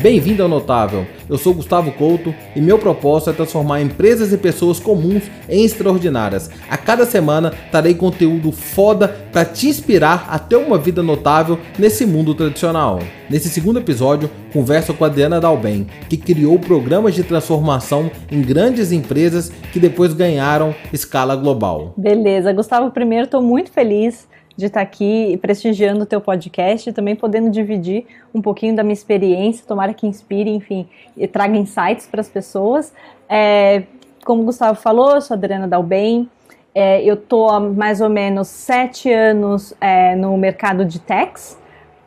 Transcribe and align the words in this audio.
Bem-vindo 0.00 0.44
ao 0.44 0.48
Notável. 0.48 1.04
Eu 1.28 1.36
sou 1.36 1.52
Gustavo 1.52 1.90
Couto 1.90 2.32
e 2.54 2.60
meu 2.60 2.78
propósito 2.78 3.30
é 3.30 3.32
transformar 3.32 3.82
empresas 3.82 4.32
e 4.32 4.38
pessoas 4.38 4.78
comuns 4.78 5.24
em 5.48 5.64
extraordinárias. 5.64 6.48
A 6.70 6.76
cada 6.76 7.04
semana 7.04 7.52
trarei 7.72 7.94
conteúdo 7.94 8.52
foda 8.52 9.08
para 9.32 9.44
te 9.44 9.66
inspirar 9.66 10.28
a 10.30 10.38
ter 10.38 10.54
uma 10.54 10.78
vida 10.78 11.02
notável 11.02 11.58
nesse 11.76 12.06
mundo 12.06 12.32
tradicional. 12.32 13.00
Nesse 13.28 13.48
segundo 13.48 13.80
episódio, 13.80 14.30
converso 14.52 14.94
com 14.94 15.02
a 15.02 15.08
Adriana 15.08 15.40
Dalben, 15.40 15.88
que 16.08 16.16
criou 16.16 16.60
programas 16.60 17.16
de 17.16 17.24
transformação 17.24 18.08
em 18.30 18.40
grandes 18.40 18.92
empresas 18.92 19.50
que 19.72 19.80
depois 19.80 20.12
ganharam 20.12 20.76
escala 20.92 21.34
global. 21.34 21.92
Beleza, 21.96 22.52
Gustavo, 22.52 22.92
primeiro 22.92 23.24
estou 23.24 23.42
muito 23.42 23.72
feliz 23.72 24.27
de 24.58 24.66
estar 24.66 24.80
aqui 24.80 25.38
prestigiando 25.40 26.02
o 26.02 26.06
teu 26.06 26.20
podcast 26.20 26.90
e 26.90 26.92
também 26.92 27.14
podendo 27.14 27.48
dividir 27.48 28.04
um 28.34 28.42
pouquinho 28.42 28.74
da 28.74 28.82
minha 28.82 28.92
experiência, 28.92 29.64
tomara 29.64 29.94
que 29.94 30.04
inspire, 30.04 30.50
enfim, 30.50 30.88
e 31.16 31.28
traga 31.28 31.56
insights 31.56 32.08
para 32.08 32.20
as 32.20 32.28
pessoas. 32.28 32.92
É, 33.28 33.84
como 34.24 34.42
o 34.42 34.44
Gustavo 34.44 34.76
falou, 34.76 35.14
eu 35.14 35.20
sou 35.20 35.36
Adriana 35.36 35.68
Dalben, 35.68 36.28
é, 36.74 37.00
eu 37.04 37.14
estou 37.14 37.48
há 37.48 37.60
mais 37.60 38.00
ou 38.00 38.10
menos 38.10 38.48
sete 38.48 39.12
anos 39.12 39.72
é, 39.80 40.16
no 40.16 40.36
mercado 40.36 40.84
de 40.84 40.98
techs, 40.98 41.56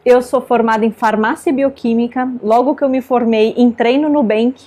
eu 0.05 0.21
sou 0.21 0.41
formada 0.41 0.85
em 0.85 0.91
farmácia 0.91 1.51
e 1.51 1.53
bioquímica, 1.53 2.29
logo 2.43 2.75
que 2.75 2.83
eu 2.83 2.89
me 2.89 3.01
formei, 3.01 3.53
entrei 3.55 3.97
no 3.97 4.09
Nubank, 4.09 4.61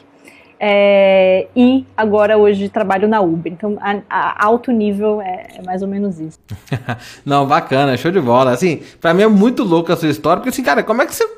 é, 0.67 1.47
e 1.55 1.85
agora 1.95 2.39
hoje 2.39 2.71
trabalho 2.71 3.07
na 3.07 3.21
Uber. 3.21 3.53
Então, 3.53 3.77
a, 3.83 4.01
a 4.09 4.47
alto 4.47 4.73
nível 4.73 5.21
é, 5.21 5.49
é, 5.59 5.63
mais 5.63 5.83
ou 5.83 5.89
menos 5.89 6.19
isso. 6.19 6.39
Não, 7.23 7.47
bacana, 7.47 7.99
show 7.99 8.11
de 8.11 8.19
bola. 8.19 8.53
Assim, 8.53 8.81
pra 8.99 9.13
mim 9.13 9.25
é 9.25 9.29
muito 9.29 9.63
louca 9.63 9.93
a 9.93 9.97
sua 9.97 10.09
história, 10.09 10.39
porque 10.39 10.49
assim, 10.49 10.63
cara, 10.63 10.83
como 10.83 11.03
é 11.03 11.07
que 11.07 11.15
você 11.15 11.29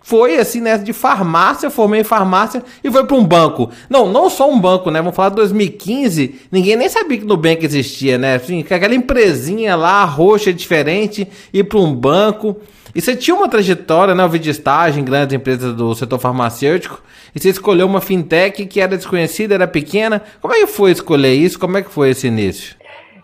foi 0.00 0.38
assim, 0.38 0.60
né, 0.60 0.78
de 0.78 0.92
farmácia, 0.92 1.68
formei 1.68 2.02
em 2.02 2.04
farmácia 2.04 2.62
e 2.84 2.88
foi 2.88 3.04
para 3.04 3.16
um 3.16 3.24
banco. 3.24 3.72
Não, 3.90 4.08
não 4.08 4.30
só 4.30 4.48
um 4.48 4.60
banco, 4.60 4.88
né? 4.88 5.00
Vamos 5.00 5.16
falar 5.16 5.30
de 5.30 5.34
2015, 5.34 6.42
ninguém 6.52 6.76
nem 6.76 6.88
sabia 6.88 7.18
que 7.18 7.24
no 7.24 7.36
banco 7.36 7.64
existia, 7.64 8.16
né? 8.16 8.36
Assim, 8.36 8.60
aquela 8.60 8.94
empresinha 8.94 9.74
lá, 9.74 10.04
roxa, 10.04 10.52
diferente, 10.52 11.26
ir 11.52 11.64
para 11.64 11.80
um 11.80 11.92
banco. 11.92 12.56
E 12.96 13.00
você 13.02 13.14
tinha 13.14 13.36
uma 13.36 13.46
trajetória, 13.46 14.14
né? 14.14 14.22
Eu 14.24 14.28
vi 14.30 14.38
de 14.38 14.48
estágio 14.48 14.98
em 14.98 15.04
grandes 15.04 15.36
empresas 15.36 15.74
do 15.74 15.94
setor 15.94 16.18
farmacêutico. 16.18 17.02
E 17.34 17.38
você 17.38 17.50
escolheu 17.50 17.86
uma 17.86 18.00
fintech 18.00 18.64
que 18.64 18.80
era 18.80 18.96
desconhecida, 18.96 19.54
era 19.54 19.68
pequena. 19.68 20.22
Como 20.40 20.54
é 20.54 20.60
que 20.60 20.66
foi 20.66 20.92
escolher 20.92 21.34
isso? 21.34 21.58
Como 21.58 21.76
é 21.76 21.82
que 21.82 21.90
foi 21.90 22.08
esse 22.08 22.26
início? 22.26 22.74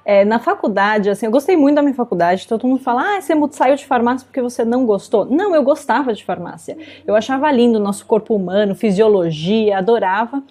É, 0.05 0.27
na 0.27 0.39
faculdade, 0.39 1.09
assim, 1.09 1.25
eu 1.25 1.33
gostei 1.33 1.57
muito 1.57 1.77
da 1.77 1.81
minha 1.81 1.95
faculdade. 1.95 2.47
Todo 2.47 2.67
mundo 2.67 2.83
fala, 2.83 3.17
ah, 3.17 3.21
você 3.23 3.33
saiu 3.53 3.75
de 3.75 3.87
farmácia 3.87 4.27
porque 4.27 4.43
você 4.43 4.63
não 4.63 4.85
gostou. 4.85 5.25
Não, 5.25 5.57
eu 5.57 5.63
gostava 5.63 6.13
de 6.13 6.23
farmácia. 6.23 6.77
Eu 7.07 7.17
achava 7.17 7.51
lindo 7.51 7.79
o 7.79 7.83
nosso 7.83 8.05
corpo 8.05 8.37
humano, 8.37 8.75
fisiologia, 8.75 9.79
adorava. 9.79 10.43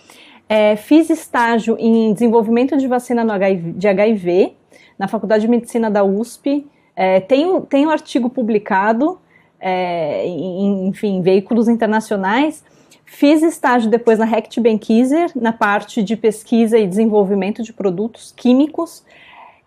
É, 0.49 0.75
fiz 0.75 1.11
estágio 1.11 1.77
em 1.79 2.11
desenvolvimento 2.11 2.75
de 2.75 2.87
vacina 2.87 3.23
no 3.23 3.31
HIV, 3.33 3.73
de 3.73 3.87
HIV 3.87 4.53
na 4.97 5.07
Faculdade 5.07 5.43
de 5.43 5.47
Medicina 5.47 5.91
da 5.91 6.03
USP. 6.03 6.65
É, 6.95 7.19
tem, 7.19 7.61
tem 7.61 7.85
um 7.85 7.89
artigo 7.89 8.29
publicado, 8.29 9.19
é, 9.59 10.25
em, 10.25 10.87
enfim, 10.87 11.17
em 11.17 11.21
veículos 11.21 11.67
internacionais. 11.67 12.63
Fiz 13.05 13.43
estágio 13.43 13.89
depois 13.89 14.19
na 14.19 14.25
Hecht 14.25 14.59
Benkiser, 14.59 15.31
na 15.35 15.51
parte 15.51 16.01
de 16.01 16.15
pesquisa 16.15 16.77
e 16.77 16.87
desenvolvimento 16.87 17.61
de 17.61 17.73
produtos 17.73 18.33
químicos. 18.35 19.03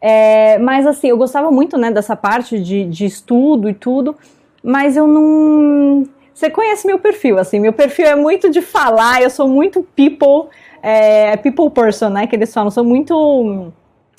É, 0.01 0.59
mas 0.59 0.87
assim, 0.87 1.09
eu 1.09 1.17
gostava 1.17 1.51
muito 1.51 1.79
né, 1.79 1.91
dessa 1.91 2.15
parte 2.15 2.61
de, 2.61 2.85
de 2.85 3.07
estudo 3.07 3.69
e 3.69 3.75
tudo, 3.75 4.17
mas 4.63 4.97
eu 4.97 5.07
não. 5.07 6.07
Você 6.35 6.51
conhece 6.51 6.87
meu 6.87 6.99
perfil, 6.99 7.39
assim, 7.39 7.61
meu 7.61 7.73
perfil 7.73 8.07
é 8.07 8.17
muito 8.17 8.51
de 8.51 8.61
falar, 8.61 9.23
eu 9.23 9.31
sou 9.31 9.47
muito 9.47 9.87
people, 9.95 10.51
é, 10.83 11.37
people 11.37 11.71
person, 11.71 12.09
né? 12.09 12.27
Que 12.27 12.35
eles 12.37 12.53
falam, 12.53 12.71
sou 12.71 12.85
muito 12.85 13.73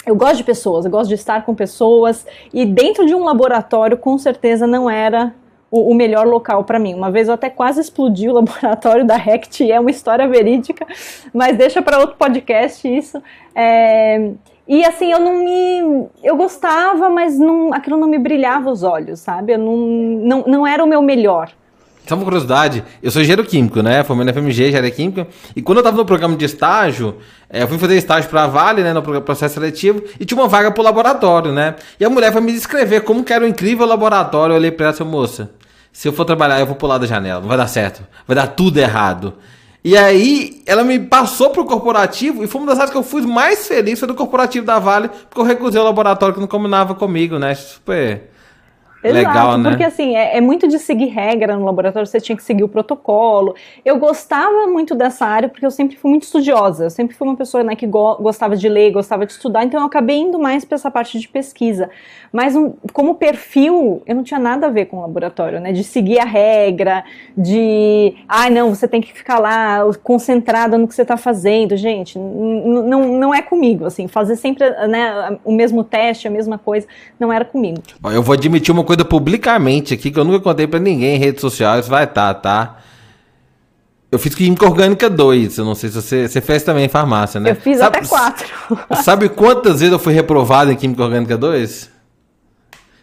eu 0.05 0.15
gosto 0.15 0.37
de 0.37 0.43
pessoas, 0.43 0.85
eu 0.85 0.91
gosto 0.91 1.09
de 1.09 1.15
estar 1.15 1.45
com 1.45 1.55
pessoas 1.55 2.25
e 2.53 2.65
dentro 2.65 3.05
de 3.05 3.15
um 3.15 3.23
laboratório 3.23 3.97
com 3.97 4.17
certeza 4.17 4.67
não 4.67 4.89
era 4.89 5.33
o, 5.71 5.91
o 5.91 5.95
melhor 5.95 6.27
local 6.27 6.63
para 6.63 6.79
mim. 6.79 6.93
Uma 6.93 7.11
vez 7.11 7.27
eu 7.27 7.33
até 7.33 7.49
quase 7.49 7.81
explodi 7.81 8.29
o 8.29 8.33
laboratório 8.39 9.05
da 9.05 9.17
Rect, 9.17 9.69
é 9.69 9.79
uma 9.79 9.91
história 9.91 10.27
verídica, 10.27 10.85
mas 11.33 11.57
deixa 11.57 11.81
para 11.81 11.99
outro 11.99 12.15
podcast 12.17 12.87
isso. 12.87 13.21
É, 13.53 14.31
e 14.67 14.83
assim, 14.83 15.11
eu 15.11 15.19
não 15.19 15.43
me. 15.43 16.07
Eu 16.23 16.35
gostava, 16.35 17.09
mas 17.09 17.37
não, 17.37 17.73
aquilo 17.73 17.97
não 17.97 18.07
me 18.07 18.17
brilhava 18.17 18.71
os 18.71 18.81
olhos, 18.83 19.19
sabe? 19.19 19.53
Eu 19.53 19.59
não, 19.59 19.77
não, 19.77 20.43
não 20.47 20.67
era 20.67 20.83
o 20.83 20.87
meu 20.87 21.01
melhor. 21.01 21.51
Só 22.07 22.13
uma 22.15 22.23
curiosidade, 22.23 22.83
eu 23.01 23.09
sou 23.09 23.21
engenheiro 23.21 23.43
químico, 23.43 23.81
né? 23.81 24.03
Formei 24.03 24.25
na 24.25 24.31
FMG, 24.31 24.67
engenharia 24.67 24.91
química. 24.91 25.27
E 25.55 25.61
quando 25.61 25.79
eu 25.79 25.83
tava 25.83 25.97
no 25.97 26.05
programa 26.05 26.35
de 26.35 26.45
estágio, 26.45 27.17
é, 27.49 27.63
eu 27.63 27.67
fui 27.67 27.79
fazer 27.79 27.97
estágio 27.97 28.29
pra 28.29 28.45
Vale, 28.45 28.83
né? 28.83 28.93
No 28.93 29.01
processo 29.21 29.55
seletivo, 29.55 30.03
e 30.19 30.25
tinha 30.25 30.39
uma 30.39 30.47
vaga 30.47 30.69
pro 30.69 30.83
laboratório, 30.83 31.51
né? 31.51 31.75
E 31.99 32.05
a 32.05 32.09
mulher 32.09 32.31
foi 32.31 32.41
me 32.41 32.51
descrever 32.51 33.01
como 33.01 33.23
que 33.23 33.33
era 33.33 33.43
um 33.43 33.47
incrível 33.47 33.87
laboratório. 33.87 34.53
Eu 34.53 34.57
olhei 34.57 34.71
pra 34.71 34.87
ela 34.87 34.95
e 34.99 35.03
moça, 35.03 35.49
se 35.91 36.07
eu 36.07 36.13
for 36.13 36.25
trabalhar, 36.25 36.59
eu 36.59 36.65
vou 36.67 36.75
pular 36.75 36.99
da 36.99 37.07
janela. 37.07 37.41
Não 37.41 37.47
vai 37.47 37.57
dar 37.57 37.67
certo. 37.67 38.05
Vai 38.27 38.35
dar 38.35 38.47
tudo 38.47 38.77
errado. 38.77 39.33
E 39.83 39.97
aí, 39.97 40.61
ela 40.65 40.83
me 40.83 40.99
passou 40.99 41.49
pro 41.49 41.65
corporativo 41.65 42.43
e 42.43 42.47
foi 42.47 42.61
uma 42.61 42.67
das 42.67 42.79
áreas 42.79 42.91
que 42.91 42.97
eu 42.97 43.03
fui 43.03 43.21
mais 43.21 43.67
feliz 43.67 43.97
foi 43.99 44.07
do 44.07 44.15
corporativo 44.15 44.65
da 44.65 44.77
Vale, 44.79 45.09
porque 45.09 45.39
eu 45.39 45.43
recusei 45.43 45.79
o 45.79 45.83
laboratório 45.83 46.33
que 46.33 46.41
não 46.41 46.47
combinava 46.47 46.95
comigo, 46.95 47.39
né? 47.39 47.53
Super 47.55 48.34
Exato, 49.09 49.27
Legal, 49.27 49.57
né? 49.57 49.69
Porque 49.69 49.83
assim, 49.83 50.15
é, 50.15 50.37
é, 50.37 50.41
muito 50.41 50.67
de 50.67 50.79
seguir 50.79 51.07
regra 51.07 51.55
no 51.55 51.65
laboratório, 51.65 52.07
você 52.07 52.19
tinha 52.19 52.35
que 52.35 52.43
seguir 52.43 52.63
o 52.63 52.67
protocolo. 52.67 53.55
Eu 53.83 53.97
gostava 53.99 54.67
muito 54.67 54.95
dessa 54.95 55.25
área 55.25 55.49
porque 55.49 55.65
eu 55.65 55.71
sempre 55.71 55.97
fui 55.97 56.09
muito 56.09 56.23
estudiosa, 56.23 56.85
eu 56.85 56.89
sempre 56.89 57.15
fui 57.15 57.27
uma 57.27 57.35
pessoa 57.35 57.63
né, 57.63 57.75
que 57.75 57.85
go 57.85 58.15
gostava 58.15 58.55
de 58.55 58.69
ler, 58.69 58.91
gostava 58.91 59.25
de 59.25 59.33
estudar, 59.33 59.63
então 59.63 59.79
eu 59.79 59.85
acabei 59.85 60.17
indo 60.17 60.39
mais 60.39 60.63
para 60.63 60.75
essa 60.75 60.89
parte 60.89 61.19
de 61.19 61.27
pesquisa. 61.27 61.89
Mas 62.31 62.55
um, 62.55 62.73
como 62.91 63.15
perfil, 63.15 64.01
eu 64.05 64.15
não 64.15 64.23
tinha 64.23 64.39
nada 64.39 64.67
a 64.67 64.69
ver 64.69 64.85
com 64.85 64.97
o 64.97 65.01
laboratório, 65.01 65.59
né? 65.59 65.71
De 65.71 65.83
seguir 65.83 66.19
a 66.19 66.25
regra, 66.25 67.03
de 67.37 68.13
ai 68.27 68.47
ah, 68.47 68.49
não, 68.49 68.75
você 68.75 68.87
tem 68.87 69.01
que 69.01 69.13
ficar 69.13 69.39
lá 69.39 69.79
concentrada 70.03 70.77
no 70.77 70.87
que 70.87 70.93
você 70.93 71.01
está 71.01 71.17
fazendo. 71.17 71.75
Gente, 71.77 72.17
não, 72.17 73.17
não 73.17 73.33
é 73.33 73.41
comigo, 73.41 73.85
assim, 73.85 74.07
fazer 74.07 74.35
sempre 74.35 74.69
né, 74.87 75.37
o 75.43 75.51
mesmo 75.51 75.83
teste, 75.83 76.27
a 76.27 76.31
mesma 76.31 76.57
coisa, 76.57 76.87
não 77.19 77.31
era 77.31 77.45
comigo. 77.45 77.81
Eu 78.03 78.21
vou 78.21 78.33
admitir 78.33 78.71
uma 78.71 78.83
coisa 78.83 78.94
coisa 78.95 79.05
publicamente 79.05 79.93
aqui 79.93 80.09
que 80.09 80.19
eu 80.19 80.23
nunca 80.23 80.39
contei 80.39 80.65
para 80.65 80.79
ninguém 80.79 81.15
em 81.15 81.19
redes 81.19 81.41
sociais, 81.41 81.87
vai 81.87 82.05
estar, 82.05 82.33
tá, 82.35 82.65
tá? 82.65 82.77
Eu 84.11 84.17
fiz 84.17 84.33
Química 84.33 84.65
Orgânica 84.65 85.09
2, 85.09 85.57
eu 85.57 85.65
não 85.65 85.75
sei 85.75 85.89
se 85.89 86.01
você, 86.01 86.27
você 86.27 86.39
fez 86.39 86.63
também 86.63 86.85
em 86.85 86.89
farmácia, 86.89 87.39
né? 87.39 87.51
Eu 87.51 87.55
fiz 87.55 87.79
sabe, 87.79 87.97
até 87.97 88.07
4. 88.07 88.47
Sabe 89.03 89.29
quantas 89.29 89.79
vezes 89.79 89.91
eu 89.91 89.99
fui 89.99 90.13
reprovado 90.13 90.71
em 90.71 90.75
Química 90.75 91.03
Orgânica 91.03 91.37
2? 91.37 91.94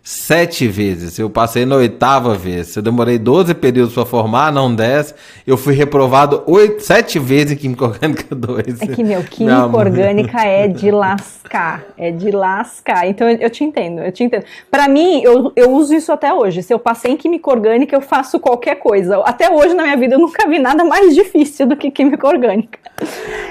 Sete 0.03 0.67
vezes. 0.67 1.19
Eu 1.19 1.31
passei 1.31 1.65
na 1.65 1.77
oitava 1.77 2.35
vez. 2.35 2.75
Eu 2.75 2.83
demorei 2.83 3.19
12 3.19 3.55
períodos 3.55 3.95
para 3.95 4.05
formar, 4.05 4.53
não 4.53 4.75
10. 4.75 5.15
Eu 5.47 5.57
fui 5.57 5.75
reprovado 5.75 6.43
oito, 6.47 6.83
sete 6.83 7.19
vezes 7.19 7.53
em 7.53 7.57
Química 7.57 7.85
Orgânica 7.87 8.35
2. 8.35 8.83
É 8.83 8.87
que, 8.89 9.05
meu, 9.05 9.23
Química 9.23 9.77
Orgânica 9.77 10.43
é 10.45 10.67
de 10.67 10.91
lascar. 10.91 11.85
É 11.97 12.11
de 12.11 12.31
lascar. 12.31 13.07
Então 13.07 13.29
eu, 13.29 13.39
eu 13.39 13.51
te 13.51 13.63
entendo, 13.63 14.01
eu 14.01 14.11
te 14.11 14.25
entendo. 14.25 14.45
Para 14.71 14.89
mim, 14.89 15.23
eu, 15.23 15.53
eu 15.55 15.71
uso 15.71 15.95
isso 15.95 16.11
até 16.11 16.33
hoje. 16.33 16.63
Se 16.63 16.75
eu 16.75 16.79
passei 16.79 17.13
em 17.13 17.17
Química 17.17 17.51
Orgânica, 17.51 17.95
eu 17.95 18.01
faço 18.01 18.41
qualquer 18.41 18.77
coisa. 18.77 19.19
Até 19.25 19.51
hoje 19.51 19.75
na 19.75 19.85
minha 19.85 19.97
vida 19.97 20.17
eu 20.17 20.19
nunca 20.19 20.49
vi 20.49 20.59
nada 20.59 20.85
mais 20.85 21.15
difícil 21.15 21.67
do 21.67 21.77
que 21.77 21.91
Química 21.91 22.27
Orgânica. 22.27 22.79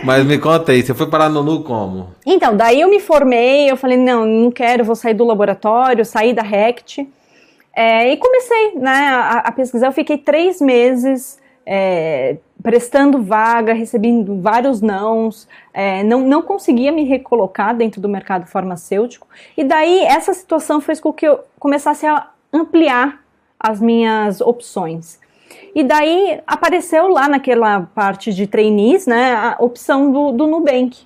Mas 0.04 0.26
me 0.26 0.38
conta 0.38 0.72
aí, 0.72 0.82
você 0.82 0.94
foi 0.94 1.08
parar 1.08 1.30
no 1.30 1.44
NU 1.44 1.64
como? 1.64 2.10
Então, 2.26 2.56
daí 2.56 2.82
eu 2.82 2.90
me 2.90 3.00
formei, 3.00 3.70
eu 3.70 3.76
falei, 3.76 3.98
não, 3.98 4.26
não 4.26 4.52
quero, 4.52 4.84
vou 4.84 4.96
sair 4.96 5.14
do 5.14 5.26
laboratório, 5.26 6.06
sair 6.06 6.34
da 6.34 6.41
da 6.41 6.47
RECT. 6.47 7.07
É, 7.73 8.11
e 8.11 8.17
comecei 8.17 8.76
né, 8.76 9.08
a, 9.08 9.38
a, 9.40 9.52
pesquisar. 9.52 9.88
Eu 9.88 9.91
fiquei 9.93 10.17
três 10.17 10.59
meses 10.59 11.40
é, 11.66 12.38
prestando 12.61 13.22
vaga, 13.22 13.73
recebendo 13.73 14.41
vários 14.41 14.82
nãos, 14.82 15.47
é, 15.73 16.03
não, 16.03 16.22
não 16.22 16.41
conseguia 16.41 16.91
me 16.91 17.03
recolocar 17.03 17.76
dentro 17.76 18.02
do 18.02 18.09
mercado 18.09 18.46
farmacêutico. 18.46 19.28
E 19.55 19.64
daí 19.64 20.03
essa 20.03 20.34
situação 20.34 20.82
fez 20.82 20.99
com 20.99 21.14
que 21.14 21.28
eu 21.28 21.40
começasse 21.58 22.05
a 22.05 22.28
ampliar 22.52 23.23
as 23.59 23.79
minhas 23.79 24.41
opções. 24.41 25.20
E 25.73 25.84
daí 25.84 26.41
apareceu 26.46 27.08
lá 27.08 27.29
naquela 27.29 27.82
parte 27.96 28.34
de 28.34 28.46
trainees, 28.47 29.08
né, 29.08 29.34
a 29.34 29.55
opção 29.59 30.11
do, 30.11 30.32
do 30.32 30.47
Nubank. 30.47 31.05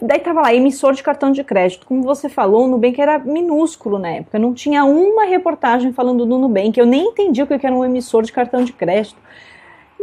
Daí 0.00 0.18
tava 0.20 0.42
lá, 0.42 0.54
emissor 0.54 0.92
de 0.92 1.02
cartão 1.02 1.32
de 1.32 1.42
crédito. 1.42 1.86
Como 1.86 2.02
você 2.02 2.28
falou, 2.28 2.64
o 2.64 2.68
Nubank 2.68 3.00
era 3.00 3.18
minúsculo 3.18 3.98
na 3.98 4.10
época. 4.10 4.38
Não 4.38 4.52
tinha 4.54 4.84
uma 4.84 5.24
reportagem 5.24 5.92
falando 5.92 6.26
do 6.26 6.38
Nubank. 6.38 6.78
Eu 6.78 6.86
nem 6.86 7.08
entendi 7.08 7.42
o 7.42 7.46
que 7.46 7.54
era 7.54 7.74
um 7.74 7.84
emissor 7.84 8.22
de 8.22 8.32
cartão 8.32 8.64
de 8.64 8.72
crédito. 8.72 9.18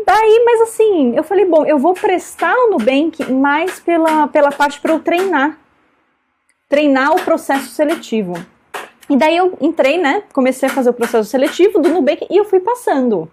Daí, 0.06 0.44
mas 0.46 0.62
assim, 0.62 1.16
eu 1.16 1.24
falei, 1.24 1.46
bom, 1.46 1.66
eu 1.66 1.78
vou 1.78 1.94
prestar 1.94 2.56
o 2.56 2.72
Nubank 2.72 3.32
mais 3.32 3.80
pela, 3.80 4.28
pela 4.28 4.52
parte 4.52 4.80
para 4.80 4.94
eu 4.94 5.00
treinar. 5.00 5.58
Treinar 6.70 7.14
o 7.14 7.22
processo 7.22 7.70
seletivo. 7.70 8.34
E 9.10 9.16
daí 9.16 9.38
eu 9.38 9.58
entrei, 9.62 9.98
né? 9.98 10.24
Comecei 10.34 10.68
a 10.68 10.72
fazer 10.72 10.90
o 10.90 10.94
processo 10.94 11.30
seletivo 11.30 11.80
do 11.80 11.90
Nubank 11.90 12.28
e 12.30 12.38
eu 12.38 12.46
fui 12.46 12.60
passando. 12.60 13.30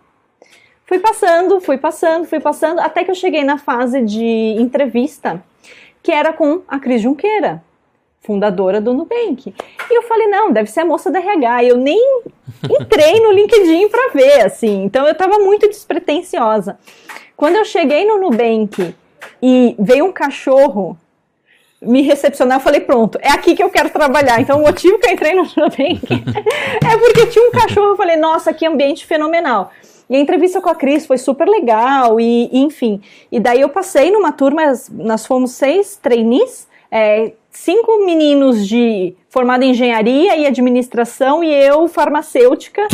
Fui 0.86 0.98
passando, 0.98 1.60
fui 1.60 1.78
passando, 1.78 2.26
fui 2.26 2.40
passando, 2.40 2.78
até 2.78 3.04
que 3.04 3.10
eu 3.10 3.14
cheguei 3.14 3.42
na 3.42 3.56
fase 3.56 4.02
de 4.02 4.54
entrevista, 4.58 5.42
que 6.04 6.12
era 6.12 6.34
com 6.34 6.60
a 6.68 6.78
Cris 6.78 7.00
Junqueira, 7.00 7.64
fundadora 8.20 8.78
do 8.78 8.92
Nubank. 8.92 9.54
E 9.90 9.98
eu 9.98 10.02
falei, 10.02 10.26
não, 10.26 10.52
deve 10.52 10.70
ser 10.70 10.80
a 10.80 10.84
moça 10.84 11.10
da 11.10 11.18
RH. 11.18 11.64
Eu 11.64 11.78
nem 11.78 12.20
entrei 12.78 13.20
no 13.20 13.32
LinkedIn 13.32 13.88
para 13.88 14.12
ver, 14.12 14.42
assim. 14.44 14.84
Então 14.84 15.06
eu 15.06 15.12
estava 15.12 15.38
muito 15.38 15.66
despretensiosa. 15.66 16.78
Quando 17.34 17.56
eu 17.56 17.64
cheguei 17.64 18.04
no 18.04 18.18
Nubank 18.18 18.94
e 19.42 19.74
veio 19.78 20.04
um 20.04 20.12
cachorro 20.12 20.96
me 21.80 22.02
recepcionar, 22.02 22.58
eu 22.58 22.62
falei, 22.62 22.80
pronto, 22.80 23.18
é 23.22 23.30
aqui 23.30 23.56
que 23.56 23.62
eu 23.62 23.70
quero 23.70 23.88
trabalhar. 23.88 24.40
Então, 24.40 24.58
o 24.58 24.62
motivo 24.62 24.98
que 24.98 25.06
eu 25.06 25.12
entrei 25.12 25.34
no 25.34 25.42
Nubank 25.56 26.02
é 26.84 26.96
porque 26.98 27.26
tinha 27.28 27.48
um 27.48 27.50
cachorro, 27.50 27.88
eu 27.88 27.96
falei, 27.96 28.16
nossa, 28.16 28.52
que 28.52 28.66
ambiente 28.66 29.06
fenomenal. 29.06 29.72
E 30.08 30.16
a 30.16 30.20
entrevista 30.20 30.60
com 30.60 30.68
a 30.68 30.74
Cris 30.74 31.06
foi 31.06 31.18
super 31.18 31.48
legal, 31.48 32.20
e, 32.20 32.48
e 32.52 32.60
enfim. 32.60 33.00
E 33.32 33.40
daí 33.40 33.60
eu 33.60 33.68
passei 33.68 34.10
numa 34.10 34.32
turma, 34.32 34.62
nós 34.90 35.26
fomos 35.26 35.52
seis 35.52 35.96
trainees, 35.96 36.68
é, 36.90 37.32
cinco 37.50 38.04
meninos 38.04 38.66
de 38.68 39.14
formada 39.28 39.64
em 39.64 39.70
engenharia 39.70 40.36
e 40.36 40.46
administração, 40.46 41.42
e 41.42 41.52
eu, 41.52 41.88
farmacêutica. 41.88 42.86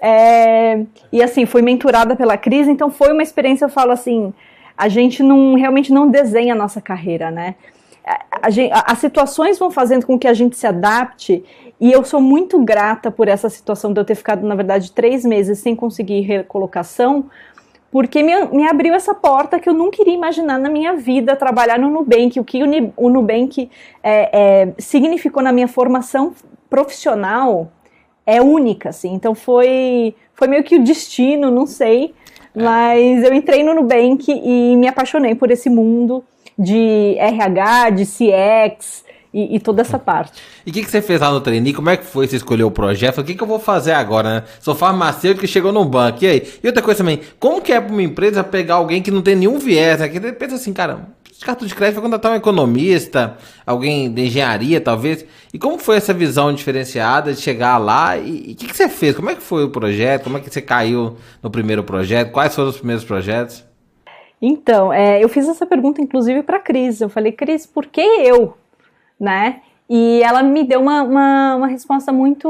É, 0.00 0.82
e 1.12 1.22
assim, 1.22 1.46
fui 1.46 1.62
mentorada 1.62 2.16
pela 2.16 2.36
Cris, 2.36 2.68
então 2.68 2.90
foi 2.90 3.12
uma 3.12 3.22
experiência, 3.22 3.64
eu 3.64 3.70
falo 3.70 3.92
assim, 3.92 4.32
a 4.76 4.88
gente 4.88 5.22
não 5.22 5.54
realmente 5.54 5.92
não 5.92 6.08
desenha 6.08 6.54
a 6.54 6.56
nossa 6.56 6.80
carreira, 6.80 7.30
né? 7.30 7.54
A, 8.04 8.92
as 8.92 8.98
situações 8.98 9.58
vão 9.58 9.70
fazendo 9.70 10.04
com 10.04 10.18
que 10.18 10.28
a 10.28 10.34
gente 10.34 10.56
se 10.56 10.66
adapte 10.66 11.42
e 11.84 11.92
eu 11.92 12.02
sou 12.02 12.18
muito 12.18 12.58
grata 12.64 13.10
por 13.10 13.28
essa 13.28 13.50
situação 13.50 13.92
de 13.92 14.00
eu 14.00 14.06
ter 14.06 14.14
ficado, 14.14 14.46
na 14.46 14.54
verdade, 14.54 14.90
três 14.90 15.22
meses 15.22 15.58
sem 15.58 15.76
conseguir 15.76 16.22
recolocação, 16.22 17.26
porque 17.90 18.22
me, 18.22 18.46
me 18.46 18.66
abriu 18.66 18.94
essa 18.94 19.14
porta 19.14 19.60
que 19.60 19.68
eu 19.68 19.74
não 19.74 19.90
queria 19.90 20.14
imaginar 20.14 20.58
na 20.58 20.70
minha 20.70 20.94
vida 20.94 21.36
trabalhar 21.36 21.78
no 21.78 21.90
Nubank, 21.90 22.40
o 22.40 22.44
que 22.44 22.62
o, 22.64 22.66
o 22.96 23.10
Nubank 23.10 23.70
é, 24.02 24.30
é, 24.32 24.72
significou 24.78 25.42
na 25.42 25.52
minha 25.52 25.68
formação 25.68 26.32
profissional 26.70 27.70
é 28.24 28.40
única, 28.40 28.88
assim. 28.88 29.12
Então 29.12 29.34
foi, 29.34 30.14
foi 30.32 30.48
meio 30.48 30.64
que 30.64 30.76
o 30.76 30.82
destino, 30.82 31.50
não 31.50 31.66
sei, 31.66 32.14
mas 32.54 33.22
eu 33.24 33.34
entrei 33.34 33.62
no 33.62 33.74
Nubank 33.74 34.24
e 34.32 34.74
me 34.74 34.88
apaixonei 34.88 35.34
por 35.34 35.50
esse 35.50 35.68
mundo 35.68 36.24
de 36.58 37.14
RH, 37.18 37.90
de 37.90 38.06
CX, 38.06 39.03
e, 39.34 39.56
e, 39.56 39.60
toda 39.60 39.82
essa 39.82 39.98
parte. 39.98 40.40
E 40.64 40.70
o 40.70 40.72
que, 40.72 40.84
que 40.84 40.90
você 40.90 41.02
fez 41.02 41.20
lá 41.20 41.30
no 41.30 41.40
trainee? 41.40 41.74
Como 41.74 41.90
é 41.90 41.96
que 41.96 42.06
foi 42.06 42.28
você 42.28 42.36
escolher 42.36 42.62
o 42.62 42.70
projeto? 42.70 43.20
O 43.20 43.24
que, 43.24 43.34
que 43.34 43.42
eu 43.42 43.46
vou 43.46 43.58
fazer 43.58 43.92
agora, 43.92 44.36
né? 44.36 44.44
Sou 44.60 44.76
farmacêutico 44.76 45.40
que 45.40 45.48
chegou 45.48 45.72
no 45.72 45.84
banco, 45.84 46.24
e 46.24 46.28
aí? 46.28 46.48
E 46.62 46.66
outra 46.68 46.80
coisa 46.80 46.98
também, 46.98 47.20
como 47.40 47.60
que 47.60 47.72
é 47.72 47.80
para 47.80 47.92
uma 47.92 48.02
empresa 48.02 48.44
pegar 48.44 48.76
alguém 48.76 49.02
que 49.02 49.10
não 49.10 49.20
tem 49.20 49.34
nenhum 49.34 49.58
viés, 49.58 49.98
né? 49.98 50.08
Que 50.08 50.20
pensa 50.32 50.54
assim, 50.54 50.72
cara, 50.72 51.08
cartão 51.44 51.66
de 51.68 51.74
crédito 51.74 51.96
vai 51.96 52.04
contratar 52.04 52.32
um 52.32 52.36
economista, 52.36 53.36
alguém 53.66 54.10
de 54.10 54.22
engenharia, 54.22 54.80
talvez. 54.80 55.24
E 55.52 55.58
como 55.58 55.78
foi 55.78 55.96
essa 55.96 56.14
visão 56.14 56.52
diferenciada 56.52 57.32
de 57.32 57.40
chegar 57.40 57.76
lá? 57.78 58.16
E 58.16 58.52
o 58.52 58.56
que, 58.56 58.66
que 58.66 58.76
você 58.76 58.88
fez? 58.88 59.14
Como 59.14 59.30
é 59.30 59.34
que 59.34 59.42
foi 59.42 59.64
o 59.64 59.70
projeto? 59.70 60.24
Como 60.24 60.38
é 60.38 60.40
que 60.40 60.50
você 60.50 60.62
caiu 60.62 61.16
no 61.42 61.50
primeiro 61.50 61.84
projeto? 61.84 62.32
Quais 62.32 62.54
foram 62.54 62.70
os 62.70 62.76
primeiros 62.76 63.04
projetos? 63.04 63.64
Então, 64.40 64.92
é, 64.92 65.22
eu 65.22 65.28
fiz 65.28 65.48
essa 65.48 65.64
pergunta 65.64 66.00
inclusive 66.00 66.42
para 66.42 66.56
a 66.56 66.60
Cris. 66.60 67.00
Eu 67.00 67.08
falei, 67.08 67.32
Cris, 67.32 67.66
por 67.66 67.86
que 67.86 68.00
eu? 68.00 68.54
Né? 69.18 69.60
E 69.88 70.22
ela 70.22 70.42
me 70.42 70.64
deu 70.64 70.80
uma, 70.80 71.02
uma, 71.02 71.56
uma, 71.56 71.66
resposta 71.66 72.10
muito, 72.10 72.48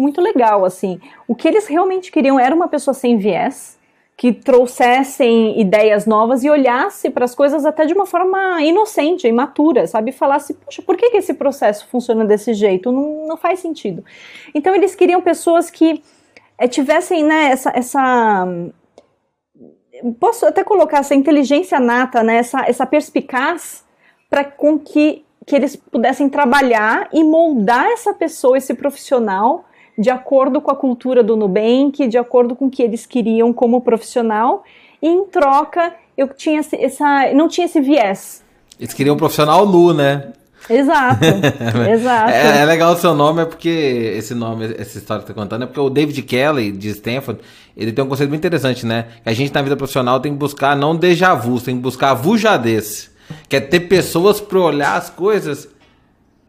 muito 0.00 0.20
legal, 0.20 0.64
assim. 0.64 1.00
O 1.26 1.34
que 1.34 1.48
eles 1.48 1.66
realmente 1.66 2.12
queriam 2.12 2.38
era 2.38 2.54
uma 2.54 2.68
pessoa 2.68 2.94
sem 2.94 3.18
viés, 3.18 3.76
que 4.16 4.32
trouxessem 4.32 5.60
ideias 5.60 6.06
novas 6.06 6.44
e 6.44 6.50
olhasse 6.50 7.10
para 7.10 7.24
as 7.24 7.34
coisas 7.34 7.64
até 7.64 7.84
de 7.84 7.94
uma 7.94 8.06
forma 8.06 8.62
inocente, 8.62 9.26
imatura, 9.26 9.86
sabe? 9.86 10.12
Falasse, 10.12 10.54
poxa, 10.54 10.82
por 10.82 10.96
que, 10.96 11.10
que 11.10 11.16
esse 11.16 11.34
processo 11.34 11.86
funciona 11.88 12.24
desse 12.24 12.54
jeito? 12.54 12.92
Não, 12.92 13.26
não 13.26 13.36
faz 13.36 13.60
sentido. 13.60 14.04
Então, 14.54 14.74
eles 14.74 14.94
queriam 14.94 15.20
pessoas 15.20 15.70
que 15.70 16.02
é, 16.56 16.66
tivessem, 16.66 17.24
né, 17.24 17.50
essa, 17.50 17.72
essa 17.74 18.46
posso 20.18 20.46
até 20.46 20.62
colocar 20.62 20.98
essa 20.98 21.14
inteligência 21.14 21.80
nata, 21.80 22.22
né, 22.22 22.36
essa, 22.36 22.60
essa 22.68 22.86
perspicaz 22.86 23.84
para 24.28 24.44
com 24.44 24.78
que 24.78 25.24
que 25.48 25.56
eles 25.56 25.74
pudessem 25.74 26.28
trabalhar 26.28 27.08
e 27.10 27.24
moldar 27.24 27.86
essa 27.86 28.12
pessoa, 28.12 28.58
esse 28.58 28.74
profissional, 28.74 29.64
de 29.98 30.10
acordo 30.10 30.60
com 30.60 30.70
a 30.70 30.76
cultura 30.76 31.24
do 31.24 31.36
Nubank, 31.36 32.06
de 32.06 32.18
acordo 32.18 32.54
com 32.54 32.66
o 32.66 32.70
que 32.70 32.82
eles 32.82 33.06
queriam 33.06 33.50
como 33.52 33.80
profissional, 33.80 34.62
e 35.00 35.08
em 35.08 35.24
troca 35.24 35.94
eu 36.16 36.28
tinha 36.28 36.60
essa, 36.60 37.32
não 37.32 37.48
tinha 37.48 37.64
esse 37.64 37.80
viés. 37.80 38.44
Eles 38.78 38.92
queriam 38.92 39.14
um 39.14 39.18
profissional 39.18 39.66
nu, 39.66 39.94
né? 39.94 40.32
Exato, 40.68 41.24
exato. 41.90 42.30
É, 42.30 42.58
é, 42.60 42.64
legal 42.66 42.92
o 42.92 42.96
seu 42.96 43.14
nome, 43.14 43.42
é 43.42 43.44
porque 43.46 44.12
esse 44.18 44.34
nome, 44.34 44.66
essa 44.76 44.98
história 44.98 45.22
que 45.22 45.28
tá 45.28 45.34
contando, 45.34 45.62
é 45.62 45.66
porque 45.66 45.80
o 45.80 45.88
David 45.88 46.20
Kelly, 46.22 46.72
de 46.72 46.90
Stanford, 46.90 47.40
ele 47.74 47.90
tem 47.90 48.04
um 48.04 48.08
conceito 48.08 48.28
muito 48.28 48.40
interessante, 48.40 48.84
né? 48.84 49.06
Que 49.22 49.30
a 49.30 49.32
gente 49.32 49.54
na 49.54 49.62
vida 49.62 49.76
profissional 49.76 50.20
tem 50.20 50.32
que 50.32 50.38
buscar 50.38 50.76
não 50.76 50.94
déjà 50.94 51.34
vu, 51.34 51.58
tem 51.58 51.76
que 51.76 51.82
buscar 51.82 52.12
vujadez. 52.12 53.16
Que 53.48 53.56
é 53.56 53.60
ter 53.60 53.80
pessoas 53.80 54.40
para 54.40 54.58
olhar 54.58 54.96
as 54.96 55.10
coisas 55.10 55.68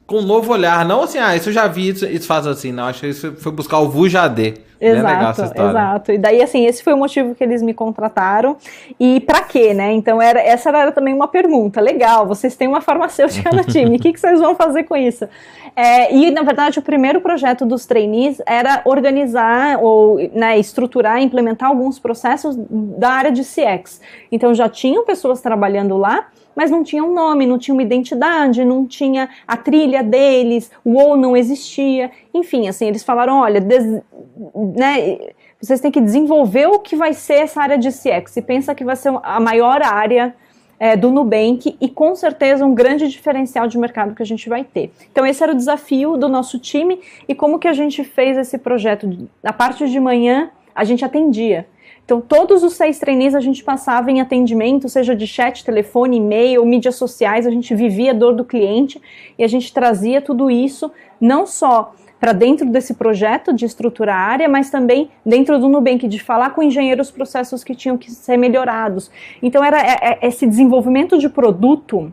com 0.10 0.18
um 0.18 0.22
novo 0.24 0.52
olhar. 0.52 0.84
Não 0.84 1.04
assim, 1.04 1.20
ah, 1.20 1.36
isso 1.36 1.50
eu 1.50 1.54
já 1.54 1.68
vi, 1.68 1.90
isso, 1.90 2.06
isso 2.06 2.26
faz 2.26 2.48
assim. 2.48 2.72
Não, 2.72 2.86
acho 2.86 3.02
que 3.02 3.08
isso 3.08 3.34
foi 3.38 3.52
buscar 3.52 3.80
o 3.80 3.90
Vujadê. 3.90 4.56
Exato, 4.82 5.42
exato. 5.42 6.12
E 6.14 6.18
daí, 6.18 6.42
assim, 6.42 6.66
esse 6.66 6.82
foi 6.82 6.94
o 6.94 6.98
motivo 6.98 7.36
que 7.36 7.44
eles 7.44 7.62
me 7.62 7.74
contrataram. 7.74 8.56
E 8.98 9.20
para 9.20 9.42
quê, 9.42 9.74
né? 9.74 9.92
Então, 9.92 10.22
era, 10.22 10.40
essa 10.40 10.70
era 10.70 10.92
também 10.92 11.14
uma 11.14 11.28
pergunta. 11.28 11.82
Legal, 11.82 12.26
vocês 12.26 12.56
têm 12.56 12.68
uma 12.68 12.80
farmacêutica 12.80 13.52
no 13.52 13.64
time, 13.64 13.98
o 13.98 14.00
que, 14.00 14.14
que 14.14 14.20
vocês 14.20 14.40
vão 14.40 14.56
fazer 14.56 14.84
com 14.84 14.96
isso? 14.96 15.28
É, 15.76 16.14
e, 16.14 16.32
na 16.32 16.44
verdade, 16.44 16.80
o 16.80 16.82
primeiro 16.82 17.20
projeto 17.20 17.66
dos 17.66 17.86
trainees 17.86 18.42
era 18.46 18.82
organizar 18.86 19.80
ou 19.82 20.18
né, 20.34 20.58
estruturar, 20.58 21.22
implementar 21.22 21.70
alguns 21.70 22.00
processos 22.00 22.56
da 22.58 23.10
área 23.10 23.32
de 23.32 23.44
CX. 23.44 24.02
Então, 24.32 24.54
já 24.54 24.70
tinham 24.70 25.06
pessoas 25.06 25.42
trabalhando 25.42 25.98
lá, 25.98 26.28
mas 26.56 26.72
não 26.72 26.84
tinha 26.84 27.04
um 27.04 27.14
nome, 27.14 27.46
não 27.46 27.58
tinha 27.58 27.74
uma 27.74 27.84
identidade, 27.84 28.66
não 28.66 28.86
tinha 28.86 29.30
a 29.48 29.56
trilha 29.56 30.04
deles, 30.04 30.72
o 30.84 30.98
ou 30.98 31.16
não 31.16 31.36
existia. 31.36 32.12
Enfim, 32.34 32.68
assim, 32.68 32.88
eles 32.88 33.04
falaram, 33.04 33.40
olha, 33.40 33.62
des, 33.62 33.86
né, 34.76 35.18
vocês 35.62 35.80
têm 35.80 35.92
que 35.92 36.02
desenvolver 36.02 36.68
o 36.68 36.80
que 36.80 36.96
vai 36.96 37.14
ser 37.14 37.36
essa 37.36 37.62
área 37.62 37.78
de 37.78 37.90
CX. 37.90 38.38
E 38.38 38.42
pensa 38.42 38.74
que 38.74 38.84
vai 38.84 38.96
ser 38.96 39.14
a 39.24 39.40
maior 39.40 39.82
área 39.82 40.36
é, 40.80 40.96
do 40.96 41.12
Nubank 41.12 41.76
e 41.80 41.90
com 41.90 42.16
certeza 42.16 42.66
um 42.66 42.74
grande 42.74 43.08
diferencial 43.10 43.68
de 43.68 43.78
mercado 43.78 44.16
que 44.16 44.24
a 44.24 44.26
gente 44.26 44.48
vai 44.48 44.64
ter. 44.64 44.92
Então 45.12 45.26
esse 45.26 45.44
era 45.44 45.52
o 45.52 45.56
desafio 45.56 46.16
do 46.16 46.30
nosso 46.30 46.58
time 46.58 47.02
e 47.28 47.36
como 47.36 47.60
que 47.60 47.68
a 47.68 47.74
gente 47.74 48.04
fez 48.04 48.38
esse 48.38 48.58
projeto. 48.58 49.10
A 49.44 49.52
parte 49.52 49.88
de 49.90 50.00
manhã 50.00 50.50
a 50.74 50.84
gente 50.86 51.04
atendia. 51.04 51.68
Então, 52.10 52.20
todos 52.20 52.64
os 52.64 52.74
seis 52.74 52.98
trainees 52.98 53.36
a 53.36 53.40
gente 53.40 53.64
passava 53.64 54.10
em 54.10 54.20
atendimento, 54.20 54.90
seja 54.90 55.16
de 55.16 55.28
chat, 55.28 55.64
telefone, 55.64 56.18
e-mail, 56.18 56.66
mídias 56.66 56.96
sociais, 56.96 57.46
a 57.46 57.52
gente 57.52 57.76
vivia 57.76 58.10
a 58.10 58.16
dor 58.16 58.34
do 58.34 58.44
cliente 58.44 59.00
e 59.38 59.44
a 59.44 59.48
gente 59.48 59.72
trazia 59.72 60.20
tudo 60.20 60.50
isso, 60.50 60.92
não 61.22 61.46
só 61.46 61.94
para 62.20 62.34
dentro 62.34 62.68
desse 62.68 62.96
projeto 62.96 63.54
de 63.54 63.64
estruturar 63.64 64.16
a 64.16 64.22
área, 64.22 64.50
mas 64.50 64.72
também 64.72 65.12
dentro 65.24 65.60
do 65.60 65.70
Nubank, 65.70 66.08
de 66.08 66.18
falar 66.20 66.50
com 66.50 66.64
engenheiros 66.64 67.12
processos 67.12 67.64
que 67.64 67.76
tinham 67.76 67.96
que 67.96 68.10
ser 68.10 68.38
melhorados. 68.38 69.12
Então, 69.40 69.64
era 69.64 69.80
é, 69.80 69.98
é, 70.02 70.28
esse 70.28 70.48
desenvolvimento 70.48 71.16
de 71.16 71.30
produto 71.30 72.12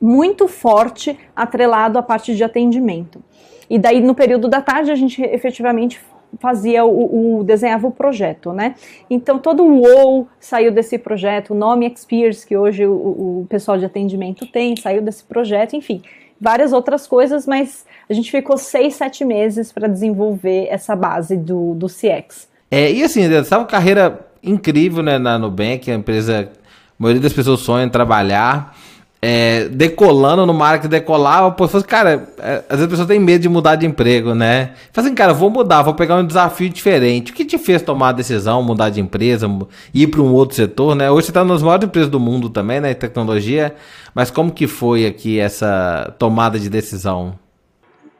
muito 0.00 0.48
forte 0.48 1.16
atrelado 1.36 1.96
à 1.96 2.02
parte 2.02 2.34
de 2.34 2.42
atendimento. 2.42 3.22
E 3.70 3.78
daí, 3.78 4.00
no 4.00 4.16
período 4.16 4.48
da 4.48 4.60
tarde, 4.60 4.90
a 4.90 4.96
gente 4.96 5.22
efetivamente 5.22 6.00
fazia 6.40 6.84
o, 6.84 7.40
o, 7.40 7.44
desenhava 7.44 7.86
o 7.86 7.90
projeto, 7.90 8.52
né? 8.52 8.74
Então 9.08 9.38
todo 9.38 9.62
o 9.62 9.80
WoW 9.80 10.28
saiu 10.38 10.70
desse 10.70 10.98
projeto, 10.98 11.52
o 11.52 11.56
nome 11.56 11.86
Experience 11.86 12.46
que 12.46 12.56
hoje 12.56 12.86
o, 12.86 12.92
o, 12.92 13.46
pessoal 13.48 13.78
de 13.78 13.84
atendimento 13.84 14.46
tem, 14.46 14.76
saiu 14.76 15.02
desse 15.02 15.24
projeto, 15.24 15.74
enfim, 15.74 16.02
várias 16.40 16.72
outras 16.72 17.06
coisas, 17.06 17.46
mas 17.46 17.84
a 18.08 18.12
gente 18.12 18.30
ficou 18.30 18.56
seis, 18.56 18.94
sete 18.94 19.24
meses 19.24 19.72
para 19.72 19.88
desenvolver 19.88 20.66
essa 20.70 20.94
base 20.94 21.36
do, 21.36 21.74
do 21.74 21.86
CX. 21.86 22.48
É, 22.70 22.92
e 22.92 23.02
assim, 23.02 23.22
uma 23.50 23.64
carreira 23.64 24.26
incrível 24.42 25.02
né, 25.02 25.18
na 25.18 25.38
Nubank, 25.38 25.90
a 25.90 25.94
empresa, 25.94 26.50
a 26.52 27.02
maioria 27.02 27.22
das 27.22 27.32
pessoas 27.32 27.60
sonha 27.60 27.84
em 27.84 27.88
trabalhar 27.88 28.76
é, 29.20 29.64
decolando 29.68 30.46
numa 30.46 30.66
área 30.66 30.80
que 30.80 30.86
decolava, 30.86 31.50
pô, 31.50 31.66
fosse, 31.66 31.84
cara, 31.84 32.28
é, 32.38 32.62
às 32.68 32.78
vezes 32.78 32.84
a 32.84 32.88
pessoa 32.88 33.08
tem 33.08 33.18
medo 33.18 33.42
de 33.42 33.48
mudar 33.48 33.74
de 33.74 33.84
emprego, 33.84 34.32
né? 34.32 34.70
Fala 34.92 35.06
assim, 35.06 35.14
cara, 35.14 35.32
vou 35.32 35.50
mudar, 35.50 35.82
vou 35.82 35.94
pegar 35.94 36.16
um 36.16 36.26
desafio 36.26 36.68
diferente. 36.68 37.32
O 37.32 37.34
que 37.34 37.44
te 37.44 37.58
fez 37.58 37.82
tomar 37.82 38.10
a 38.10 38.12
decisão, 38.12 38.62
mudar 38.62 38.90
de 38.90 39.00
empresa, 39.00 39.50
ir 39.92 40.06
para 40.06 40.20
um 40.20 40.32
outro 40.32 40.54
setor, 40.54 40.94
né? 40.94 41.10
Hoje 41.10 41.26
você 41.26 41.30
está 41.32 41.44
nas 41.44 41.62
maiores 41.62 41.86
empresas 41.86 42.10
do 42.10 42.20
mundo 42.20 42.48
também, 42.48 42.80
né? 42.80 42.94
Tecnologia, 42.94 43.74
mas 44.14 44.30
como 44.30 44.52
que 44.52 44.68
foi 44.68 45.04
aqui 45.04 45.40
essa 45.40 46.14
tomada 46.16 46.58
de 46.58 46.70
decisão? 46.70 47.34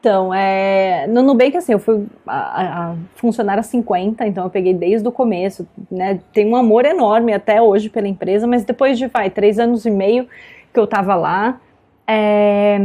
Então, 0.01 0.33
é, 0.33 1.07
no 1.07 1.21
Nubank, 1.21 1.57
assim, 1.57 1.73
eu 1.73 1.79
fui 1.79 2.05
a, 2.25 2.91
a 2.91 2.95
funcionária 3.15 3.61
50, 3.61 4.25
então 4.27 4.45
eu 4.45 4.49
peguei 4.49 4.73
desde 4.73 5.05
o 5.05 5.11
começo, 5.11 5.67
né? 5.91 6.19
Tenho 6.33 6.51
um 6.51 6.55
amor 6.55 6.85
enorme 6.85 7.33
até 7.33 7.61
hoje 7.61 7.89
pela 7.89 8.07
empresa, 8.07 8.47
mas 8.47 8.63
depois 8.63 8.97
de, 8.97 9.07
vai, 9.07 9.29
três 9.29 9.59
anos 9.59 9.85
e 9.85 9.91
meio 9.91 10.25
que 10.73 10.79
eu 10.79 10.87
tava 10.87 11.15
lá, 11.15 11.59
é, 12.07 12.79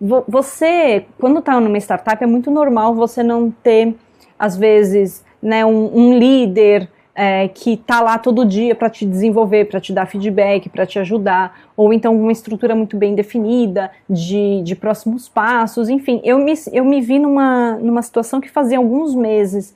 você, 0.00 1.04
quando 1.18 1.42
tá 1.42 1.60
numa 1.60 1.78
startup, 1.78 2.22
é 2.22 2.26
muito 2.26 2.50
normal 2.50 2.94
você 2.94 3.22
não 3.22 3.50
ter, 3.50 3.94
às 4.38 4.56
vezes, 4.56 5.24
né, 5.42 5.64
um, 5.64 5.94
um 5.94 6.18
líder 6.18 6.88
é, 7.14 7.48
que 7.48 7.74
está 7.74 8.00
lá 8.00 8.16
todo 8.16 8.46
dia 8.46 8.74
para 8.74 8.88
te 8.88 9.04
desenvolver, 9.04 9.66
para 9.66 9.78
te 9.78 9.92
dar 9.92 10.06
feedback, 10.06 10.70
para 10.70 10.86
te 10.86 10.98
ajudar, 10.98 11.68
ou 11.76 11.92
então 11.92 12.18
uma 12.18 12.32
estrutura 12.32 12.74
muito 12.74 12.96
bem 12.96 13.14
definida 13.14 13.90
de, 14.08 14.62
de 14.62 14.74
próximos 14.74 15.28
passos, 15.28 15.90
enfim, 15.90 16.20
eu 16.24 16.38
me, 16.38 16.54
eu 16.72 16.84
me 16.84 17.00
vi 17.02 17.18
numa, 17.18 17.76
numa 17.76 18.00
situação 18.00 18.40
que 18.40 18.48
fazia 18.48 18.78
alguns 18.78 19.14
meses 19.14 19.74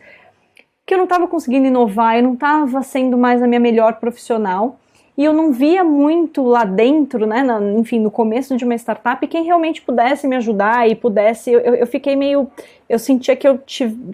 que 0.86 0.94
eu 0.94 0.98
não 0.98 1.04
estava 1.04 1.26
conseguindo 1.26 1.66
inovar, 1.66 2.16
eu 2.16 2.22
não 2.22 2.34
estava 2.34 2.82
sendo 2.82 3.18
mais 3.18 3.42
a 3.42 3.46
minha 3.46 3.60
melhor 3.60 3.94
profissional, 3.94 4.78
e 5.16 5.24
eu 5.24 5.32
não 5.32 5.52
via 5.52 5.84
muito 5.84 6.42
lá 6.42 6.64
dentro, 6.64 7.26
né, 7.26 7.42
na, 7.42 7.60
enfim, 7.72 8.00
no 8.00 8.10
começo 8.10 8.56
de 8.56 8.64
uma 8.64 8.74
startup, 8.74 9.26
quem 9.28 9.44
realmente 9.44 9.80
pudesse 9.80 10.26
me 10.26 10.36
ajudar 10.36 10.88
e 10.88 10.94
pudesse, 10.94 11.52
eu, 11.52 11.60
eu 11.60 11.86
fiquei 11.86 12.16
meio, 12.16 12.50
eu 12.88 12.98
sentia 12.98 13.36
que 13.36 13.46
eu 13.46 13.58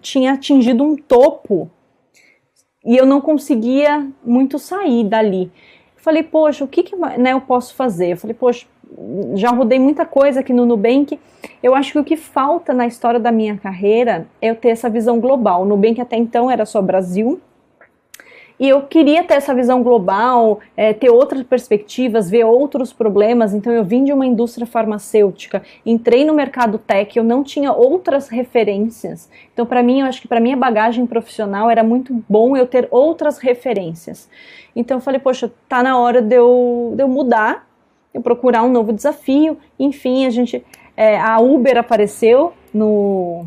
tinha 0.00 0.32
atingido 0.32 0.84
um 0.84 0.96
topo 0.96 1.70
e 2.84 2.96
eu 2.96 3.06
não 3.06 3.20
conseguia 3.20 4.06
muito 4.24 4.58
sair 4.58 5.04
dali. 5.04 5.50
falei, 5.96 6.22
poxa, 6.22 6.64
o 6.64 6.68
que, 6.68 6.82
que 6.82 6.96
né, 6.96 7.32
eu 7.32 7.40
posso 7.40 7.74
fazer? 7.74 8.12
Eu 8.12 8.16
falei, 8.16 8.34
poxa, 8.34 8.66
já 9.34 9.50
rodei 9.50 9.78
muita 9.78 10.04
coisa 10.04 10.40
aqui 10.40 10.52
no 10.52 10.66
Nubank. 10.66 11.18
Eu 11.62 11.74
acho 11.74 11.92
que 11.92 11.98
o 11.98 12.04
que 12.04 12.16
falta 12.16 12.72
na 12.72 12.86
história 12.86 13.20
da 13.20 13.30
minha 13.30 13.56
carreira 13.56 14.26
é 14.40 14.50
eu 14.50 14.56
ter 14.56 14.70
essa 14.70 14.90
visão 14.90 15.20
global. 15.20 15.62
O 15.62 15.64
Nubank 15.64 16.00
até 16.00 16.16
então 16.16 16.50
era 16.50 16.66
só 16.66 16.82
Brasil, 16.82 17.40
e 18.60 18.68
eu 18.68 18.82
queria 18.82 19.24
ter 19.24 19.34
essa 19.34 19.54
visão 19.54 19.82
global, 19.82 20.60
é, 20.76 20.92
ter 20.92 21.08
outras 21.08 21.42
perspectivas, 21.42 22.28
ver 22.28 22.44
outros 22.44 22.92
problemas. 22.92 23.54
Então, 23.54 23.72
eu 23.72 23.82
vim 23.82 24.04
de 24.04 24.12
uma 24.12 24.26
indústria 24.26 24.66
farmacêutica, 24.66 25.62
entrei 25.84 26.26
no 26.26 26.34
mercado 26.34 26.76
tech, 26.76 27.16
eu 27.16 27.24
não 27.24 27.42
tinha 27.42 27.72
outras 27.72 28.28
referências. 28.28 29.30
Então, 29.54 29.64
para 29.64 29.82
mim, 29.82 30.00
eu 30.00 30.06
acho 30.06 30.20
que 30.20 30.28
para 30.28 30.40
minha 30.40 30.58
bagagem 30.58 31.06
profissional 31.06 31.70
era 31.70 31.82
muito 31.82 32.22
bom 32.28 32.54
eu 32.54 32.66
ter 32.66 32.86
outras 32.90 33.38
referências. 33.38 34.28
Então, 34.76 34.98
eu 34.98 35.00
falei, 35.00 35.18
poxa, 35.18 35.50
tá 35.66 35.82
na 35.82 35.96
hora 35.96 36.20
de 36.20 36.36
eu, 36.36 36.92
de 36.94 37.02
eu 37.02 37.08
mudar, 37.08 37.66
eu 38.12 38.20
procurar 38.20 38.62
um 38.62 38.70
novo 38.70 38.92
desafio. 38.92 39.56
Enfim, 39.78 40.26
a 40.26 40.30
gente, 40.30 40.62
é, 40.94 41.18
a 41.18 41.40
Uber 41.40 41.78
apareceu 41.78 42.52
no, 42.74 43.46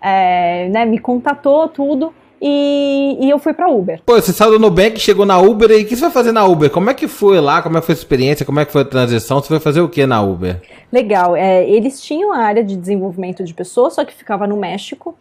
é, 0.00 0.70
né, 0.70 0.86
me 0.86 0.98
contatou 0.98 1.68
tudo 1.68 2.14
e, 2.40 3.18
e 3.20 3.30
eu 3.30 3.38
fui 3.38 3.52
pra 3.52 3.68
Uber. 3.68 4.00
Pô, 4.04 4.14
você 4.14 4.32
saiu 4.32 4.52
do 4.52 4.58
Nubank, 4.58 4.98
chegou 5.00 5.26
na 5.26 5.38
Uber 5.38 5.70
e 5.70 5.82
o 5.82 5.86
que 5.86 5.96
você 5.96 6.02
vai 6.02 6.10
fazer 6.10 6.32
na 6.32 6.44
Uber? 6.44 6.70
Como 6.70 6.90
é 6.90 6.94
que 6.94 7.08
foi 7.08 7.40
lá? 7.40 7.62
Como 7.62 7.76
é 7.76 7.80
que 7.80 7.86
foi 7.86 7.94
a 7.94 7.98
experiência? 7.98 8.46
Como 8.46 8.60
é 8.60 8.64
que 8.64 8.72
foi 8.72 8.82
a 8.82 8.84
transição? 8.84 9.40
Você 9.40 9.48
foi 9.48 9.60
fazer 9.60 9.80
o 9.80 9.88
que 9.88 10.06
na 10.06 10.22
Uber? 10.22 10.60
Legal, 10.92 11.36
é, 11.36 11.68
eles 11.68 12.00
tinham 12.00 12.32
a 12.32 12.38
área 12.38 12.64
de 12.64 12.76
desenvolvimento 12.76 13.44
de 13.44 13.52
pessoas, 13.52 13.94
só 13.94 14.04
que 14.04 14.14
ficava 14.14 14.46
no 14.46 14.56
México. 14.56 15.16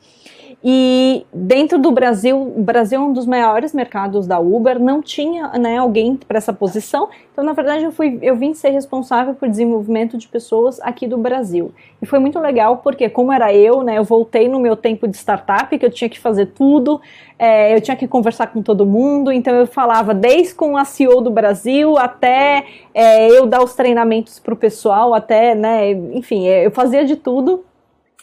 E 0.64 1.24
dentro 1.32 1.78
do 1.78 1.92
Brasil, 1.92 2.36
o 2.36 2.64
Brasil 2.64 3.00
é 3.00 3.04
um 3.04 3.14
dos 3.14 3.28
maiores 3.28 3.74
mercados 3.74 4.26
da 4.26 4.40
Uber, 4.40 4.80
não 4.80 5.04
tinha 5.04 5.50
né, 5.50 5.78
alguém 5.78 6.16
para 6.16 6.40
essa 6.40 6.52
posição. 6.52 7.10
Então, 7.32 7.44
na 7.44 7.54
verdade, 7.54 7.84
eu, 7.84 7.92
fui, 7.92 8.18
eu 8.24 8.36
vim 8.36 8.56
ser 8.56 8.72
responsável 8.72 9.36
por 9.36 9.48
desenvolvimento 9.48 10.18
de 10.18 10.28
pessoas 10.28 10.80
aqui 10.82 11.06
do 11.06 11.16
Brasil. 11.16 11.72
E 12.02 12.08
foi 12.08 12.18
muito 12.18 12.40
legal, 12.40 12.78
porque 12.78 13.08
como 13.08 13.32
era 13.32 13.54
eu, 13.54 13.84
né, 13.84 14.00
eu 14.00 14.04
voltei 14.04 14.50
no 14.50 14.60
meu 14.60 14.76
tempo 14.76 15.08
de 15.08 15.16
startup, 15.16 15.78
que 15.78 15.86
eu 15.86 15.92
tinha 15.92 16.10
que 16.10 16.20
fazer 16.20 16.48
tudo, 16.48 17.00
é, 17.38 17.76
eu 17.76 17.80
tinha 17.80 17.96
que 17.96 18.08
conversar 18.08 18.48
com 18.48 18.64
todo 18.64 18.84
mundo, 18.84 19.32
então 19.32 19.54
eu 19.54 19.68
falava 19.68 20.12
desde 20.12 20.56
com 20.56 20.76
a 20.76 20.84
CEO 20.84 21.22
do 21.22 21.30
Brasil 21.30 21.98
até 22.00 22.66
é, 22.96 23.30
eu 23.30 23.46
dar 23.46 23.64
os 23.64 23.76
treinamentos 23.76 24.40
para 24.40 24.56
o 24.56 24.58
pessoal, 24.58 25.14
até, 25.14 25.54
né, 25.54 25.92
enfim, 25.92 26.48
eu 26.48 26.72
fazia 26.72 27.06
de 27.06 27.16
tudo 27.16 27.64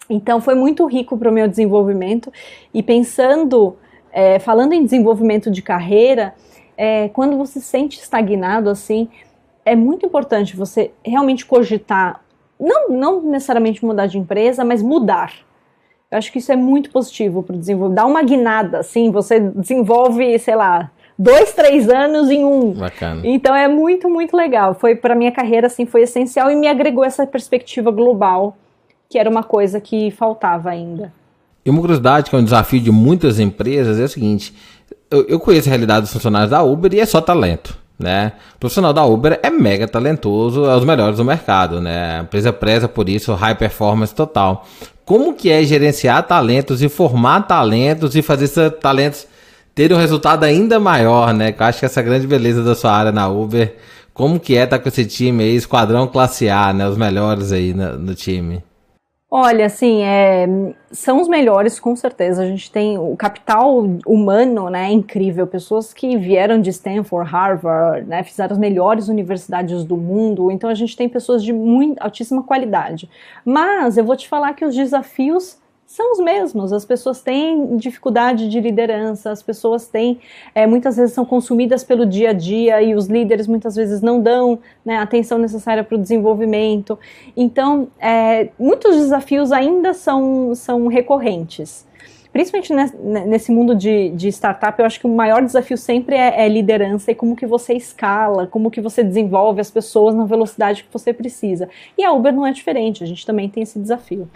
então 0.09 0.41
foi 0.41 0.55
muito 0.55 0.87
rico 0.87 1.17
para 1.17 1.31
o 1.31 1.33
meu 1.33 1.49
desenvolvimento 1.49 2.33
e 2.73 2.83
pensando, 2.83 3.77
é, 4.13 4.39
falando 4.39 4.73
em 4.73 4.85
desenvolvimento 4.85 5.51
de 5.51 5.63
carreira, 5.63 6.35
é, 6.77 7.09
quando 7.09 7.37
você 7.37 7.61
se 7.61 7.67
sente 7.67 7.99
estagnado 7.99 8.69
assim, 8.69 9.09
é 9.65 9.75
muito 9.75 10.05
importante 10.05 10.57
você 10.57 10.91
realmente 11.05 11.47
cogitar, 11.47 12.21
não, 12.61 12.89
não 12.89 13.23
necessariamente 13.23 13.85
mudar 13.85 14.07
de 14.07 14.19
empresa, 14.19 14.65
mas 14.65 14.83
mudar. 14.83 15.33
Eu 16.11 16.19
acho 16.19 16.31
que 16.31 16.39
isso 16.39 16.53
é 16.53 16.57
muito 16.57 16.91
positivo 16.91 17.43
para 17.43 17.57
desenvolver. 17.57 17.95
Dá 17.95 18.07
uma 18.07 18.23
guinada, 18.23 18.79
assim, 18.79 19.11
você 19.11 19.41
desenvolve, 19.41 20.39
sei 20.39 20.55
lá, 20.55 20.91
dois, 21.19 21.53
três 21.53 21.89
anos 21.89 22.31
em 22.31 22.45
um. 22.45 22.73
Bacana. 22.73 23.23
Então 23.25 23.55
é 23.55 23.67
muito, 23.67 24.09
muito 24.09 24.37
legal. 24.37 24.75
Foi 24.75 24.95
para 24.95 25.15
minha 25.15 25.33
carreira 25.33 25.67
assim, 25.67 25.87
foi 25.87 26.03
essencial 26.03 26.51
e 26.51 26.57
me 26.57 26.69
agregou 26.69 27.05
essa 27.05 27.27
perspectiva 27.27 27.91
global 27.91 28.57
que 29.15 29.19
era 29.21 29.31
uma 29.31 29.45
coisa 29.45 29.81
que 29.81 30.11
faltava 30.11 30.71
ainda. 30.71 31.13
E 31.65 31.71
uma 31.71 31.81
curiosidade 31.81 32.29
que 32.29 32.35
é 32.35 32.39
um 32.41 32.43
desafio 32.43 32.81
de 32.81 32.91
muitas 32.91 33.39
empresas 33.39 34.01
é 34.01 34.03
o 34.03 34.09
seguinte: 34.09 34.53
eu, 35.09 35.25
eu 35.29 35.39
conheço 35.39 35.69
a 35.69 35.71
realidade 35.71 36.01
dos 36.01 36.13
funcionários 36.13 36.51
da 36.51 36.65
Uber 36.65 36.93
e 36.93 36.99
é 36.99 37.07
só 37.07 37.21
talento. 37.21 37.79
Né? 37.97 38.33
O 38.57 38.59
profissional 38.59 38.93
da 38.93 39.05
Uber 39.05 39.39
é 39.41 39.51
mega 39.51 39.87
talentoso, 39.87 40.65
é 40.65 40.75
os 40.75 40.85
melhores 40.85 41.19
do 41.19 41.25
mercado, 41.25 41.81
né? 41.81 42.19
A 42.19 42.23
empresa 42.23 42.53
preza 42.53 42.89
por 42.89 43.09
isso, 43.09 43.33
high 43.35 43.55
performance 43.55 44.13
total. 44.13 44.67
Como 45.05 45.33
que 45.33 45.49
é 45.49 45.63
gerenciar 45.63 46.25
talentos 46.25 46.83
e 46.83 46.89
formar 46.89 47.43
talentos 47.43 48.17
e 48.17 48.23
fazer 48.23 48.47
esses 48.47 48.73
talentos 48.81 49.29
terem 49.77 49.97
um 49.97 50.01
resultado 50.01 50.43
ainda 50.43 50.81
maior, 50.81 51.33
né? 51.33 51.55
Eu 51.57 51.67
acho 51.67 51.79
que 51.79 51.87
essa 51.87 52.01
é 52.01 52.03
grande 52.03 52.27
beleza 52.27 52.65
da 52.65 52.75
sua 52.75 52.91
área 52.91 53.13
na 53.13 53.29
Uber. 53.29 53.77
Como 54.13 54.41
que 54.41 54.57
é 54.57 54.65
estar 54.65 54.81
com 54.81 54.89
esse 54.89 55.05
time 55.05 55.45
aí, 55.45 55.55
esquadrão 55.55 56.09
classe 56.09 56.49
A, 56.49 56.73
né? 56.73 56.89
Os 56.89 56.99
melhores 56.99 57.53
aí 57.53 57.73
no, 57.73 57.97
no 57.97 58.15
time. 58.17 58.61
Olha, 59.37 59.67
assim, 59.67 60.01
é, 60.05 60.47
são 60.93 61.21
os 61.21 61.27
melhores, 61.27 61.81
com 61.81 61.97
certeza. 61.97 62.45
A 62.45 62.47
gente 62.47 62.71
tem 62.71 62.97
o 62.97 63.17
capital 63.17 63.85
humano, 64.07 64.71
né, 64.71 64.93
incrível. 64.93 65.45
Pessoas 65.45 65.93
que 65.93 66.17
vieram 66.17 66.61
de 66.61 66.71
Stanford, 66.71 67.29
Harvard, 67.29 68.07
né, 68.09 68.23
fizeram 68.23 68.53
as 68.53 68.59
melhores 68.59 69.09
universidades 69.09 69.83
do 69.83 69.97
mundo. 69.97 70.53
Então 70.53 70.71
a 70.71 70.75
gente 70.75 70.97
tem 70.97 71.09
pessoas 71.09 71.43
de 71.43 71.53
muito 71.53 72.01
altíssima 72.01 72.45
qualidade. 72.45 73.11
Mas 73.45 73.97
eu 73.97 74.05
vou 74.05 74.15
te 74.15 74.29
falar 74.29 74.55
que 74.55 74.65
os 74.65 74.73
desafios 74.73 75.59
são 75.87 76.13
os 76.13 76.19
mesmos. 76.19 76.73
As 76.73 76.85
pessoas 76.85 77.21
têm 77.21 77.77
dificuldade 77.77 78.49
de 78.49 78.61
liderança, 78.61 79.31
as 79.31 79.43
pessoas 79.43 79.87
têm, 79.87 80.19
é, 80.55 80.67
muitas 80.67 80.97
vezes 80.97 81.15
são 81.15 81.25
consumidas 81.25 81.85
pelo 81.85 82.07
dia 82.07 82.31
a 82.31 82.33
dia 82.33 82.83
e 82.83 82.95
os 82.95 83.07
líderes 83.07 83.47
muitas 83.47 83.77
vezes 83.77 84.01
não 84.01 84.21
dão 84.21 84.59
né, 84.85 84.97
a 84.97 85.03
atenção 85.03 85.39
necessária 85.39 85.85
para 85.85 85.97
o 85.97 86.01
desenvolvimento. 86.01 86.99
Então, 87.37 87.89
é, 87.99 88.49
muitos 88.59 88.97
desafios 88.97 89.53
ainda 89.53 89.95
são, 89.95 90.55
são 90.55 90.87
recorrentes. 90.87 91.87
Principalmente 92.35 92.75
nesse 93.29 93.53
mundo 93.53 93.77
de, 93.77 94.11
de 94.11 94.27
startup, 94.27 94.77
eu 94.81 94.85
acho 94.85 94.99
que 94.99 95.07
o 95.07 95.15
maior 95.15 95.41
desafio 95.41 95.79
sempre 95.79 96.17
é, 96.17 96.45
é 96.45 96.49
liderança 96.49 97.13
e 97.13 97.15
como 97.15 97.37
que 97.37 97.47
você 97.47 97.75
escala, 97.75 98.49
como 98.49 98.73
que 98.73 98.81
você 98.81 99.05
desenvolve 99.05 99.61
as 99.61 99.71
pessoas 99.71 100.17
na 100.17 100.25
velocidade 100.25 100.83
que 100.83 100.93
você 100.93 101.13
precisa. 101.13 101.69
E 101.97 102.03
a 102.03 102.11
Uber 102.11 102.35
não 102.35 102.45
é 102.45 102.51
diferente, 102.51 103.05
a 103.05 103.07
gente 103.07 103.25
também 103.25 103.49
tem 103.49 103.63
esse 103.63 103.79
desafio. 103.79 104.29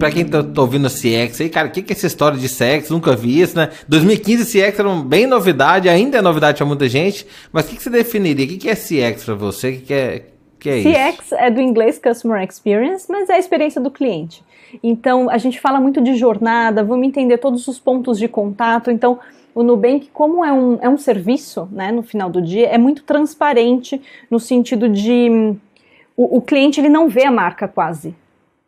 Pra 0.00 0.10
quem 0.10 0.24
tá, 0.24 0.42
tá 0.42 0.60
ouvindo 0.60 0.90
CX 0.90 1.40
aí, 1.40 1.48
cara, 1.48 1.68
o 1.68 1.70
que, 1.70 1.82
que 1.82 1.92
é 1.92 1.96
essa 1.96 2.08
história 2.08 2.36
de 2.36 2.48
CX? 2.48 2.90
Nunca 2.90 3.14
vi 3.14 3.40
isso, 3.40 3.56
né? 3.56 3.70
2015 3.86 4.46
CX 4.46 4.80
era 4.80 4.96
bem 4.96 5.28
novidade, 5.28 5.88
ainda 5.88 6.18
é 6.18 6.20
novidade 6.20 6.56
pra 6.56 6.66
muita 6.66 6.88
gente, 6.88 7.24
mas 7.52 7.66
o 7.66 7.68
que, 7.68 7.76
que 7.76 7.82
você 7.84 7.90
definiria? 7.90 8.46
O 8.46 8.48
que, 8.48 8.56
que 8.56 8.68
é 8.68 8.74
CX 8.74 9.22
pra 9.22 9.34
você? 9.36 9.68
O 9.68 9.72
que, 9.74 9.78
que 9.78 9.94
é, 9.94 10.22
que 10.58 10.68
é 10.68 11.12
CX 11.12 11.26
isso? 11.26 11.34
é 11.34 11.50
do 11.50 11.60
inglês 11.60 11.98
Customer 11.98 12.42
Experience, 12.42 13.06
mas 13.08 13.28
é 13.28 13.34
a 13.34 13.38
experiência 13.38 13.80
do 13.80 13.90
cliente. 13.90 14.44
Então, 14.82 15.30
a 15.30 15.38
gente 15.38 15.60
fala 15.60 15.80
muito 15.80 16.00
de 16.00 16.14
jornada, 16.14 16.84
vamos 16.84 17.06
entender 17.06 17.38
todos 17.38 17.66
os 17.68 17.78
pontos 17.78 18.18
de 18.18 18.28
contato. 18.28 18.90
Então, 18.90 19.18
o 19.54 19.62
Nubank, 19.62 20.08
como 20.12 20.44
é 20.44 20.52
um, 20.52 20.78
é 20.80 20.88
um 20.88 20.98
serviço, 20.98 21.68
né, 21.72 21.90
no 21.90 22.02
final 22.02 22.28
do 22.30 22.40
dia, 22.40 22.68
é 22.68 22.78
muito 22.78 23.02
transparente 23.02 24.00
no 24.30 24.38
sentido 24.38 24.88
de 24.88 25.56
o, 26.16 26.38
o 26.38 26.42
cliente 26.42 26.80
ele 26.80 26.88
não 26.88 27.08
vê 27.08 27.24
a 27.24 27.30
marca 27.30 27.66
quase, 27.66 28.14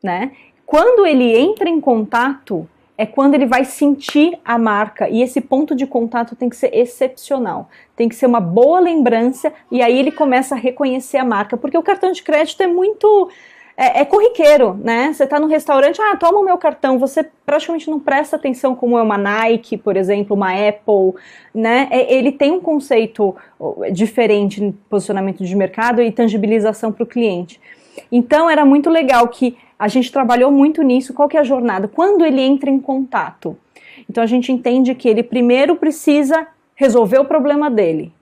né? 0.03 0.33
Quando 0.65 1.05
ele 1.05 1.37
entra 1.37 1.69
em 1.69 1.81
contato, 1.81 2.69
é 3.01 3.07
quando 3.07 3.35
ele 3.35 3.47
vai 3.47 3.65
sentir 3.65 4.39
a 4.45 4.59
marca 4.59 5.09
e 5.09 5.23
esse 5.23 5.41
ponto 5.41 5.75
de 5.75 5.87
contato 5.87 6.37
tem 6.37 6.51
que 6.51 6.57
ser 6.57 6.71
excepcional, 6.77 7.71
tem 7.97 8.11
que 8.11 8.15
ser 8.15 8.27
uma 8.27 8.41
boa 8.41 8.79
lembrança 8.79 9.51
e 9.73 9.81
aí 9.81 9.99
ele 9.99 10.13
começa 10.13 10.55
a 10.55 10.59
reconhecer 10.59 11.17
a 11.17 11.25
marca, 11.25 11.57
porque 11.57 11.79
o 11.79 11.83
cartão 11.83 12.13
de 12.13 12.23
crédito 12.23 12.63
é 12.63 12.67
muito 12.67 13.31
é, 13.75 14.03
é, 14.03 14.05
corriqueiro, 14.05 14.75
né? 14.75 15.15
Você 15.15 15.25
está 15.25 15.41
no 15.41 15.47
restaurante, 15.47 15.99
ah, 15.99 16.15
toma 16.15 16.41
o 16.41 16.45
meu 16.45 16.59
cartão, 16.59 16.99
você 16.99 17.27
praticamente 17.47 17.89
não 17.89 17.99
presta 17.99 18.37
atenção 18.37 18.75
como 18.75 18.99
é 18.99 19.03
uma 19.03 19.17
Nike, 19.17 19.79
por 19.79 19.97
exemplo, 19.97 20.37
uma 20.37 20.53
Apple, 20.53 21.15
né? 21.55 21.89
É, 21.91 22.15
ele 22.15 22.31
tem 22.31 22.53
um 22.53 22.61
conceito 22.61 23.35
diferente 23.91 24.63
em 24.63 24.73
posicionamento 24.91 25.43
de 25.43 25.57
mercado 25.57 26.03
e 26.03 26.13
tangibilização 26.13 26.93
para 26.93 27.05
o 27.05 27.07
cliente. 27.07 27.59
Então 28.13 28.51
era 28.51 28.67
muito 28.67 28.91
legal 28.91 29.27
que 29.29 29.57
a 29.81 29.89
gente 29.89 30.13
trabalhou 30.13 30.53
muito 30.53 30.83
nisso. 30.83 31.15
Qual 31.15 31.27
que 31.27 31.39
é 31.39 31.41
a 31.41 31.43
jornada? 31.43 31.89
Quando 31.89 32.23
ele 32.23 32.43
entra 32.43 32.69
em 32.69 32.79
contato. 32.79 33.57
Então 34.09 34.23
a 34.23 34.27
gente 34.27 34.53
entende 34.53 34.95
que 34.95 35.09
ele 35.09 35.23
primeiro 35.23 35.75
precisa 35.75 36.47
resolver 36.75 37.19
o 37.19 37.25
problema 37.25 37.71
dele. 37.71 38.13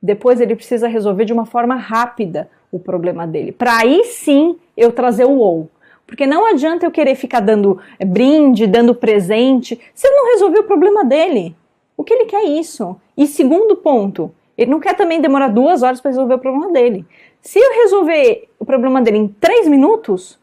Depois 0.00 0.40
ele 0.40 0.54
precisa 0.54 0.86
resolver 0.86 1.24
de 1.24 1.32
uma 1.32 1.44
forma 1.44 1.74
rápida 1.74 2.48
o 2.70 2.78
problema 2.78 3.26
dele. 3.26 3.50
Para 3.50 3.78
aí 3.78 4.04
sim 4.04 4.56
eu 4.76 4.92
trazer 4.92 5.24
o 5.24 5.38
ou. 5.38 5.68
Porque 6.06 6.24
não 6.24 6.46
adianta 6.46 6.86
eu 6.86 6.90
querer 6.92 7.16
ficar 7.16 7.40
dando 7.40 7.80
é, 7.98 8.04
brinde, 8.04 8.68
dando 8.68 8.94
presente, 8.94 9.78
se 9.92 10.06
ele 10.06 10.16
não 10.16 10.32
resolver 10.32 10.60
o 10.60 10.64
problema 10.64 11.04
dele. 11.04 11.56
O 11.96 12.04
que 12.04 12.14
ele 12.14 12.26
quer 12.26 12.44
é 12.44 12.48
isso. 12.48 12.96
E 13.16 13.26
segundo 13.26 13.74
ponto, 13.74 14.32
ele 14.56 14.70
não 14.70 14.78
quer 14.78 14.94
também 14.94 15.20
demorar 15.20 15.48
duas 15.48 15.82
horas 15.82 16.00
para 16.00 16.12
resolver 16.12 16.34
o 16.34 16.38
problema 16.38 16.70
dele. 16.70 17.04
Se 17.42 17.58
eu 17.58 17.72
resolver 17.82 18.48
o 18.56 18.64
problema 18.64 19.02
dele 19.02 19.18
em 19.18 19.28
três 19.28 19.66
minutos, 19.66 20.38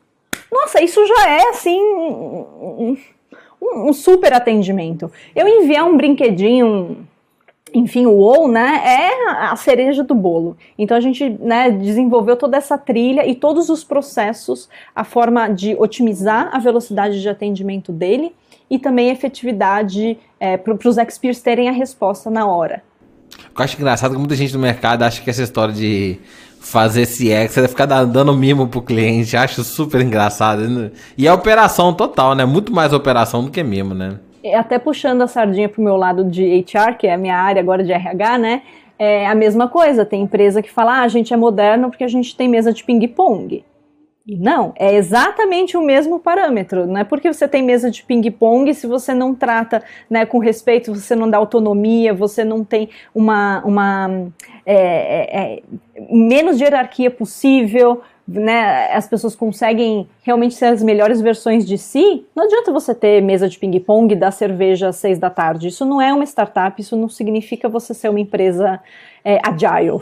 nossa, 0.55 0.81
isso 0.81 1.05
já 1.05 1.29
é 1.29 1.49
assim 1.49 1.77
um, 1.79 2.97
um, 3.61 3.89
um 3.89 3.93
super 3.93 4.33
atendimento. 4.33 5.11
Eu 5.35 5.47
enviar 5.47 5.85
um 5.85 5.97
brinquedinho, 5.97 7.05
enfim, 7.73 8.05
o 8.05 8.13
ou, 8.13 8.47
né, 8.47 8.81
é 8.85 9.29
a 9.29 9.55
cereja 9.55 10.03
do 10.03 10.15
bolo. 10.15 10.55
Então 10.77 10.95
a 10.95 11.01
gente, 11.01 11.29
né, 11.29 11.69
desenvolveu 11.71 12.37
toda 12.37 12.55
essa 12.57 12.77
trilha 12.77 13.27
e 13.27 13.35
todos 13.35 13.69
os 13.69 13.83
processos, 13.83 14.69
a 14.95 15.03
forma 15.03 15.49
de 15.49 15.75
otimizar 15.75 16.49
a 16.53 16.59
velocidade 16.59 17.21
de 17.21 17.27
atendimento 17.27 17.91
dele 17.91 18.33
e 18.69 18.79
também 18.79 19.09
a 19.09 19.13
efetividade 19.13 20.17
é, 20.39 20.57
para 20.57 20.87
os 20.87 20.97
experts 20.97 21.41
terem 21.41 21.67
a 21.67 21.71
resposta 21.71 22.29
na 22.29 22.47
hora. 22.47 22.81
Eu 23.37 23.63
acho 23.63 23.75
engraçado 23.75 24.13
que 24.13 24.17
muita 24.17 24.35
gente 24.35 24.53
no 24.53 24.59
mercado 24.59 25.03
acha 25.03 25.21
que 25.21 25.29
essa 25.29 25.43
história 25.43 25.73
de 25.73 26.19
fazer 26.65 27.01
ex, 27.01 27.57
é 27.57 27.67
ficar 27.67 27.85
dando 27.85 28.33
mimo 28.33 28.67
pro 28.67 28.81
cliente, 28.81 29.37
acho 29.37 29.63
super 29.63 30.01
engraçado. 30.01 30.91
E 31.17 31.27
é 31.27 31.31
operação 31.31 31.93
total, 31.93 32.33
né? 32.33 32.43
Muito 32.43 32.73
mais 32.73 32.91
operação 32.91 33.43
do 33.43 33.51
que 33.51 33.63
mimo, 33.63 33.93
né? 33.93 34.19
até 34.53 34.77
puxando 34.77 35.23
a 35.23 35.27
sardinha 35.27 35.67
pro 35.67 35.81
meu 35.81 35.95
lado 35.95 36.23
de 36.23 36.43
HR, 36.43 36.97
que 36.99 37.07
é 37.07 37.13
a 37.13 37.17
minha 37.17 37.35
área 37.35 37.59
agora 37.59 37.83
de 37.83 37.91
RH, 37.91 38.37
né? 38.37 38.61
É 38.97 39.27
a 39.27 39.33
mesma 39.33 39.67
coisa. 39.67 40.05
Tem 40.05 40.21
empresa 40.21 40.61
que 40.61 40.71
fala, 40.71 40.99
ah, 40.99 41.01
a 41.01 41.07
gente 41.07 41.33
é 41.33 41.37
moderno 41.37 41.89
porque 41.89 42.03
a 42.03 42.07
gente 42.07 42.35
tem 42.35 42.47
mesa 42.47 42.71
de 42.71 42.83
ping-pong. 42.83 43.63
Não, 44.27 44.73
é 44.75 44.95
exatamente 44.95 45.77
o 45.77 45.81
mesmo 45.81 46.19
parâmetro. 46.19 46.87
Não 46.87 46.97
é 46.97 47.03
porque 47.03 47.31
você 47.31 47.47
tem 47.47 47.61
mesa 47.61 47.91
de 47.91 48.01
ping-pong, 48.01 48.73
se 48.73 48.87
você 48.87 49.13
não 49.13 49.35
trata 49.35 49.83
né, 50.09 50.25
com 50.25 50.39
respeito, 50.39 50.95
você 50.95 51.15
não 51.15 51.29
dá 51.29 51.37
autonomia, 51.37 52.11
você 52.11 52.43
não 52.43 52.63
tem 52.63 52.89
uma, 53.13 53.61
uma 53.63 54.31
é, 54.65 54.75
é, 54.75 55.57
é 55.57 55.63
menos 56.09 56.59
hierarquia 56.59 57.11
possível, 57.11 58.01
né, 58.27 58.91
as 58.91 59.07
pessoas 59.07 59.35
conseguem 59.35 60.09
realmente 60.23 60.55
ser 60.55 60.65
as 60.65 60.81
melhores 60.81 61.21
versões 61.21 61.63
de 61.63 61.77
si, 61.77 62.25
não 62.35 62.45
adianta 62.45 62.71
você 62.71 62.95
ter 62.95 63.21
mesa 63.21 63.47
de 63.47 63.59
ping-pong 63.59 64.11
e 64.11 64.17
dar 64.17 64.31
cerveja 64.31 64.87
às 64.87 64.95
seis 64.95 65.19
da 65.19 65.29
tarde. 65.29 65.67
Isso 65.67 65.85
não 65.85 66.01
é 66.01 66.11
uma 66.11 66.23
startup, 66.23 66.81
isso 66.81 66.97
não 66.97 67.07
significa 67.07 67.69
você 67.69 67.93
ser 67.93 68.09
uma 68.09 68.19
empresa 68.19 68.79
é, 69.23 69.39
agile. 69.43 70.01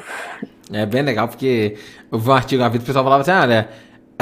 É 0.72 0.86
bem 0.86 1.02
legal, 1.02 1.28
porque 1.28 1.76
eu 2.10 2.18
vi 2.18 2.30
um 2.30 2.34
artigo 2.34 2.64
na 2.64 2.70
vida, 2.70 2.84
o 2.84 2.88
pessoal 2.88 3.04
falava 3.04 3.22
assim, 3.22 3.32
ah, 3.32 3.46
né, 3.46 3.68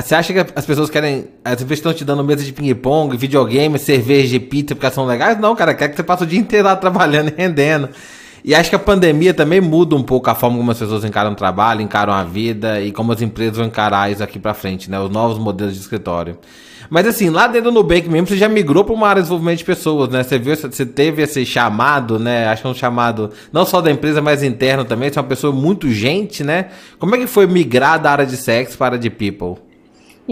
você 0.02 0.16
acha 0.16 0.34
que 0.34 0.54
as 0.56 0.66
pessoas 0.66 0.90
querem. 0.90 1.28
As 1.44 1.56
pessoas 1.56 1.80
estão 1.80 1.94
te 1.94 2.06
dando 2.06 2.24
mesa 2.24 2.44
de 2.44 2.54
ping-pong, 2.54 3.16
videogame, 3.18 3.78
cerveja, 3.80 4.40
pizza, 4.40 4.76
porque 4.76 4.90
são 4.92 5.06
legais? 5.06 5.40
Não, 5.40 5.56
cara, 5.56 5.74
quer 5.74 5.90
que 5.90 5.96
você 5.96 6.04
passe 6.04 6.24
o 6.24 6.28
dia 6.28 6.40
inteiro 6.40 6.68
lá 6.68 6.76
trabalhando 6.78 7.30
e 7.30 7.34
rendendo. 7.36 7.90
E 8.44 8.56
acho 8.56 8.70
que 8.70 8.76
a 8.76 8.80
pandemia 8.80 9.34
também 9.34 9.62
muda 9.62 9.96
um 9.96 10.02
pouco 10.02 10.30
a 10.30 10.36
forma 10.36 10.58
como 10.58 10.72
as 10.72 10.80
pessoas 10.80 11.06
encaram 11.06 11.32
o 11.32 11.36
trabalho, 11.36 11.82
encaram 11.82 12.12
a 12.12 12.24
vida 12.24 12.82
e 12.82 12.92
como 12.92 13.12
as 13.12 13.22
empresas 13.22 13.58
vão 13.58 13.68
encarar 13.68 14.12
isso 14.12 14.24
aqui 14.24 14.40
para 14.40 14.54
frente, 14.54 14.90
né? 14.90 15.00
Os 15.00 15.12
novos 15.12 15.38
modelos 15.38 15.76
de 15.76 15.80
escritório. 15.80 16.38
Mas 16.90 17.08
assim, 17.08 17.30
lá 17.30 17.48
dentro 17.48 17.72
do 17.72 17.76
Nubank 17.76 18.10
mesmo, 18.10 18.28
você 18.28 18.36
já 18.36 18.50
migrou 18.50 18.84
para 18.84 18.94
uma 18.94 19.08
área 19.08 19.22
de 19.22 19.28
desenvolvimento 19.28 19.60
de 19.60 19.64
pessoas, 19.64 20.10
né? 20.10 20.24
Você 20.24 20.38
viu, 20.38 20.56
você 20.56 20.86
teve 20.86 21.22
esse 21.22 21.46
chamado, 21.46 22.20
né? 22.20 22.48
Acho 22.48 22.64
que 22.64 22.68
é 22.68 22.72
um 22.72 22.74
chamado 22.74 23.30
não 23.54 23.64
só 23.64 23.80
da 23.80 23.92
empresa, 23.92 24.22
mas 24.22 24.44
interno 24.44 24.84
também. 24.84 25.10
Você 25.10 25.18
é 25.18 25.22
uma 25.22 25.28
pessoa 25.28 25.54
muito 25.54 25.90
gente, 25.90 26.44
né? 26.44 26.70
Como 27.00 27.16
é 27.16 27.20
que 27.20 27.28
foi 27.28 27.46
migrar 27.48 27.98
da 28.02 28.12
área 28.12 28.26
de 28.26 28.36
sex 28.36 28.76
para 28.76 28.96
a 28.96 28.98
de 28.98 29.10
people? 29.10 29.71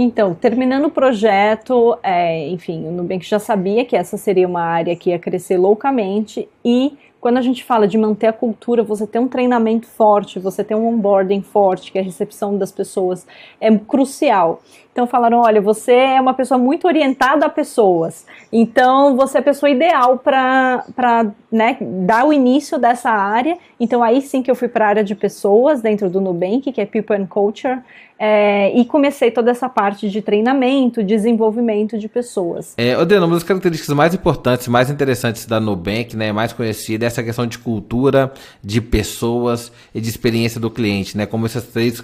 Então, 0.01 0.33
terminando 0.33 0.85
o 0.85 0.89
projeto, 0.89 1.97
é, 2.01 2.47
enfim, 2.47 2.87
o 2.87 2.91
Nubank 2.91 3.27
já 3.27 3.37
sabia 3.37 3.83
que 3.83 3.97
essa 3.97 4.15
seria 4.15 4.47
uma 4.47 4.61
área 4.61 4.95
que 4.95 5.09
ia 5.09 5.19
crescer 5.19 5.57
loucamente 5.57 6.47
e 6.63 6.97
quando 7.19 7.35
a 7.35 7.41
gente 7.41 7.65
fala 7.65 7.85
de 7.85 7.97
manter 7.97 8.27
a 8.27 8.31
cultura, 8.33 8.81
você 8.81 9.05
ter 9.05 9.19
um 9.19 9.27
treinamento 9.27 9.87
forte, 9.87 10.39
você 10.39 10.63
ter 10.63 10.73
um 10.73 10.87
onboarding 10.87 11.41
forte, 11.41 11.91
que 11.91 11.99
a 11.99 12.01
recepção 12.01 12.57
das 12.57 12.71
pessoas, 12.71 13.27
é 13.59 13.75
crucial. 13.77 14.61
Então 14.99 15.07
falaram, 15.07 15.39
olha, 15.39 15.61
você 15.61 15.93
é 15.93 16.19
uma 16.19 16.33
pessoa 16.33 16.57
muito 16.57 16.85
orientada 16.85 17.45
a 17.45 17.49
pessoas, 17.49 18.25
então 18.51 19.15
você 19.15 19.37
é 19.37 19.39
a 19.39 19.43
pessoa 19.43 19.69
ideal 19.69 20.17
para 20.17 21.31
né, 21.49 21.77
dar 21.79 22.25
o 22.25 22.33
início 22.33 22.77
dessa 22.77 23.09
área. 23.09 23.57
Então 23.79 24.03
aí 24.03 24.21
sim 24.21 24.43
que 24.43 24.51
eu 24.51 24.55
fui 24.55 24.67
para 24.67 24.83
a 24.83 24.87
área 24.89 25.03
de 25.05 25.15
pessoas 25.15 25.81
dentro 25.81 26.09
do 26.09 26.19
Nubank, 26.19 26.69
que 26.73 26.81
é 26.81 26.85
People 26.85 27.15
and 27.15 27.27
Culture, 27.27 27.79
é, 28.19 28.77
e 28.77 28.83
comecei 28.83 29.31
toda 29.31 29.51
essa 29.51 29.69
parte 29.69 30.09
de 30.09 30.21
treinamento, 30.21 31.01
desenvolvimento 31.01 31.97
de 31.97 32.09
pessoas. 32.09 32.73
É, 32.77 32.97
uma 32.97 33.35
das 33.35 33.43
características 33.43 33.95
mais 33.95 34.13
importantes, 34.13 34.67
mais 34.67 34.89
interessantes 34.89 35.45
da 35.45 35.61
Nubank, 35.61 36.17
né, 36.17 36.33
mais 36.33 36.51
conhecida, 36.51 37.05
é 37.05 37.07
essa 37.07 37.23
questão 37.23 37.47
de 37.47 37.57
cultura, 37.57 38.33
de 38.61 38.81
pessoas 38.81 39.71
e 39.95 40.01
de 40.01 40.09
experiência 40.09 40.59
do 40.59 40.69
cliente, 40.69 41.17
né? 41.17 41.25
Como 41.25 41.45
essas 41.45 41.63
três 41.67 42.03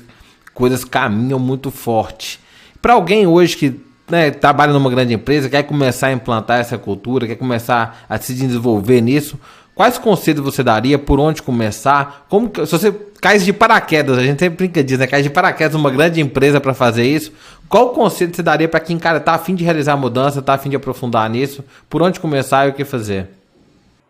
coisas 0.53 0.85
caminham 0.85 1.37
muito 1.37 1.69
forte. 1.69 2.44
Para 2.85 2.93
alguém 2.93 3.25
hoje 3.25 3.57
que 3.57 3.79
né, 4.07 4.29
trabalha 4.29 4.71
numa 4.71 4.91
grande 4.91 5.11
empresa, 5.11 5.49
quer 5.49 5.63
começar 5.63 6.05
a 6.05 6.11
implantar 6.11 6.59
essa 6.59 6.77
cultura, 6.77 7.25
quer 7.25 7.33
começar 7.33 8.05
a 8.07 8.15
se 8.19 8.31
desenvolver 8.31 9.01
nisso, 9.01 9.39
quais 9.73 9.97
conselhos 9.97 10.43
você 10.43 10.61
daria? 10.61 10.99
Por 10.99 11.19
onde 11.19 11.41
começar? 11.41 12.27
Como 12.29 12.47
que, 12.47 12.63
se 12.63 12.71
você 12.71 12.91
cai 13.19 13.39
de 13.39 13.51
paraquedas, 13.51 14.19
a 14.19 14.23
gente 14.23 14.39
sempre 14.39 14.67
brinca 14.67 14.83
disso, 14.83 14.99
né? 14.99 15.07
Cai 15.07 15.23
de 15.23 15.31
paraquedas 15.31 15.73
numa 15.73 15.89
grande 15.89 16.21
empresa 16.21 16.61
para 16.61 16.75
fazer 16.75 17.07
isso. 17.07 17.31
Qual 17.67 17.89
conselho 17.89 18.31
você 18.31 18.43
daria 18.43 18.67
para 18.67 18.79
quem, 18.79 18.99
cara, 18.99 19.19
tá 19.19 19.33
afim 19.33 19.55
de 19.55 19.63
realizar 19.63 19.93
a 19.93 19.97
mudança, 19.97 20.39
tá 20.39 20.53
afim 20.53 20.69
de 20.69 20.75
aprofundar 20.75 21.27
nisso? 21.27 21.65
Por 21.89 22.03
onde 22.03 22.19
começar 22.19 22.67
e 22.67 22.69
o 22.69 22.73
que 22.73 22.85
fazer? 22.85 23.29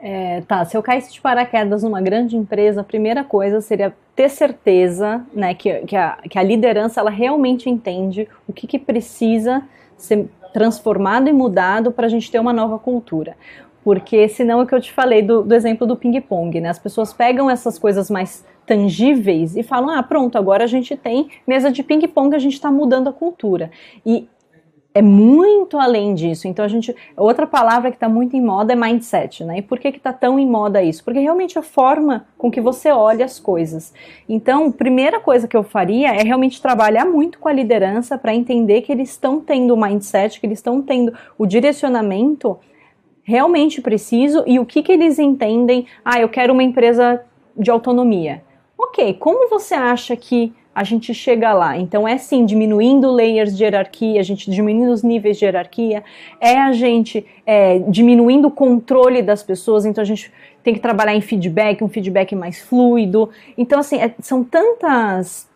É, 0.07 0.41
tá, 0.41 0.63
se 0.63 0.77
eu 0.77 0.83
caísse 0.83 1.11
de 1.11 1.19
paraquedas 1.19 1.81
numa 1.81 1.99
grande 1.99 2.37
empresa, 2.37 2.81
a 2.81 2.83
primeira 2.83 3.23
coisa 3.23 3.59
seria 3.59 3.91
ter 4.15 4.29
certeza 4.29 5.25
né, 5.33 5.55
que, 5.55 5.79
que, 5.79 5.95
a, 5.95 6.19
que 6.29 6.37
a 6.37 6.43
liderança 6.43 6.99
ela 6.99 7.09
realmente 7.09 7.71
entende 7.71 8.27
o 8.47 8.53
que, 8.53 8.67
que 8.67 8.77
precisa 8.77 9.63
ser 9.97 10.27
transformado 10.53 11.27
e 11.27 11.33
mudado 11.33 11.91
para 11.91 12.05
a 12.05 12.09
gente 12.09 12.29
ter 12.29 12.37
uma 12.37 12.53
nova 12.53 12.77
cultura. 12.77 13.35
Porque 13.83 14.27
senão 14.27 14.59
é 14.59 14.63
o 14.63 14.67
que 14.67 14.75
eu 14.75 14.81
te 14.81 14.93
falei 14.93 15.23
do, 15.23 15.41
do 15.41 15.55
exemplo 15.55 15.87
do 15.87 15.95
ping-pong, 15.95 16.61
né? 16.61 16.69
As 16.69 16.77
pessoas 16.77 17.11
pegam 17.11 17.49
essas 17.49 17.79
coisas 17.79 18.07
mais 18.07 18.45
tangíveis 18.67 19.55
e 19.55 19.63
falam: 19.63 19.89
ah, 19.89 20.03
pronto, 20.03 20.37
agora 20.37 20.65
a 20.65 20.67
gente 20.67 20.95
tem 20.95 21.29
mesa 21.47 21.71
de 21.71 21.81
ping-pong, 21.81 22.35
a 22.35 22.39
gente 22.39 22.53
está 22.53 22.69
mudando 22.69 23.09
a 23.09 23.13
cultura. 23.13 23.71
E 24.05 24.27
é 24.95 25.01
muito 25.01 25.77
além 25.77 26.15
disso. 26.15 26.47
Então 26.47 26.63
a 26.63 26.69
gente, 26.69 26.95
outra 27.17 27.45
palavra 27.45 27.91
que 27.91 27.97
está 27.97 28.08
muito 28.08 28.38
em 28.38 28.41
moda 28.41 28.71
é 28.71 28.75
mindset, 28.77 29.43
né? 29.43 29.58
E 29.58 29.62
por 29.62 29.77
que 29.77 29.91
que 29.91 29.97
está 29.97 30.13
tão 30.13 30.39
em 30.39 30.47
moda 30.47 30.81
isso? 30.81 31.03
Porque 31.03 31.19
realmente 31.19 31.60
a 31.60 31.62
forma 31.62 32.25
com 32.38 32.49
que 32.49 32.62
você 32.62 32.89
olha 32.91 33.25
as 33.25 33.38
coisas. 33.38 33.93
Então, 34.27 34.71
primeira 34.71 35.19
coisa 35.19 35.49
que 35.49 35.58
eu 35.58 35.63
faria 35.63 36.15
é 36.15 36.23
realmente 36.23 36.62
trabalhar 36.62 37.03
muito 37.03 37.39
com 37.39 37.49
a 37.49 37.53
liderança 37.53 38.17
para 38.17 38.34
entender 38.34 38.84
que 38.84 38.91
eles 38.91 39.10
estão 39.10 39.41
tendo 39.41 39.73
o 39.73 39.77
mindset, 39.77 40.39
que 40.39 40.47
eles 40.47 40.60
estão 40.60 40.81
tendo 40.81 41.13
o 41.38 41.45
direcionamento 41.45 42.58
realmente 43.21 43.81
preciso 43.81 44.45
e 44.47 44.60
o 44.60 44.65
que 44.65 44.81
que 44.81 44.93
eles 44.93 45.19
entendem. 45.19 45.88
Ah, 46.05 46.21
eu 46.21 46.29
quero 46.29 46.53
uma 46.53 46.63
empresa 46.63 47.21
de 47.58 47.69
autonomia. 47.69 48.41
Ok, 48.77 49.15
como 49.15 49.49
você 49.49 49.73
acha 49.73 50.15
que 50.15 50.53
a 50.75 50.83
gente 50.83 51.13
chega 51.13 51.53
lá. 51.53 51.77
Então 51.77 52.05
é 52.05 52.17
sim 52.17 52.45
diminuindo 52.45 53.09
layers 53.09 53.55
de 53.55 53.63
hierarquia, 53.63 54.19
a 54.19 54.23
gente 54.23 54.51
diminuindo 54.51 54.91
os 54.91 55.01
níveis 55.01 55.39
de 55.39 55.45
hierarquia, 55.45 56.03
é 56.41 56.59
a 56.59 56.73
gente 56.73 57.25
é, 57.45 57.79
diminuindo 57.79 58.49
o 58.49 58.51
controle 58.51 59.21
das 59.21 59.41
pessoas, 59.41 59.85
então 59.85 60.01
a 60.01 60.05
gente 60.05 60.31
tem 60.61 60.73
que 60.73 60.81
trabalhar 60.81 61.15
em 61.15 61.21
feedback, 61.21 61.81
um 61.81 61.88
feedback 61.88 62.35
mais 62.35 62.59
fluido. 62.59 63.29
Então, 63.57 63.79
assim, 63.79 63.97
é, 63.97 64.13
são 64.19 64.43
tantas 64.43 65.47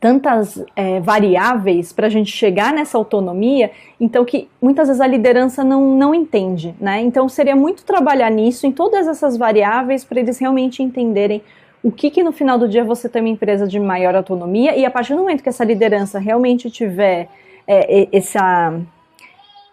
tantas 0.00 0.64
é, 0.74 1.00
variáveis 1.00 1.92
para 1.92 2.06
a 2.06 2.10
gente 2.10 2.32
chegar 2.32 2.72
nessa 2.72 2.96
autonomia, 2.96 3.70
então 4.00 4.24
que 4.24 4.48
muitas 4.60 4.88
vezes 4.88 5.02
a 5.02 5.06
liderança 5.06 5.62
não, 5.62 5.94
não 5.94 6.14
entende, 6.14 6.74
né? 6.80 7.02
Então 7.02 7.28
seria 7.28 7.54
muito 7.54 7.84
trabalhar 7.84 8.30
nisso, 8.30 8.66
em 8.66 8.72
todas 8.72 9.06
essas 9.06 9.36
variáveis, 9.36 10.02
para 10.02 10.18
eles 10.18 10.38
realmente 10.38 10.82
entenderem 10.82 11.42
o 11.82 11.90
que, 11.90 12.10
que 12.10 12.22
no 12.22 12.32
final 12.32 12.58
do 12.58 12.68
dia 12.68 12.84
você 12.84 13.08
tem 13.08 13.20
uma 13.20 13.28
empresa 13.28 13.66
de 13.66 13.80
maior 13.80 14.14
autonomia 14.14 14.76
e 14.76 14.84
a 14.84 14.90
partir 14.90 15.14
do 15.14 15.20
momento 15.20 15.42
que 15.42 15.48
essa 15.48 15.64
liderança 15.64 16.18
realmente 16.18 16.70
tiver 16.70 17.28
é, 17.66 18.08
essa, 18.12 18.80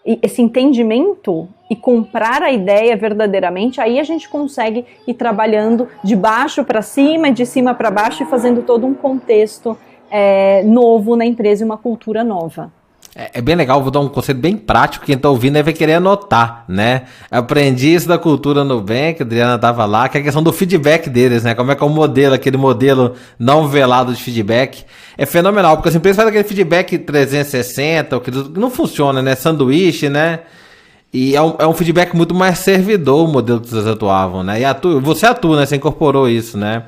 esse 0.06 0.42
entendimento 0.42 1.48
e 1.70 1.76
comprar 1.76 2.42
a 2.42 2.52
ideia 2.52 2.98
verdadeiramente, 2.98 3.80
aí 3.80 4.00
a 4.00 4.04
gente 4.04 4.28
consegue 4.28 4.86
ir 5.08 5.14
trabalhando 5.14 5.88
de 6.04 6.16
baixo 6.16 6.64
para 6.64 6.82
cima, 6.82 7.32
de 7.32 7.46
cima 7.46 7.76
para 7.76 7.92
baixo 7.92 8.24
e 8.24 8.26
fazendo 8.26 8.64
todo 8.64 8.88
um 8.88 8.94
contexto 8.96 9.78
é, 10.10 10.64
novo 10.64 11.16
na 11.16 11.26
empresa 11.26 11.64
e 11.64 11.66
uma 11.66 11.78
cultura 11.78 12.24
nova. 12.24 12.72
É, 13.16 13.32
é, 13.40 13.42
bem 13.42 13.56
legal, 13.56 13.82
vou 13.82 13.92
dar 13.92 14.00
um 14.00 14.08
conselho 14.08 14.38
bem 14.38 14.56
prático, 14.56 15.06
quem 15.06 15.18
tá 15.18 15.30
ouvindo 15.30 15.62
vai 15.64 15.74
querer 15.74 15.94
anotar, 15.94 16.64
né? 16.68 17.04
Aprendi 17.30 17.94
isso 17.94 18.08
da 18.08 18.20
cultura 18.20 18.64
Nubank, 18.64 19.22
a 19.22 19.26
Adriana 19.26 19.58
tava 19.58 19.84
lá, 19.86 20.08
que 20.08 20.18
é 20.18 20.22
a 20.22 20.24
questão 20.24 20.44
do 20.44 20.54
feedback 20.54 21.10
deles, 21.10 21.44
né? 21.44 21.56
Como 21.56 21.72
é 21.72 21.76
que 21.76 21.84
é 21.84 21.86
o 21.86 21.90
modelo, 21.90 22.36
aquele 22.36 22.58
modelo 22.58 23.16
não 23.38 23.68
velado 23.68 24.14
de 24.14 24.22
feedback. 24.22 24.86
É 25.18 25.26
fenomenal, 25.26 25.76
porque 25.78 25.90
as 25.90 25.96
empresas 25.96 26.18
fazem 26.18 26.30
aquele 26.30 26.48
feedback 26.48 26.98
360, 27.00 28.20
que 28.20 28.32
não 28.32 28.70
funciona, 28.70 29.22
né? 29.22 29.36
Sanduíche, 29.36 30.08
né? 30.08 30.42
E 31.12 31.36
é 31.36 31.42
um, 31.42 31.56
é 31.58 31.68
um 31.68 31.74
feedback 31.74 32.16
muito 32.16 32.36
mais 32.36 32.60
servidor 32.60 33.28
o 33.28 33.32
modelo 33.32 33.60
que 33.60 33.70
vocês 33.70 33.88
atuavam, 33.88 34.44
né? 34.44 34.62
E 34.62 35.00
você 35.02 35.26
atua, 35.26 35.58
né? 35.58 35.66
Você 35.66 35.76
incorporou 35.76 36.30
isso, 36.30 36.58
né? 36.58 36.84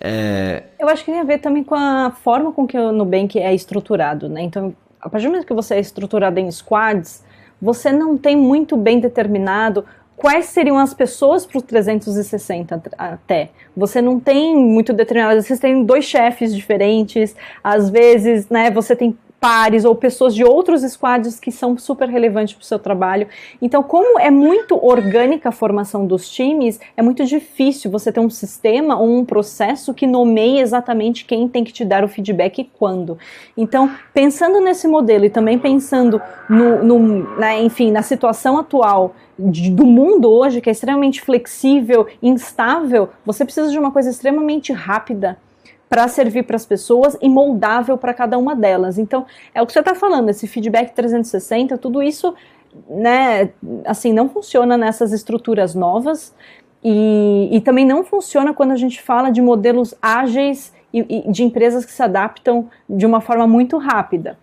É... 0.00 0.62
Eu 0.78 0.88
acho 0.88 1.04
que 1.04 1.10
tem 1.10 1.20
a 1.20 1.24
ver 1.24 1.38
também 1.38 1.64
com 1.64 1.74
a 1.74 2.12
forma 2.22 2.52
com 2.52 2.66
que 2.66 2.78
o 2.78 2.92
Nubank 2.92 3.38
é 3.38 3.52
estruturado, 3.52 4.28
né? 4.28 4.42
Então, 4.42 4.72
a 5.00 5.08
partir 5.08 5.26
do 5.26 5.30
momento 5.30 5.46
que 5.46 5.54
você 5.54 5.74
é 5.74 5.80
estruturado 5.80 6.38
em 6.40 6.50
squads, 6.50 7.24
você 7.60 7.92
não 7.92 8.16
tem 8.18 8.36
muito 8.36 8.76
bem 8.76 9.00
determinado 9.00 9.84
quais 10.16 10.46
seriam 10.46 10.78
as 10.78 10.94
pessoas 10.94 11.44
para 11.44 11.58
o 11.58 11.62
360 11.62 12.82
até. 12.96 13.50
Você 13.76 14.00
não 14.00 14.18
tem 14.18 14.56
muito 14.56 14.92
determinado, 14.92 15.40
vocês 15.42 15.60
têm 15.60 15.84
dois 15.84 16.04
chefes 16.04 16.54
diferentes, 16.54 17.36
às 17.62 17.90
vezes, 17.90 18.48
né, 18.48 18.70
você 18.70 18.96
tem 18.96 19.16
pares 19.40 19.84
ou 19.84 19.94
pessoas 19.94 20.34
de 20.34 20.44
outros 20.44 20.82
squads 20.82 21.38
que 21.38 21.52
são 21.52 21.76
super 21.76 22.08
relevantes 22.08 22.54
para 22.54 22.62
o 22.62 22.66
seu 22.66 22.78
trabalho. 22.78 23.28
Então, 23.60 23.82
como 23.82 24.18
é 24.18 24.30
muito 24.30 24.76
orgânica 24.84 25.50
a 25.50 25.52
formação 25.52 26.06
dos 26.06 26.28
times, 26.28 26.80
é 26.96 27.02
muito 27.02 27.24
difícil 27.24 27.90
você 27.90 28.10
ter 28.10 28.20
um 28.20 28.30
sistema 28.30 28.98
ou 28.98 29.08
um 29.08 29.24
processo 29.24 29.94
que 29.94 30.06
nomeie 30.06 30.60
exatamente 30.60 31.24
quem 31.24 31.48
tem 31.48 31.64
que 31.64 31.72
te 31.72 31.84
dar 31.84 32.02
o 32.02 32.08
feedback 32.08 32.60
e 32.60 32.64
quando. 32.64 33.18
Então, 33.56 33.90
pensando 34.12 34.60
nesse 34.60 34.88
modelo 34.88 35.24
e 35.24 35.30
também 35.30 35.58
pensando 35.58 36.20
no, 36.48 36.82
no 36.82 37.38
na, 37.38 37.56
enfim, 37.58 37.90
na 37.90 38.02
situação 38.02 38.58
atual 38.58 39.14
de, 39.38 39.70
do 39.70 39.84
mundo 39.84 40.30
hoje, 40.30 40.60
que 40.60 40.68
é 40.68 40.72
extremamente 40.72 41.20
flexível, 41.20 42.06
instável, 42.22 43.10
você 43.24 43.44
precisa 43.44 43.70
de 43.70 43.78
uma 43.78 43.90
coisa 43.90 44.10
extremamente 44.10 44.72
rápida 44.72 45.38
para 45.88 46.08
servir 46.08 46.44
para 46.44 46.56
as 46.56 46.66
pessoas 46.66 47.16
e 47.20 47.28
moldável 47.28 47.96
para 47.96 48.12
cada 48.12 48.36
uma 48.36 48.54
delas. 48.54 48.98
Então, 48.98 49.24
é 49.54 49.62
o 49.62 49.66
que 49.66 49.72
você 49.72 49.80
está 49.80 49.94
falando, 49.94 50.28
esse 50.30 50.46
feedback 50.46 50.92
360, 50.94 51.78
tudo 51.78 52.02
isso, 52.02 52.34
né, 52.88 53.50
assim, 53.84 54.12
não 54.12 54.28
funciona 54.28 54.76
nessas 54.76 55.12
estruturas 55.12 55.74
novas 55.74 56.34
e, 56.82 57.48
e 57.52 57.60
também 57.60 57.86
não 57.86 58.04
funciona 58.04 58.52
quando 58.52 58.72
a 58.72 58.76
gente 58.76 59.00
fala 59.00 59.30
de 59.30 59.40
modelos 59.40 59.94
ágeis 60.02 60.72
e, 60.92 61.24
e 61.28 61.32
de 61.32 61.42
empresas 61.42 61.84
que 61.84 61.92
se 61.92 62.02
adaptam 62.02 62.68
de 62.88 63.06
uma 63.06 63.20
forma 63.20 63.46
muito 63.46 63.78
rápida. 63.78 64.38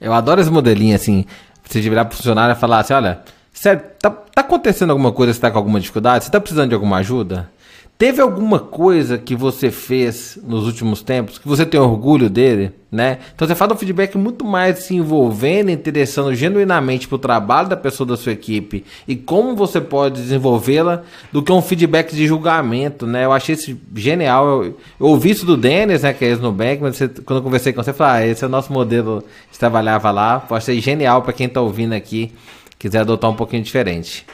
Eu 0.00 0.12
adoro 0.12 0.40
esse 0.40 0.50
modelinho, 0.50 0.94
assim, 0.94 1.24
você 1.64 1.80
virar 1.80 2.04
para 2.04 2.16
funcionário 2.16 2.52
e 2.52 2.58
falar 2.58 2.80
assim, 2.80 2.92
olha, 2.94 3.20
sério, 3.52 3.82
tá, 4.00 4.10
tá 4.10 4.40
acontecendo 4.40 4.90
alguma 4.90 5.12
coisa, 5.12 5.32
você 5.32 5.38
está 5.38 5.50
com 5.50 5.58
alguma 5.58 5.80
dificuldade, 5.80 6.24
você 6.24 6.28
está 6.28 6.40
precisando 6.40 6.68
de 6.68 6.74
alguma 6.74 6.98
ajuda? 6.98 7.50
Teve 7.96 8.20
alguma 8.20 8.58
coisa 8.58 9.16
que 9.16 9.36
você 9.36 9.70
fez 9.70 10.36
nos 10.42 10.66
últimos 10.66 11.00
tempos 11.00 11.38
que 11.38 11.46
você 11.46 11.64
tem 11.64 11.78
orgulho 11.78 12.28
dele, 12.28 12.72
né? 12.90 13.18
Então 13.32 13.46
você 13.46 13.54
fala 13.54 13.72
um 13.72 13.76
feedback 13.76 14.18
muito 14.18 14.44
mais 14.44 14.80
se 14.80 14.96
envolvendo, 14.96 15.70
interessando 15.70 16.34
genuinamente 16.34 17.06
para 17.06 17.14
o 17.14 17.20
trabalho 17.20 17.68
da 17.68 17.76
pessoa 17.76 18.04
da 18.04 18.16
sua 18.16 18.32
equipe 18.32 18.84
e 19.06 19.14
como 19.14 19.54
você 19.54 19.80
pode 19.80 20.20
desenvolvê-la 20.20 21.04
do 21.30 21.40
que 21.40 21.52
um 21.52 21.62
feedback 21.62 22.16
de 22.16 22.26
julgamento, 22.26 23.06
né? 23.06 23.26
Eu 23.26 23.32
achei 23.32 23.54
isso 23.54 23.78
genial. 23.94 24.64
Eu, 24.64 24.78
eu 24.98 25.06
ouvi 25.06 25.30
isso 25.30 25.46
do 25.46 25.56
Dennis, 25.56 26.02
né? 26.02 26.12
Que 26.12 26.24
é 26.24 26.28
ex-Nubank, 26.28 26.82
mas 26.82 26.96
você, 26.96 27.08
quando 27.08 27.38
eu 27.38 27.42
conversei 27.44 27.72
com 27.72 27.80
você, 27.80 27.90
eu 27.90 27.94
falei, 27.94 28.24
ah, 28.24 28.26
esse 28.26 28.42
é 28.42 28.48
o 28.48 28.50
nosso 28.50 28.72
modelo 28.72 29.22
que 29.52 29.58
trabalhava 29.58 30.10
lá. 30.10 30.44
Eu 30.50 30.56
achei 30.56 30.80
genial 30.80 31.22
para 31.22 31.32
quem 31.32 31.46
está 31.46 31.60
ouvindo 31.60 31.92
aqui, 31.92 32.32
quiser 32.76 32.98
adotar 32.98 33.30
um 33.30 33.36
pouquinho 33.36 33.62
diferente. 33.62 34.26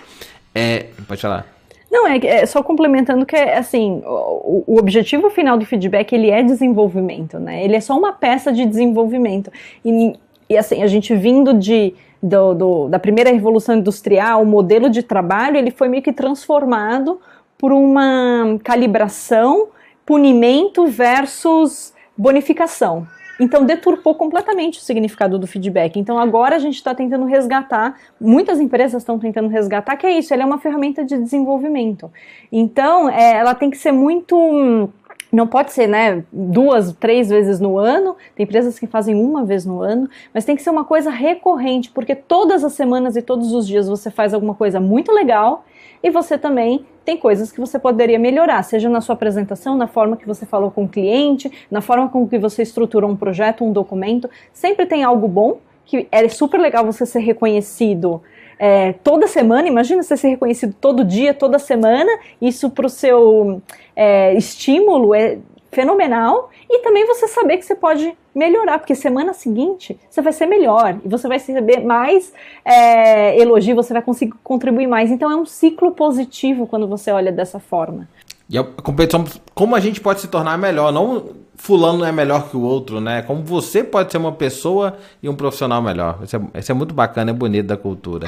É, 0.55 0.87
pode 1.07 1.21
falar. 1.21 1.60
Não, 1.91 2.07
é, 2.07 2.19
é, 2.25 2.47
só 2.47 2.63
complementando 2.63 3.27
que, 3.27 3.37
assim, 3.37 4.01
o, 4.05 4.63
o, 4.67 4.79
objetivo 4.79 5.29
final 5.29 5.59
do 5.59 5.67
feedback, 5.67 6.13
ele 6.13 6.31
é 6.31 6.43
desenvolvimento, 6.43 7.39
né? 7.41 7.65
Ele 7.65 7.75
é 7.75 7.81
só 7.81 7.99
uma 7.99 8.13
peça 8.13 8.53
de 8.53 8.65
desenvolvimento. 8.65 9.51
E, 9.85 10.15
e 10.49 10.57
assim, 10.57 10.85
a 10.85 10.87
gente 10.87 11.15
vindo 11.17 11.53
de, 11.53 11.93
do, 12.23 12.55
do, 12.55 12.89
da 12.89 12.99
primeira 12.99 13.31
revolução 13.31 13.75
industrial, 13.75 14.43
o 14.43 14.47
modelo 14.47 14.89
de 14.89 15.03
trabalho, 15.03 15.57
ele 15.57 15.73
foi 15.73 15.89
meio 15.89 16.03
que 16.03 16.13
transformado 16.13 17.21
por 17.59 17.73
uma 17.73 18.59
calibração, 18.63 19.69
punimento 20.07 20.87
versus 20.87 21.93
bonificação. 22.17 23.07
Então 23.41 23.65
deturpou 23.65 24.15
completamente 24.15 24.79
o 24.79 24.83
significado 24.83 25.39
do 25.39 25.47
feedback. 25.47 25.99
Então 25.99 26.19
agora 26.19 26.57
a 26.57 26.59
gente 26.59 26.75
está 26.75 26.95
tentando 26.95 27.25
resgatar, 27.25 27.97
muitas 28.21 28.61
empresas 28.61 29.03
estão 29.03 29.19
tentando 29.19 29.49
resgatar, 29.49 29.97
que 29.97 30.07
é 30.07 30.13
isso, 30.13 30.35
ele 30.35 30.43
é 30.43 30.47
uma 30.47 30.59
ferramenta 30.59 31.03
de 31.03 31.17
desenvolvimento. 31.17 32.11
Então 32.53 33.09
é, 33.09 33.37
ela 33.37 33.55
tem 33.55 33.71
que 33.71 33.79
ser 33.79 33.93
muito 33.93 34.91
não 35.33 35.47
pode 35.47 35.73
ser, 35.73 35.87
né, 35.87 36.25
duas, 36.33 36.93
três 36.95 37.29
vezes 37.29 37.61
no 37.61 37.79
ano. 37.79 38.17
Tem 38.35 38.43
empresas 38.43 38.79
que 38.79 38.87
fazem 38.87 39.15
uma 39.15 39.45
vez 39.45 39.65
no 39.65 39.81
ano, 39.81 40.09
mas 40.35 40.45
tem 40.45 40.57
que 40.57 40.63
ser 40.63 40.71
uma 40.71 40.85
coisa 40.85 41.09
recorrente, 41.09 41.89
porque 41.91 42.17
todas 42.17 42.65
as 42.65 42.73
semanas 42.73 43.15
e 43.15 43.23
todos 43.23 43.53
os 43.53 43.67
dias 43.67 43.89
você 43.89 44.11
faz 44.11 44.35
alguma 44.35 44.55
coisa 44.55 44.81
muito 44.81 45.13
legal 45.13 45.65
e 46.03 46.11
você 46.11 46.39
também 46.39 46.87
tem 47.05 47.17
coisas 47.17 47.51
que 47.53 47.61
você 47.61 47.79
poderia 47.79 48.19
melhorar, 48.19 48.63
seja 48.63 48.89
na 48.89 49.01
sua 49.01 49.15
apresentação, 49.15 49.77
na 49.77 49.87
forma 49.87 50.17
que 50.17 50.27
você 50.27 50.47
falou 50.47 50.71
com 50.71 50.85
o 50.85 50.89
cliente, 50.89 51.51
na 51.71 51.81
forma 51.81 52.09
com 52.09 52.27
que 52.29 52.39
você 52.39 52.63
estruturou 52.63 53.11
um 53.11 53.17
projeto, 53.17 53.65
um 53.65 53.73
documento. 53.73 54.29
Sempre 54.53 54.87
tem 54.87 55.03
algo 55.03 55.27
bom, 55.29 55.59
que 55.85 56.07
é 56.11 56.29
super 56.29 56.61
legal 56.61 56.85
você 56.85 57.05
ser 57.05 57.21
reconhecido 57.21 58.23
é, 58.59 58.93
toda 59.03 59.27
semana. 59.27 59.67
Imagina 59.67 60.03
você 60.03 60.17
ser 60.17 60.29
reconhecido 60.29 60.75
todo 60.81 61.05
dia, 61.05 61.35
toda 61.35 61.59
semana. 61.59 62.11
Isso 62.41 62.71
para 62.71 62.87
o 62.87 62.91
seu 62.91 63.61
é, 63.97 64.35
estímulo 64.35 65.15
é 65.15 65.39
fenomenal. 65.73 66.51
E 66.69 66.79
também 66.81 67.07
você 67.07 67.27
saber 67.27 67.57
que 67.57 67.65
você 67.65 67.75
pode 67.75 68.17
melhorar, 68.35 68.79
porque 68.79 68.95
semana 68.95 69.33
seguinte 69.33 69.99
você 70.09 70.23
vai 70.23 70.33
ser 70.33 70.47
melhor 70.47 70.99
e 71.05 71.09
você 71.09 71.27
vai 71.29 71.39
receber 71.39 71.81
mais 71.81 72.33
é, 72.65 73.39
elogio, 73.41 73.75
você 73.75 73.93
vai 73.93 74.03
conseguir 74.03 74.35
contribuir 74.43 74.87
mais. 74.87 75.11
Então 75.11 75.31
é 75.31 75.37
um 75.37 75.47
ciclo 75.47 75.93
positivo 75.93 76.67
quando 76.67 76.87
você 76.87 77.11
olha 77.11 77.33
dessa 77.33 77.59
forma. 77.59 78.09
E 78.49 78.59
a 78.59 78.65
competição, 78.65 79.25
como 79.55 79.77
a 79.77 79.81
gente 79.81 80.01
pode 80.01 80.21
se 80.21 80.27
tornar 80.27 80.59
melhor, 80.59 80.93
não 80.93 81.29
fulano 81.55 82.05
é 82.05 82.11
melhor 82.11 82.49
que 82.51 82.57
o 82.57 82.63
outro, 82.63 83.01
né? 83.01 83.23
Como 83.23 83.45
você 83.45 83.85
pode 83.85 84.11
ser 84.11 84.19
uma 84.19 84.33
pessoa 84.33 84.97
e 85.23 85.29
um 85.29 85.37
profissional 85.37 85.81
melhor. 85.81 86.19
Isso 86.25 86.37
é, 86.37 86.59
isso 86.59 86.73
é 86.73 86.75
muito 86.75 86.93
bacana, 86.93 87.31
é 87.31 87.35
bonito 87.35 87.67
da 87.67 87.77
cultura. 87.77 88.27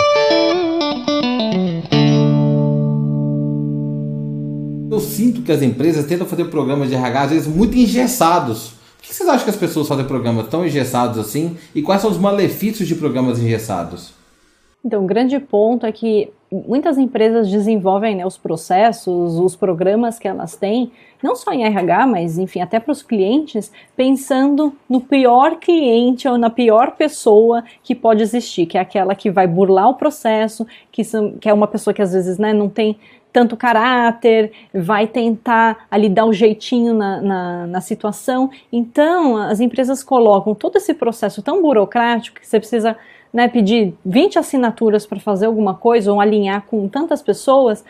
Eu 4.90 5.00
sinto 5.00 5.42
que 5.42 5.50
as 5.50 5.62
empresas 5.62 6.04
tentam 6.04 6.26
fazer 6.26 6.44
programas 6.44 6.90
de 6.90 6.94
RH, 6.94 7.22
às 7.22 7.30
vezes, 7.30 7.48
muito 7.48 7.76
engessados 7.76 8.74
por 9.02 9.08
que 9.08 9.14
vocês 9.14 9.28
acham 9.28 9.44
que 9.44 9.50
as 9.50 9.56
pessoas 9.56 9.88
fazem 9.88 10.04
programas 10.04 10.46
tão 10.46 10.64
engessados 10.64 11.18
assim? 11.18 11.56
E 11.74 11.82
quais 11.82 12.00
são 12.00 12.08
os 12.08 12.18
malefícios 12.18 12.86
de 12.86 12.94
programas 12.94 13.40
engessados? 13.40 14.14
Então, 14.84 15.02
o 15.02 15.06
grande 15.06 15.40
ponto 15.40 15.84
é 15.84 15.90
que 15.90 16.30
muitas 16.50 16.98
empresas 16.98 17.50
desenvolvem 17.50 18.14
né, 18.14 18.24
os 18.24 18.38
processos, 18.38 19.38
os 19.40 19.56
programas 19.56 20.20
que 20.20 20.28
elas 20.28 20.54
têm, 20.54 20.92
não 21.20 21.34
só 21.34 21.52
em 21.52 21.64
RH, 21.64 22.06
mas 22.06 22.38
enfim, 22.38 22.60
até 22.60 22.78
para 22.78 22.92
os 22.92 23.02
clientes, 23.02 23.72
pensando 23.96 24.72
no 24.88 25.00
pior 25.00 25.56
cliente 25.56 26.28
ou 26.28 26.38
na 26.38 26.50
pior 26.50 26.92
pessoa 26.92 27.64
que 27.82 27.96
pode 27.96 28.22
existir, 28.22 28.66
que 28.66 28.78
é 28.78 28.80
aquela 28.80 29.16
que 29.16 29.30
vai 29.30 29.48
burlar 29.48 29.88
o 29.88 29.94
processo, 29.94 30.64
que, 30.92 31.02
são, 31.02 31.32
que 31.32 31.48
é 31.48 31.52
uma 31.52 31.66
pessoa 31.66 31.92
que 31.92 32.02
às 32.02 32.12
vezes 32.12 32.38
né, 32.38 32.52
não 32.52 32.68
tem 32.68 32.96
tanto 33.32 33.56
caráter, 33.56 34.52
vai 34.74 35.06
tentar 35.06 35.86
ali 35.90 36.08
dar 36.08 36.26
um 36.26 36.32
jeitinho 36.32 36.94
na, 36.94 37.20
na, 37.20 37.66
na, 37.66 37.80
situação. 37.80 38.50
Então, 38.70 39.36
as 39.36 39.58
empresas 39.60 40.04
colocam 40.04 40.54
todo 40.54 40.76
esse 40.76 40.92
processo 40.92 41.42
tão 41.42 41.62
burocrático 41.62 42.38
que 42.40 42.46
você 42.46 42.58
precisa 42.58 42.96
né, 43.32 43.48
pedir 43.48 43.94
20 44.04 44.38
assinaturas 44.38 45.06
para 45.06 45.18
fazer 45.18 45.46
alguma 45.46 45.74
coisa 45.74 46.12
ou 46.12 46.20
alinhar 46.20 46.62
com 46.66 46.86
tantas 46.86 47.22
pessoas, 47.22 47.82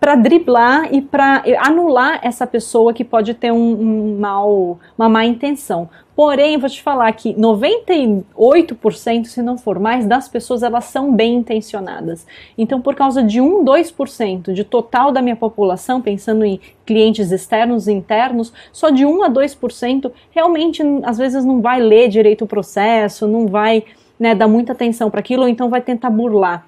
para 0.00 0.14
driblar 0.14 0.94
e 0.94 1.02
para 1.02 1.42
anular 1.58 2.20
essa 2.22 2.46
pessoa 2.46 2.94
que 2.94 3.04
pode 3.04 3.34
ter 3.34 3.50
um, 3.52 3.80
um 3.80 4.16
mal, 4.18 4.78
uma 4.96 5.08
má 5.08 5.24
intenção. 5.24 5.88
Porém, 6.14 6.56
vou 6.58 6.68
te 6.68 6.82
falar 6.82 7.12
que 7.12 7.32
98%, 7.34 9.24
se 9.26 9.40
não 9.42 9.56
for 9.58 9.78
mais, 9.78 10.06
das 10.06 10.28
pessoas 10.28 10.62
elas 10.62 10.84
são 10.84 11.12
bem 11.14 11.36
intencionadas. 11.36 12.26
Então, 12.56 12.80
por 12.80 12.94
causa 12.94 13.22
de 13.22 13.40
1, 13.40 13.64
2% 13.64 14.52
de 14.52 14.64
total 14.64 15.12
da 15.12 15.22
minha 15.22 15.36
população, 15.36 16.00
pensando 16.00 16.44
em 16.44 16.60
clientes 16.84 17.30
externos 17.30 17.86
e 17.86 17.92
internos, 17.92 18.52
só 18.72 18.90
de 18.90 19.04
1 19.04 19.22
a 19.24 19.30
2% 19.30 20.10
realmente 20.30 20.82
às 21.04 21.18
vezes 21.18 21.44
não 21.44 21.60
vai 21.60 21.80
ler 21.80 22.08
direito 22.08 22.44
o 22.44 22.48
processo, 22.48 23.28
não 23.28 23.46
vai 23.46 23.84
né, 24.18 24.34
dar 24.34 24.48
muita 24.48 24.72
atenção 24.72 25.10
para 25.10 25.20
aquilo, 25.20 25.42
ou 25.42 25.48
então 25.48 25.68
vai 25.68 25.80
tentar 25.80 26.10
burlar. 26.10 26.66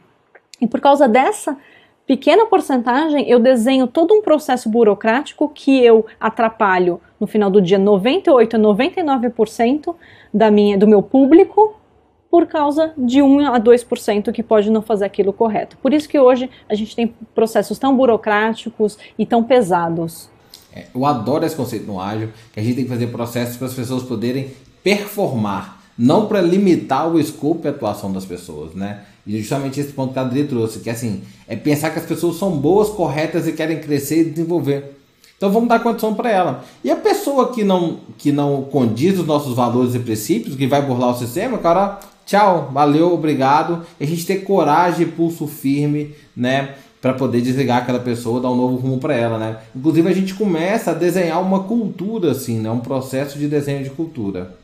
E 0.60 0.66
por 0.66 0.80
causa 0.80 1.08
dessa 1.08 1.56
pequena 2.10 2.44
porcentagem, 2.44 3.30
eu 3.30 3.38
desenho 3.38 3.86
todo 3.86 4.12
um 4.12 4.20
processo 4.20 4.68
burocrático 4.68 5.48
que 5.48 5.78
eu 5.78 6.04
atrapalho 6.18 7.00
no 7.20 7.26
final 7.28 7.48
do 7.48 7.62
dia 7.62 7.78
98 7.78 8.56
a 8.56 8.58
99% 8.58 9.94
da 10.34 10.50
minha, 10.50 10.76
do 10.76 10.88
meu 10.88 11.04
público 11.04 11.76
por 12.28 12.48
causa 12.48 12.92
de 12.98 13.22
1 13.22 13.54
a 13.54 13.60
2% 13.60 14.32
que 14.32 14.42
pode 14.42 14.72
não 14.72 14.82
fazer 14.82 15.04
aquilo 15.04 15.32
correto. 15.32 15.76
Por 15.76 15.94
isso 15.94 16.08
que 16.08 16.18
hoje 16.18 16.50
a 16.68 16.74
gente 16.74 16.96
tem 16.96 17.14
processos 17.32 17.78
tão 17.78 17.96
burocráticos 17.96 18.98
e 19.16 19.24
tão 19.24 19.44
pesados. 19.44 20.28
É, 20.74 20.86
eu 20.92 21.06
adoro 21.06 21.46
esse 21.46 21.54
conceito 21.54 21.86
no 21.86 22.00
ágil, 22.00 22.30
que 22.52 22.58
a 22.58 22.62
gente 22.62 22.74
tem 22.74 22.84
que 22.86 22.90
fazer 22.90 23.06
processos 23.06 23.56
para 23.56 23.68
as 23.68 23.74
pessoas 23.74 24.02
poderem 24.02 24.50
performar, 24.82 25.80
não 25.96 26.26
para 26.26 26.40
limitar 26.40 27.08
o 27.08 27.20
escopo 27.20 27.60
e 27.66 27.68
a 27.68 27.70
atuação 27.70 28.12
das 28.12 28.24
pessoas, 28.24 28.74
né? 28.74 29.04
E 29.26 29.38
justamente 29.38 29.80
esse 29.80 29.92
ponto 29.92 30.12
que 30.12 30.18
a 30.18 30.22
Adri 30.22 30.44
trouxe, 30.44 30.80
que 30.80 30.90
assim, 30.90 31.22
é 31.46 31.54
pensar 31.56 31.90
que 31.90 31.98
as 31.98 32.06
pessoas 32.06 32.36
são 32.36 32.50
boas, 32.56 32.88
corretas 32.88 33.46
e 33.46 33.52
querem 33.52 33.80
crescer 33.80 34.20
e 34.20 34.30
desenvolver. 34.30 34.96
Então 35.36 35.50
vamos 35.50 35.68
dar 35.68 35.80
condição 35.80 36.14
para 36.14 36.30
ela. 36.30 36.64
E 36.84 36.90
a 36.90 36.96
pessoa 36.96 37.50
que 37.50 37.64
não 37.64 38.00
que 38.18 38.30
não 38.30 38.62
condiz 38.62 39.18
os 39.18 39.26
nossos 39.26 39.54
valores 39.54 39.94
e 39.94 39.98
princípios, 39.98 40.54
que 40.54 40.66
vai 40.66 40.82
burlar 40.82 41.10
o 41.10 41.18
sistema, 41.18 41.56
cara, 41.56 41.98
tchau, 42.26 42.70
valeu, 42.72 43.14
obrigado. 43.14 43.86
E 43.98 44.04
a 44.04 44.06
gente 44.06 44.26
ter 44.26 44.44
coragem 44.44 45.06
e 45.06 45.10
pulso 45.10 45.46
firme, 45.46 46.14
né, 46.36 46.74
para 47.00 47.14
poder 47.14 47.40
desligar 47.40 47.78
aquela 47.78 47.98
pessoa, 48.00 48.40
dar 48.40 48.50
um 48.50 48.56
novo 48.56 48.76
rumo 48.76 48.98
para 48.98 49.14
ela, 49.14 49.38
né? 49.38 49.56
Inclusive 49.74 50.08
a 50.08 50.12
gente 50.12 50.34
começa 50.34 50.90
a 50.90 50.94
desenhar 50.94 51.40
uma 51.40 51.64
cultura 51.64 52.32
assim, 52.32 52.58
né, 52.58 52.70
um 52.70 52.80
processo 52.80 53.38
de 53.38 53.48
desenho 53.48 53.82
de 53.82 53.90
cultura. 53.90 54.54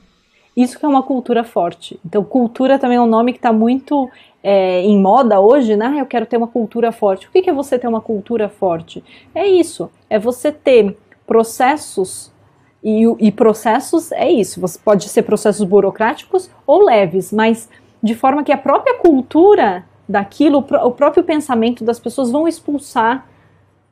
Isso 0.54 0.78
que 0.78 0.84
é 0.84 0.88
uma 0.88 1.02
cultura 1.02 1.44
forte. 1.44 2.00
Então, 2.04 2.24
cultura 2.24 2.78
também 2.78 2.96
é 2.96 3.00
um 3.00 3.06
nome 3.06 3.32
que 3.32 3.38
está 3.38 3.52
muito 3.52 4.08
é, 4.48 4.80
em 4.80 4.96
moda 4.96 5.40
hoje, 5.40 5.74
né? 5.74 5.96
Eu 5.98 6.06
quero 6.06 6.24
ter 6.24 6.36
uma 6.36 6.46
cultura 6.46 6.92
forte. 6.92 7.26
O 7.26 7.30
que 7.32 7.50
é 7.50 7.52
você 7.52 7.76
ter 7.76 7.88
uma 7.88 8.00
cultura 8.00 8.48
forte? 8.48 9.02
É 9.34 9.44
isso, 9.44 9.90
é 10.08 10.20
você 10.20 10.52
ter 10.52 10.96
processos 11.26 12.30
e, 12.80 13.02
e 13.18 13.32
processos 13.32 14.12
é 14.12 14.30
isso. 14.30 14.60
Você 14.60 14.78
pode 14.78 15.08
ser 15.08 15.22
processos 15.22 15.66
burocráticos 15.66 16.48
ou 16.64 16.84
leves, 16.84 17.32
mas 17.32 17.68
de 18.00 18.14
forma 18.14 18.44
que 18.44 18.52
a 18.52 18.56
própria 18.56 18.94
cultura 18.98 19.84
daquilo, 20.08 20.58
o 20.58 20.92
próprio 20.92 21.24
pensamento 21.24 21.82
das 21.82 21.98
pessoas 21.98 22.30
vão 22.30 22.46
expulsar 22.46 23.26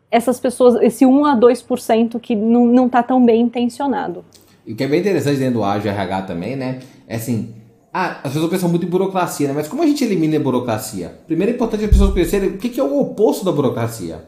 essas 0.09 0.39
pessoas, 0.39 0.81
esse 0.81 1.05
1 1.05 1.25
a 1.25 1.37
2% 1.37 2.21
que 2.21 2.37
não 2.37 2.87
está 2.87 3.03
tão 3.03 3.25
bem 3.25 3.41
intencionado. 3.41 4.25
E 4.65 4.73
o 4.73 4.77
que 4.77 4.85
é 4.85 4.87
bem 4.87 5.01
interessante 5.01 5.39
dentro 5.41 5.55
do 5.55 5.65
Ágil 5.65 5.91
RH 5.91 6.23
também, 6.23 6.55
né? 6.55 6.79
É 7.09 7.17
assim, 7.17 7.53
ah, 7.97 8.19
as 8.25 8.33
pessoas 8.33 8.51
pensam 8.51 8.69
muito 8.69 8.85
em 8.85 8.89
burocracia, 8.89 9.47
né? 9.47 9.55
Mas 9.55 9.69
como 9.69 9.81
a 9.81 9.87
gente 9.87 10.03
elimina 10.03 10.37
a 10.37 10.41
burocracia? 10.41 11.15
Primeiro 11.29 11.53
é 11.53 11.55
importante 11.55 11.85
as 11.85 11.91
pessoas 11.91 12.13
conhecerem 12.13 12.49
o 12.49 12.59
que 12.59 12.81
é 12.81 12.83
o 12.83 12.99
oposto 12.99 13.45
da 13.45 13.53
burocracia. 13.53 14.25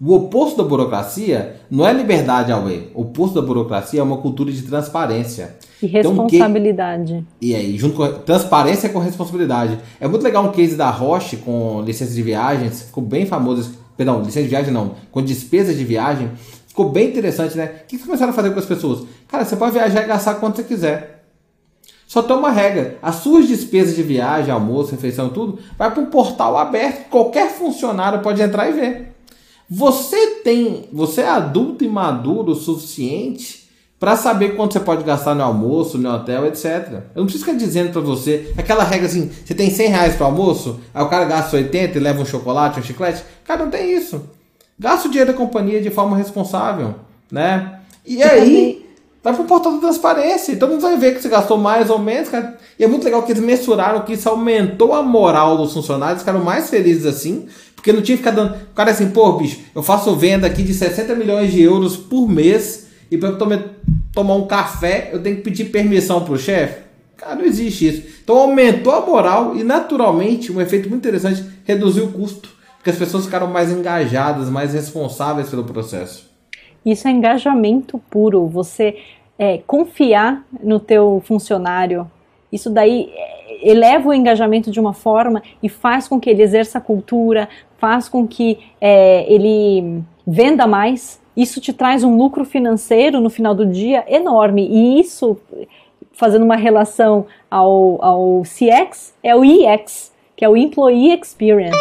O 0.00 0.12
oposto 0.12 0.56
da 0.56 0.64
burocracia 0.64 1.60
não 1.70 1.86
é 1.86 1.92
liberdade 1.92 2.50
ao 2.50 2.68
E. 2.68 2.90
O 2.92 3.02
oposto 3.02 3.40
da 3.40 3.46
burocracia 3.46 4.00
é 4.00 4.02
uma 4.02 4.16
cultura 4.16 4.50
de 4.50 4.62
transparência. 4.62 5.54
E 5.80 5.86
responsabilidade. 5.86 7.12
Então, 7.12 7.26
que... 7.38 7.46
E 7.46 7.54
aí, 7.54 7.78
junto 7.78 7.94
com 7.94 8.12
transparência 8.24 8.88
com 8.88 8.98
responsabilidade. 8.98 9.78
É 10.00 10.08
muito 10.08 10.24
legal 10.24 10.44
um 10.44 10.50
case 10.50 10.74
da 10.74 10.90
Roche 10.90 11.36
com 11.36 11.82
licença 11.82 12.12
de 12.12 12.22
viagens, 12.22 12.82
ficou 12.82 13.04
bem 13.04 13.26
famoso. 13.26 13.78
Perdão, 13.96 14.18
licença 14.22 14.42
de 14.42 14.48
viagem 14.48 14.72
não, 14.72 14.96
com 15.12 15.22
despesa 15.22 15.72
de 15.72 15.84
viagem. 15.84 16.32
Ficou 16.66 16.90
bem 16.90 17.10
interessante, 17.10 17.56
né? 17.56 17.82
O 17.84 17.86
que 17.86 17.96
vocês 17.96 18.06
começaram 18.06 18.32
a 18.32 18.34
fazer 18.34 18.50
com 18.50 18.58
as 18.58 18.66
pessoas? 18.66 19.06
Cara, 19.28 19.44
você 19.44 19.54
pode 19.54 19.72
viajar 19.72 20.02
e 20.02 20.06
gastar 20.08 20.34
quanto 20.34 20.56
você 20.56 20.64
quiser. 20.64 21.13
Só 22.06 22.22
tem 22.22 22.36
uma 22.36 22.50
regra: 22.50 22.98
as 23.02 23.16
suas 23.16 23.48
despesas 23.48 23.96
de 23.96 24.02
viagem, 24.02 24.52
almoço, 24.52 24.92
refeição, 24.92 25.28
tudo, 25.28 25.58
vai 25.78 25.90
para 25.90 26.02
um 26.02 26.06
portal 26.06 26.56
aberto. 26.56 27.08
Qualquer 27.08 27.50
funcionário 27.50 28.20
pode 28.20 28.42
entrar 28.42 28.68
e 28.68 28.72
ver. 28.72 29.14
Você 29.68 30.36
tem, 30.42 30.88
você 30.92 31.22
é 31.22 31.28
adulto 31.28 31.84
e 31.84 31.88
maduro 31.88 32.52
o 32.52 32.56
suficiente 32.56 33.64
para 33.98 34.16
saber 34.16 34.54
quanto 34.54 34.74
você 34.74 34.80
pode 34.80 35.02
gastar 35.02 35.34
no 35.34 35.42
almoço, 35.42 35.96
no 35.96 36.12
hotel, 36.12 36.46
etc. 36.46 36.92
Eu 37.14 37.20
não 37.20 37.24
preciso 37.24 37.46
ficar 37.46 37.56
dizendo 37.56 37.90
para 37.90 38.02
você 38.02 38.52
aquela 38.56 38.84
regra 38.84 39.06
assim: 39.06 39.30
você 39.44 39.54
tem 39.54 39.70
100 39.70 39.88
reais 39.88 40.14
para 40.14 40.26
almoço, 40.26 40.78
aí 40.92 41.02
o 41.02 41.08
cara 41.08 41.24
gasta 41.24 41.56
80 41.56 41.96
e 41.96 42.00
leva 42.00 42.20
um 42.20 42.26
chocolate, 42.26 42.78
um 42.78 42.82
chiclete. 42.82 43.24
Cara, 43.44 43.64
não 43.64 43.70
tem 43.70 43.96
isso. 43.96 44.28
Gasta 44.78 45.08
o 45.08 45.10
dinheiro 45.10 45.32
da 45.32 45.38
companhia 45.38 45.80
de 45.80 45.90
forma 45.90 46.16
responsável, 46.16 46.96
né? 47.30 47.80
E 48.04 48.22
aí 48.22 48.83
vai 49.24 49.32
pro 49.32 49.44
portal 49.44 49.72
da 49.72 49.78
transparência. 49.78 50.52
Então 50.52 50.68
não 50.68 50.78
vai 50.78 50.98
ver 50.98 51.14
que 51.14 51.22
você 51.22 51.30
gastou 51.30 51.56
mais 51.56 51.88
ou 51.88 51.98
menos, 51.98 52.28
cara. 52.28 52.58
E 52.78 52.84
é 52.84 52.86
muito 52.86 53.04
legal 53.04 53.22
que 53.22 53.32
eles 53.32 53.42
mensuraram 53.42 54.02
que 54.02 54.12
isso 54.12 54.28
aumentou 54.28 54.92
a 54.92 55.02
moral 55.02 55.56
dos 55.56 55.72
funcionários, 55.72 56.20
ficaram 56.20 56.44
mais 56.44 56.68
felizes 56.68 57.06
assim, 57.06 57.46
porque 57.74 57.90
não 57.90 58.02
tinha 58.02 58.18
que 58.18 58.22
ficar 58.22 58.36
dando. 58.36 58.54
O 58.54 58.74
cara 58.74 58.90
é 58.90 58.92
assim, 58.92 59.10
pô, 59.10 59.32
bicho, 59.32 59.60
eu 59.74 59.82
faço 59.82 60.14
venda 60.14 60.46
aqui 60.46 60.62
de 60.62 60.74
60 60.74 61.14
milhões 61.14 61.50
de 61.50 61.62
euros 61.62 61.96
por 61.96 62.28
mês 62.28 62.88
e 63.10 63.16
para 63.16 63.32
tomar, 63.32 63.62
tomar 64.12 64.34
um 64.34 64.46
café 64.46 65.08
eu 65.12 65.22
tenho 65.22 65.36
que 65.36 65.42
pedir 65.42 65.64
permissão 65.66 66.22
pro 66.22 66.38
chefe. 66.38 66.84
Cara, 67.16 67.36
não 67.36 67.44
existe 67.44 67.88
isso. 67.88 68.02
Então 68.22 68.36
aumentou 68.36 68.92
a 68.92 69.00
moral 69.00 69.56
e 69.56 69.64
naturalmente, 69.64 70.52
um 70.52 70.60
efeito 70.60 70.90
muito 70.90 71.00
interessante, 71.00 71.42
reduziu 71.64 72.04
o 72.04 72.12
custo. 72.12 72.50
Porque 72.76 72.90
as 72.90 72.96
pessoas 72.96 73.24
ficaram 73.24 73.46
mais 73.46 73.70
engajadas, 73.72 74.50
mais 74.50 74.74
responsáveis 74.74 75.48
pelo 75.48 75.64
processo. 75.64 76.33
Isso 76.84 77.08
é 77.08 77.10
engajamento 77.10 77.98
puro. 78.10 78.46
Você 78.46 78.96
é, 79.38 79.58
confiar 79.66 80.44
no 80.62 80.78
teu 80.78 81.22
funcionário. 81.24 82.10
Isso 82.52 82.70
daí 82.70 83.10
é, 83.12 83.70
eleva 83.70 84.08
o 84.08 84.14
engajamento 84.14 84.70
de 84.70 84.78
uma 84.78 84.92
forma 84.92 85.42
e 85.62 85.68
faz 85.68 86.06
com 86.06 86.20
que 86.20 86.30
ele 86.30 86.42
exerça 86.42 86.78
a 86.78 86.80
cultura, 86.80 87.48
faz 87.78 88.08
com 88.08 88.26
que 88.26 88.58
é, 88.80 89.24
ele 89.32 90.02
venda 90.26 90.66
mais. 90.66 91.20
Isso 91.36 91.60
te 91.60 91.72
traz 91.72 92.04
um 92.04 92.16
lucro 92.16 92.44
financeiro 92.44 93.20
no 93.20 93.28
final 93.28 93.54
do 93.54 93.66
dia 93.66 94.04
enorme. 94.08 94.68
E 94.68 95.00
isso, 95.00 95.36
fazendo 96.12 96.44
uma 96.44 96.56
relação 96.56 97.26
ao, 97.50 98.02
ao 98.04 98.42
CX, 98.42 99.14
é 99.22 99.34
o 99.34 99.44
EX, 99.44 100.12
que 100.36 100.44
é 100.44 100.48
o 100.48 100.56
Employee 100.56 101.18
Experience. 101.20 101.76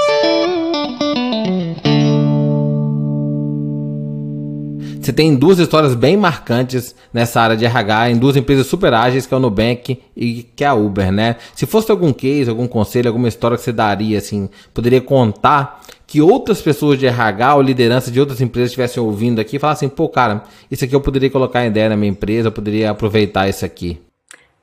Você 5.04 5.12
tem 5.12 5.36
duas 5.36 5.60
histórias 5.60 5.96
bem 5.96 6.16
marcantes 6.16 6.96
nessa 7.14 7.42
área 7.42 7.58
de 7.58 7.66
RH, 7.66 8.12
em 8.12 8.18
duas 8.18 8.38
empresas 8.38 8.68
super 8.68 8.94
ágeis, 8.94 9.26
que 9.26 9.34
é 9.34 9.38
o 9.38 9.40
Nubank 9.40 10.00
e 10.16 10.44
que 10.56 10.64
é 10.64 10.68
a 10.68 10.74
Uber, 10.74 11.12
né? 11.12 11.36
Se 11.54 11.66
fosse 11.66 11.92
algum 11.92 12.14
case, 12.14 12.50
algum 12.50 12.68
conselho, 12.68 13.10
alguma 13.10 13.28
história 13.28 13.58
que 13.58 13.64
você 13.64 13.74
daria, 13.74 14.18
assim, 14.18 14.50
poderia 14.74 15.02
contar 15.02 15.82
que 16.08 16.22
outras 16.22 16.62
pessoas 16.62 16.98
de 16.98 17.06
RH 17.06 17.56
ou 17.56 17.62
liderança 17.62 18.10
de 18.10 18.20
outras 18.20 18.40
empresas 18.40 18.70
estivessem 18.70 19.04
ouvindo 19.04 19.42
aqui 19.42 19.58
e 19.58 19.60
falassem, 19.60 19.90
pô, 19.90 20.08
cara, 20.08 20.44
isso 20.72 20.86
aqui 20.86 20.96
eu 20.96 21.02
poderia 21.02 21.30
colocar 21.30 21.66
em 21.66 21.68
ideia 21.68 21.90
na 21.90 21.98
minha 21.98 22.12
empresa, 22.12 22.48
eu 22.48 22.52
poderia 22.54 22.92
aproveitar 22.92 23.50
isso 23.50 23.66
aqui. 23.66 24.00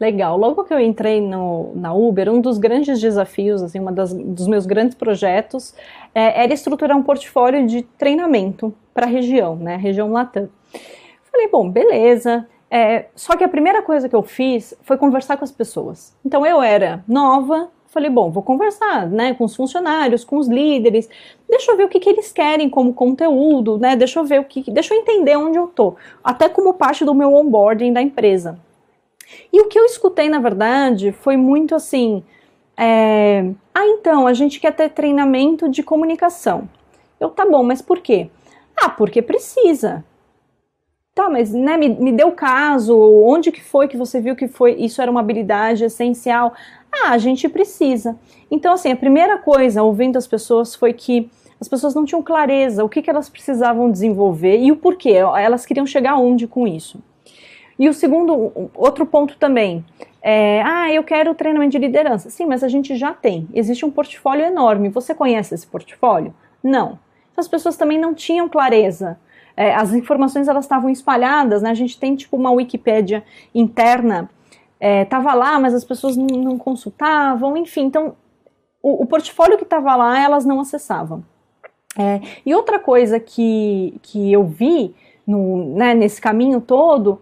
Legal. 0.01 0.39
Logo 0.39 0.65
que 0.65 0.73
eu 0.73 0.81
entrei 0.81 1.21
no, 1.21 1.73
na 1.75 1.93
Uber, 1.93 2.31
um 2.31 2.41
dos 2.41 2.57
grandes 2.57 2.99
desafios, 2.99 3.63
assim, 3.63 3.79
um 3.79 4.33
dos 4.33 4.49
meus 4.49 4.65
grandes 4.65 4.95
projetos, 4.95 5.75
é, 6.15 6.43
era 6.43 6.55
estruturar 6.55 6.97
um 6.97 7.03
portfólio 7.03 7.67
de 7.67 7.83
treinamento 7.83 8.75
para 8.95 9.05
a 9.05 9.09
região, 9.09 9.57
né, 9.57 9.77
região 9.77 10.11
Latam. 10.11 10.49
Falei, 11.31 11.49
bom, 11.49 11.71
beleza. 11.71 12.49
É, 12.71 13.07
só 13.15 13.37
que 13.37 13.45
a 13.45 13.49
primeira 13.49 13.83
coisa 13.83 14.09
que 14.09 14.17
eu 14.17 14.23
fiz 14.23 14.75
foi 14.83 14.97
conversar 14.97 15.37
com 15.37 15.45
as 15.45 15.53
pessoas. 15.53 16.17
Então 16.25 16.47
eu 16.47 16.63
era 16.63 17.05
nova, 17.07 17.69
falei, 17.89 18.09
bom, 18.09 18.31
vou 18.31 18.43
conversar, 18.43 19.07
né, 19.07 19.35
com 19.35 19.45
os 19.45 19.55
funcionários, 19.55 20.25
com 20.25 20.39
os 20.39 20.49
líderes, 20.49 21.11
deixa 21.47 21.73
eu 21.73 21.77
ver 21.77 21.85
o 21.85 21.89
que, 21.89 22.01
que 22.01 22.09
eles 22.09 22.33
querem 22.33 22.71
como 22.71 22.95
conteúdo, 22.95 23.77
né, 23.77 23.97
deixa 23.97 24.19
eu 24.19 24.25
ver 24.25 24.41
o 24.41 24.45
que, 24.45 24.71
deixa 24.71 24.95
eu 24.95 24.99
entender 25.01 25.37
onde 25.37 25.59
eu 25.59 25.67
tô, 25.67 25.97
até 26.25 26.49
como 26.49 26.73
parte 26.73 27.05
do 27.05 27.15
meu 27.15 27.35
onboarding 27.35 27.93
da 27.93 28.01
empresa. 28.01 28.59
E 29.53 29.61
o 29.61 29.69
que 29.69 29.79
eu 29.79 29.85
escutei, 29.85 30.29
na 30.29 30.39
verdade, 30.39 31.13
foi 31.13 31.37
muito 31.37 31.75
assim: 31.75 32.23
é, 32.77 33.51
ah, 33.75 33.87
então, 33.87 34.27
a 34.27 34.33
gente 34.33 34.59
quer 34.59 34.73
ter 34.75 34.89
treinamento 34.91 35.69
de 35.69 35.83
comunicação. 35.83 36.69
Eu, 37.19 37.29
tá 37.29 37.45
bom, 37.45 37.63
mas 37.63 37.83
por 37.83 38.01
quê? 38.01 38.31
Ah, 38.77 38.89
porque 38.89 39.21
precisa. 39.21 40.05
Tá, 41.15 41.29
mas 41.29 41.53
né, 41.53 41.77
me, 41.77 41.89
me 41.91 42.13
deu 42.13 42.33
caso, 42.33 42.99
onde 42.99 43.53
que 43.53 43.63
foi 43.63 43.89
que 43.89 43.97
você 43.97 44.21
viu 44.21 44.37
que 44.37 44.49
foi 44.49 44.73
isso 44.75 45.03
era 45.03 45.11
uma 45.11 45.21
habilidade 45.21 45.85
essencial? 45.85 46.55
Ah, 46.91 47.11
a 47.11 47.19
gente 47.19 47.49
precisa. 47.49 48.17
Então, 48.51 48.73
assim, 48.73 48.91
a 48.91 48.97
primeira 48.97 49.37
coisa, 49.37 49.83
ouvindo 49.83 50.17
as 50.17 50.27
pessoas, 50.27 50.75
foi 50.75 50.93
que 50.93 51.31
as 51.61 51.69
pessoas 51.69 51.95
não 51.95 52.07
tinham 52.07 52.23
clareza 52.23 52.83
o 52.83 52.89
que, 52.89 53.03
que 53.03 53.11
elas 53.11 53.29
precisavam 53.29 53.91
desenvolver 53.91 54.59
e 54.59 54.73
o 54.73 54.77
porquê, 54.77 55.11
elas 55.11 55.67
queriam 55.67 55.85
chegar 55.85 56.13
aonde 56.13 56.47
com 56.47 56.67
isso. 56.67 57.03
E 57.81 57.89
o 57.89 57.95
segundo, 57.95 58.71
outro 58.75 59.07
ponto 59.07 59.39
também, 59.39 59.83
é, 60.21 60.61
ah, 60.61 60.93
eu 60.93 61.03
quero 61.03 61.35
treinamento 61.35 61.73
de 61.73 61.79
liderança. 61.79 62.29
Sim, 62.29 62.45
mas 62.45 62.63
a 62.63 62.69
gente 62.69 62.95
já 62.95 63.15
tem. 63.15 63.49
Existe 63.55 63.87
um 63.87 63.91
portfólio 63.91 64.45
enorme. 64.45 64.91
Você 64.91 65.15
conhece 65.15 65.55
esse 65.55 65.67
portfólio? 65.67 66.35
Não. 66.63 66.99
As 67.35 67.49
pessoas 67.49 67.79
também 67.79 67.99
não 67.99 68.13
tinham 68.13 68.51
clareza. 68.51 69.19
É, 69.57 69.75
as 69.75 69.95
informações 69.95 70.47
elas 70.47 70.67
estavam 70.67 70.91
espalhadas, 70.91 71.63
né? 71.63 71.71
A 71.71 71.75
gente 71.75 71.99
tem 71.99 72.15
tipo 72.15 72.37
uma 72.37 72.51
Wikipédia 72.51 73.25
interna, 73.55 74.29
estava 74.79 75.31
é, 75.31 75.35
lá, 75.35 75.59
mas 75.59 75.73
as 75.73 75.83
pessoas 75.85 76.19
não, 76.19 76.27
não 76.27 76.59
consultavam, 76.59 77.57
enfim. 77.57 77.85
Então, 77.85 78.15
o, 78.83 79.05
o 79.05 79.07
portfólio 79.07 79.57
que 79.57 79.65
estava 79.65 79.97
lá, 79.97 80.23
elas 80.23 80.45
não 80.45 80.61
acessavam. 80.61 81.25
É, 81.99 82.21
e 82.45 82.55
outra 82.55 82.79
coisa 82.79 83.19
que, 83.19 83.99
que 84.03 84.31
eu 84.31 84.45
vi 84.45 84.95
no, 85.27 85.75
né, 85.77 85.95
nesse 85.95 86.21
caminho 86.21 86.61
todo 86.61 87.19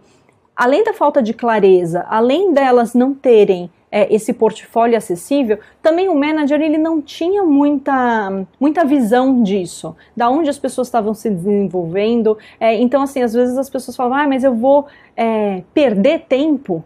além 0.59 0.83
da 0.83 0.93
falta 0.93 1.23
de 1.23 1.33
clareza, 1.33 2.05
além 2.09 2.51
delas 2.51 2.93
não 2.93 3.13
terem 3.13 3.71
é, 3.89 4.13
esse 4.13 4.33
portfólio 4.33 4.97
acessível, 4.97 5.57
também 5.81 6.09
o 6.09 6.15
manager 6.15 6.59
ele 6.59 6.77
não 6.77 7.01
tinha 7.01 7.43
muita, 7.45 8.45
muita 8.59 8.83
visão 8.83 9.41
disso, 9.41 9.95
da 10.17 10.29
onde 10.29 10.49
as 10.49 10.59
pessoas 10.59 10.89
estavam 10.89 11.13
se 11.13 11.29
desenvolvendo. 11.29 12.37
É, 12.59 12.75
então, 12.75 13.01
assim, 13.01 13.21
às 13.21 13.33
vezes 13.33 13.57
as 13.57 13.69
pessoas 13.69 13.95
falam, 13.95 14.15
ah, 14.15 14.27
mas 14.27 14.43
eu 14.43 14.53
vou 14.53 14.85
é, 15.15 15.63
perder 15.73 16.25
tempo. 16.27 16.83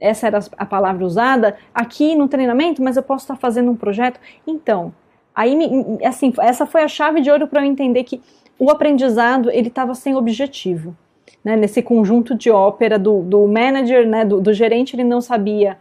Essa 0.00 0.26
era 0.26 0.40
a 0.58 0.66
palavra 0.66 1.04
usada 1.04 1.56
aqui 1.72 2.16
no 2.16 2.26
treinamento, 2.26 2.82
mas 2.82 2.96
eu 2.96 3.04
posso 3.04 3.22
estar 3.22 3.36
fazendo 3.36 3.70
um 3.70 3.76
projeto. 3.76 4.18
Então, 4.44 4.92
aí, 5.32 5.56
assim, 6.04 6.32
essa 6.40 6.66
foi 6.66 6.82
a 6.82 6.88
chave 6.88 7.20
de 7.20 7.30
ouro 7.30 7.46
para 7.46 7.60
eu 7.60 7.66
entender 7.66 8.02
que 8.02 8.20
o 8.58 8.68
aprendizado 8.68 9.48
ele 9.48 9.68
estava 9.68 9.94
sem 9.94 10.16
objetivo 10.16 10.96
né, 11.44 11.56
nesse 11.56 11.82
conjunto 11.82 12.34
de 12.34 12.50
ópera 12.50 12.98
do, 12.98 13.22
do 13.22 13.46
manager, 13.46 14.06
né, 14.06 14.24
do, 14.24 14.40
do 14.40 14.52
gerente, 14.52 14.96
ele 14.96 15.04
não 15.04 15.20
sabia 15.20 15.76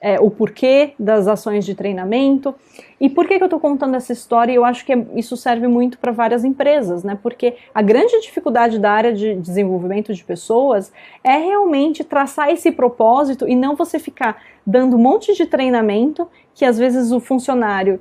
é, 0.00 0.18
o 0.18 0.30
porquê 0.30 0.94
das 0.98 1.28
ações 1.28 1.64
de 1.64 1.74
treinamento. 1.74 2.54
E 2.98 3.08
por 3.08 3.28
que, 3.28 3.36
que 3.36 3.42
eu 3.42 3.46
estou 3.46 3.60
contando 3.60 3.94
essa 3.94 4.12
história? 4.12 4.52
Eu 4.52 4.64
acho 4.64 4.84
que 4.84 4.92
é, 4.92 5.06
isso 5.14 5.36
serve 5.36 5.66
muito 5.66 5.98
para 5.98 6.10
várias 6.10 6.42
empresas, 6.44 7.04
né? 7.04 7.18
Porque 7.22 7.56
a 7.74 7.82
grande 7.82 8.18
dificuldade 8.20 8.78
da 8.78 8.90
área 8.90 9.12
de 9.12 9.34
desenvolvimento 9.34 10.14
de 10.14 10.24
pessoas 10.24 10.90
é 11.22 11.36
realmente 11.36 12.02
traçar 12.02 12.50
esse 12.50 12.72
propósito 12.72 13.46
e 13.46 13.54
não 13.54 13.76
você 13.76 13.98
ficar 13.98 14.42
dando 14.66 14.96
um 14.96 15.00
monte 15.00 15.34
de 15.34 15.44
treinamento 15.44 16.26
que 16.54 16.64
às 16.64 16.78
vezes 16.78 17.12
o 17.12 17.20
funcionário, 17.20 18.00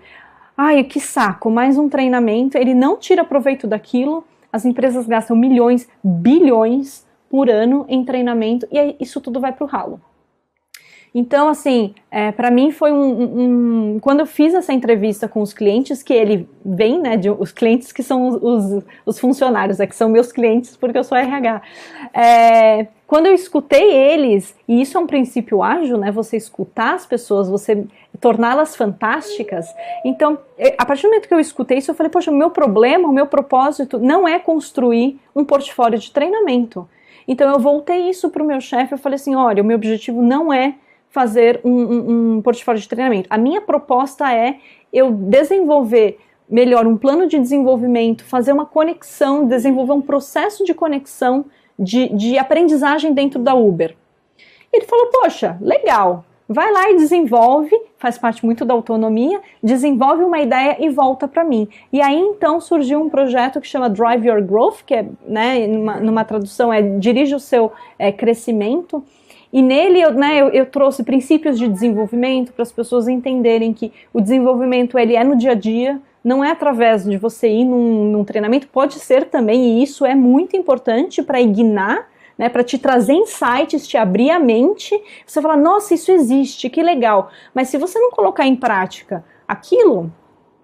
ai, 0.56 0.84
que 0.84 1.00
saco, 1.00 1.50
mais 1.50 1.78
um 1.78 1.90
treinamento, 1.90 2.58
ele 2.58 2.74
não 2.74 2.98
tira 2.98 3.24
proveito 3.24 3.68
daquilo. 3.68 4.24
As 4.52 4.66
empresas 4.66 5.06
gastam 5.06 5.36
milhões, 5.36 5.88
bilhões 6.04 7.08
por 7.30 7.50
ano 7.50 7.86
em 7.88 8.04
treinamento 8.04 8.68
e 8.72 8.96
isso 9.00 9.22
tudo 9.22 9.40
vai 9.40 9.52
para 9.52 9.64
o 9.64 9.68
ralo. 9.68 10.02
Então, 11.14 11.50
assim, 11.50 11.96
é, 12.12 12.32
para 12.32 12.52
mim 12.52 12.72
foi 12.72 12.92
um, 12.92 13.94
um, 13.96 14.00
Quando 14.00 14.20
eu 14.20 14.26
fiz 14.28 14.54
essa 14.54 14.72
entrevista 14.72 15.28
com 15.28 15.42
os 15.42 15.54
clientes, 15.54 16.04
que 16.04 16.14
ele 16.14 16.48
vem, 16.64 17.00
né, 17.02 17.18
de, 17.18 17.30
os 17.30 17.52
clientes 17.52 17.92
que 17.92 18.04
são 18.04 18.28
os, 18.28 18.84
os 19.06 19.20
funcionários, 19.20 19.80
é 19.80 19.88
que 19.88 19.96
são 19.96 20.08
meus 20.08 20.32
clientes 20.32 20.78
porque 20.78 20.98
eu 20.98 21.04
sou 21.04 21.18
RH. 21.18 21.62
É, 22.14 22.88
quando 23.10 23.26
eu 23.26 23.34
escutei 23.34 23.92
eles, 23.92 24.56
e 24.68 24.82
isso 24.82 24.98
é 24.98 25.02
um 25.02 25.08
princípio 25.08 25.62
ágil, 25.62 25.98
né, 25.98 26.12
você 26.12 26.38
escutar 26.38 26.94
as 26.94 27.06
pessoas, 27.06 27.50
você 27.50 27.86
torná-las 28.22 28.76
fantásticas. 28.76 29.66
Então, 30.06 30.38
a 30.78 30.86
partir 30.86 31.02
do 31.04 31.10
momento 31.10 31.28
que 31.28 31.34
eu 31.34 31.40
escutei 31.40 31.80
isso, 31.80 31.92
eu 31.92 31.96
falei, 31.96 32.12
poxa, 32.12 32.32
o 32.32 32.36
meu 32.36 32.50
problema, 32.52 33.10
o 33.10 33.12
meu 33.12 33.26
propósito 33.26 33.98
não 33.98 34.28
é 34.28 34.40
construir 34.40 35.20
um 35.36 35.44
portfólio 35.44 36.00
de 36.00 36.12
treinamento 36.12 36.88
então 37.30 37.48
eu 37.52 37.60
voltei 37.60 38.10
isso 38.10 38.28
para 38.32 38.42
o 38.42 38.46
meu 38.46 38.60
chefe, 38.60 38.96
eu 38.96 38.98
falei 38.98 39.18
assim, 39.18 39.36
olha, 39.36 39.62
o 39.62 39.66
meu 39.66 39.76
objetivo 39.78 40.20
não 40.20 40.52
é 40.52 40.74
fazer 41.12 41.62
um, 41.64 41.72
um, 41.72 42.38
um 42.38 42.42
portfólio 42.42 42.82
de 42.82 42.90
treinamento. 42.90 43.28
A 43.30 43.38
minha 43.38 43.62
proposta 43.62 44.34
é 44.34 44.58
eu 44.92 45.12
desenvolver 45.12 46.18
melhor 46.50 46.88
um 46.88 46.98
plano 46.98 47.28
de 47.28 47.38
desenvolvimento, 47.38 48.26
fazer 48.26 48.52
uma 48.52 48.66
conexão, 48.66 49.48
desenvolver 49.48 49.92
um 49.94 50.02
processo 50.02 50.66
de 50.66 50.74
conexão 50.74 51.46
de, 51.80 52.10
de 52.10 52.38
aprendizagem 52.38 53.14
dentro 53.14 53.40
da 53.40 53.56
Uber. 53.56 53.96
Ele 54.72 54.86
falou, 54.86 55.08
poxa, 55.08 55.58
legal, 55.62 56.26
vai 56.48 56.72
lá 56.72 56.90
e 56.92 56.98
desenvolve, 56.98 57.72
faz 57.98 58.18
parte 58.18 58.44
muito 58.46 58.66
da 58.66 58.74
autonomia, 58.74 59.40
desenvolve 59.62 60.24
uma 60.24 60.40
ideia 60.40 60.78
e 60.80 60.90
volta 60.90 61.28
para 61.28 61.44
mim. 61.44 61.68
E 61.94 62.02
aí 62.02 62.20
então 62.20 62.60
surgiu 62.60 63.00
um 63.00 63.10
projeto 63.10 63.62
que 63.62 63.68
chama 63.68 63.90
Drive 63.90 64.28
Your 64.28 64.42
Growth, 64.44 64.82
que 64.86 64.96
é, 64.96 65.06
né, 65.28 65.68
numa, 65.68 66.00
numa 66.00 66.26
tradução 66.26 66.74
é 66.74 66.82
dirige 66.82 67.36
o 67.36 67.40
seu 67.40 67.72
é, 67.98 68.12
crescimento. 68.12 69.04
E 69.54 69.62
nele 69.62 70.02
eu, 70.02 70.12
né, 70.14 70.42
eu, 70.42 70.50
eu 70.50 70.66
trouxe 70.66 71.04
princípios 71.04 71.58
de 71.58 71.68
desenvolvimento 71.68 72.52
para 72.52 72.64
as 72.64 72.72
pessoas 72.72 73.08
entenderem 73.08 73.74
que 73.74 73.92
o 74.14 74.20
desenvolvimento 74.20 74.98
ele 74.98 75.16
é 75.16 75.24
no 75.24 75.36
dia 75.36 75.52
a 75.52 75.56
dia, 75.56 76.02
não 76.30 76.44
é 76.44 76.52
através 76.52 77.06
de 77.06 77.18
você 77.18 77.50
ir 77.50 77.66
num, 77.66 78.12
num 78.12 78.24
treinamento, 78.24 78.68
pode 78.68 79.00
ser 79.00 79.26
também, 79.26 79.80
e 79.80 79.84
isso 79.84 80.06
é 80.06 80.14
muito 80.14 80.56
importante 80.56 81.24
para 81.24 81.42
ignar 81.42 82.08
né, 82.38 82.48
para 82.48 82.64
te 82.64 82.78
trazer 82.78 83.12
insights, 83.12 83.86
te 83.86 83.98
abrir 83.98 84.30
a 84.30 84.40
mente, 84.40 84.98
você 85.28 85.42
fala, 85.42 85.58
nossa, 85.58 85.94
isso 85.94 86.10
existe, 86.10 86.70
que 86.70 86.82
legal. 86.82 87.30
Mas 87.54 87.68
se 87.68 87.78
você 87.78 88.00
não 88.00 88.12
colocar 88.12 88.48
em 88.48 88.56
prática 88.56 89.26
aquilo, 89.46 90.10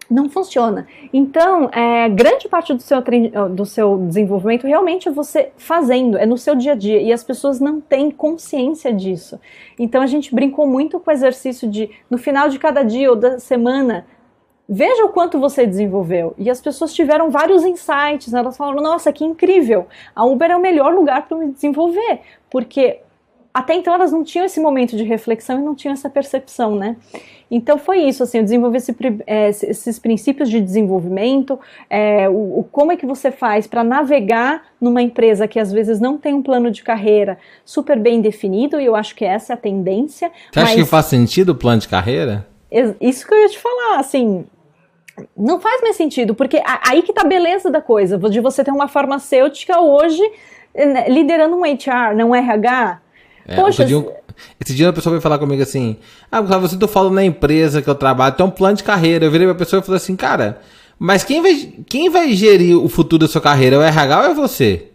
não 0.09 0.29
funciona. 0.29 0.87
Então, 1.11 1.69
é, 1.73 2.07
grande 2.07 2.47
parte 2.47 2.73
do 2.73 2.81
seu, 2.81 3.01
do 3.49 3.65
seu 3.65 3.97
desenvolvimento 3.97 4.65
realmente 4.65 5.09
é 5.09 5.11
você 5.11 5.51
fazendo, 5.57 6.17
é 6.17 6.25
no 6.25 6.37
seu 6.37 6.55
dia 6.55 6.71
a 6.71 6.75
dia, 6.75 7.01
e 7.01 7.11
as 7.11 7.25
pessoas 7.25 7.59
não 7.59 7.81
têm 7.81 8.09
consciência 8.09 8.93
disso. 8.93 9.37
Então, 9.77 10.01
a 10.01 10.07
gente 10.07 10.33
brincou 10.33 10.65
muito 10.65 10.97
com 10.97 11.09
o 11.09 11.13
exercício 11.13 11.69
de, 11.69 11.89
no 12.09 12.17
final 12.17 12.47
de 12.47 12.57
cada 12.57 12.83
dia 12.83 13.09
ou 13.09 13.17
da 13.17 13.37
semana, 13.37 14.05
Veja 14.67 15.05
o 15.05 15.09
quanto 15.09 15.39
você 15.39 15.65
desenvolveu. 15.65 16.33
E 16.37 16.49
as 16.49 16.59
pessoas 16.59 16.93
tiveram 16.93 17.29
vários 17.29 17.63
insights. 17.63 18.31
Né? 18.31 18.39
Elas 18.39 18.57
falaram: 18.57 18.81
nossa, 18.81 19.11
que 19.11 19.23
incrível! 19.23 19.87
A 20.15 20.25
Uber 20.25 20.49
é 20.49 20.55
o 20.55 20.61
melhor 20.61 20.93
lugar 20.93 21.27
para 21.27 21.37
me 21.37 21.51
desenvolver. 21.51 22.21
Porque 22.49 22.99
até 23.55 23.73
então 23.73 23.93
elas 23.93 24.11
não 24.11 24.21
tinham 24.21 24.45
esse 24.45 24.59
momento 24.59 24.97
de 24.97 25.03
reflexão 25.03 25.59
e 25.59 25.63
não 25.63 25.73
tinham 25.73 25.93
essa 25.93 26.09
percepção, 26.09 26.75
né? 26.75 26.97
Então 27.49 27.77
foi 27.77 27.99
isso, 27.99 28.21
assim, 28.21 28.39
eu 28.39 28.43
desenvolvi 28.43 28.77
esse, 28.77 28.95
é, 29.25 29.47
esses 29.47 29.97
princípios 29.97 30.49
de 30.49 30.59
desenvolvimento, 30.59 31.57
é, 31.89 32.27
o, 32.27 32.59
o, 32.59 32.67
como 32.69 32.91
é 32.91 32.97
que 32.97 33.05
você 33.05 33.31
faz 33.31 33.65
para 33.65 33.81
navegar 33.81 34.63
numa 34.81 35.01
empresa 35.01 35.47
que 35.47 35.57
às 35.57 35.71
vezes 35.71 36.01
não 36.01 36.17
tem 36.17 36.33
um 36.33 36.41
plano 36.41 36.69
de 36.69 36.83
carreira 36.83 37.37
super 37.63 37.97
bem 37.97 38.19
definido, 38.19 38.81
e 38.81 38.85
eu 38.85 38.93
acho 38.93 39.15
que 39.15 39.23
essa 39.23 39.53
é 39.53 39.55
a 39.55 39.57
tendência. 39.57 40.31
Você 40.51 40.59
acha 40.59 40.75
que 40.75 40.85
faz 40.85 41.05
sentido 41.05 41.49
o 41.49 41.55
plano 41.55 41.79
de 41.79 41.87
carreira? 41.87 42.45
Isso 42.99 43.25
que 43.25 43.33
eu 43.33 43.41
ia 43.41 43.47
te 43.47 43.59
falar, 43.59 43.99
assim, 43.99 44.45
não 45.35 45.59
faz 45.59 45.81
mais 45.81 45.95
sentido, 45.95 46.35
porque 46.35 46.61
aí 46.87 47.01
que 47.01 47.13
tá 47.13 47.21
a 47.21 47.25
beleza 47.25 47.69
da 47.69 47.81
coisa, 47.81 48.17
de 48.17 48.39
você 48.39 48.63
ter 48.63 48.71
uma 48.71 48.87
farmacêutica 48.87 49.79
hoje 49.79 50.21
né, 50.73 51.07
liderando 51.07 51.55
um 51.55 51.63
HR, 51.63 52.15
não 52.15 52.31
um 52.31 52.35
RH. 52.35 53.01
É, 53.47 53.55
Poxa, 53.55 53.85
dia, 53.85 54.03
esse 54.59 54.73
dia 54.73 54.89
a 54.89 54.93
pessoa 54.93 55.11
veio 55.11 55.21
falar 55.21 55.37
comigo 55.37 55.61
assim: 55.61 55.97
Ah, 56.31 56.41
você 56.41 56.77
tô 56.77 56.87
falando 56.87 57.13
na 57.13 57.23
empresa 57.23 57.81
que 57.81 57.89
eu 57.89 57.95
trabalho, 57.95 58.35
tem 58.35 58.45
um 58.45 58.49
plano 58.49 58.75
de 58.75 58.83
carreira. 58.83 59.25
Eu 59.25 59.31
virei 59.31 59.47
pra 59.47 59.55
pessoa 59.55 59.79
e 59.79 59.83
falei 59.83 59.97
assim, 59.97 60.15
cara, 60.15 60.59
mas 60.99 61.23
quem 61.23 61.41
vai, 61.41 61.73
quem 61.87 62.09
vai 62.09 62.33
gerir 62.33 62.77
o 62.77 62.89
futuro 62.89 63.25
da 63.25 63.31
sua 63.31 63.41
carreira? 63.41 63.77
É 63.77 63.79
o 63.79 63.83
RH 63.83 64.19
ou 64.19 64.25
é 64.25 64.33
você? 64.33 64.87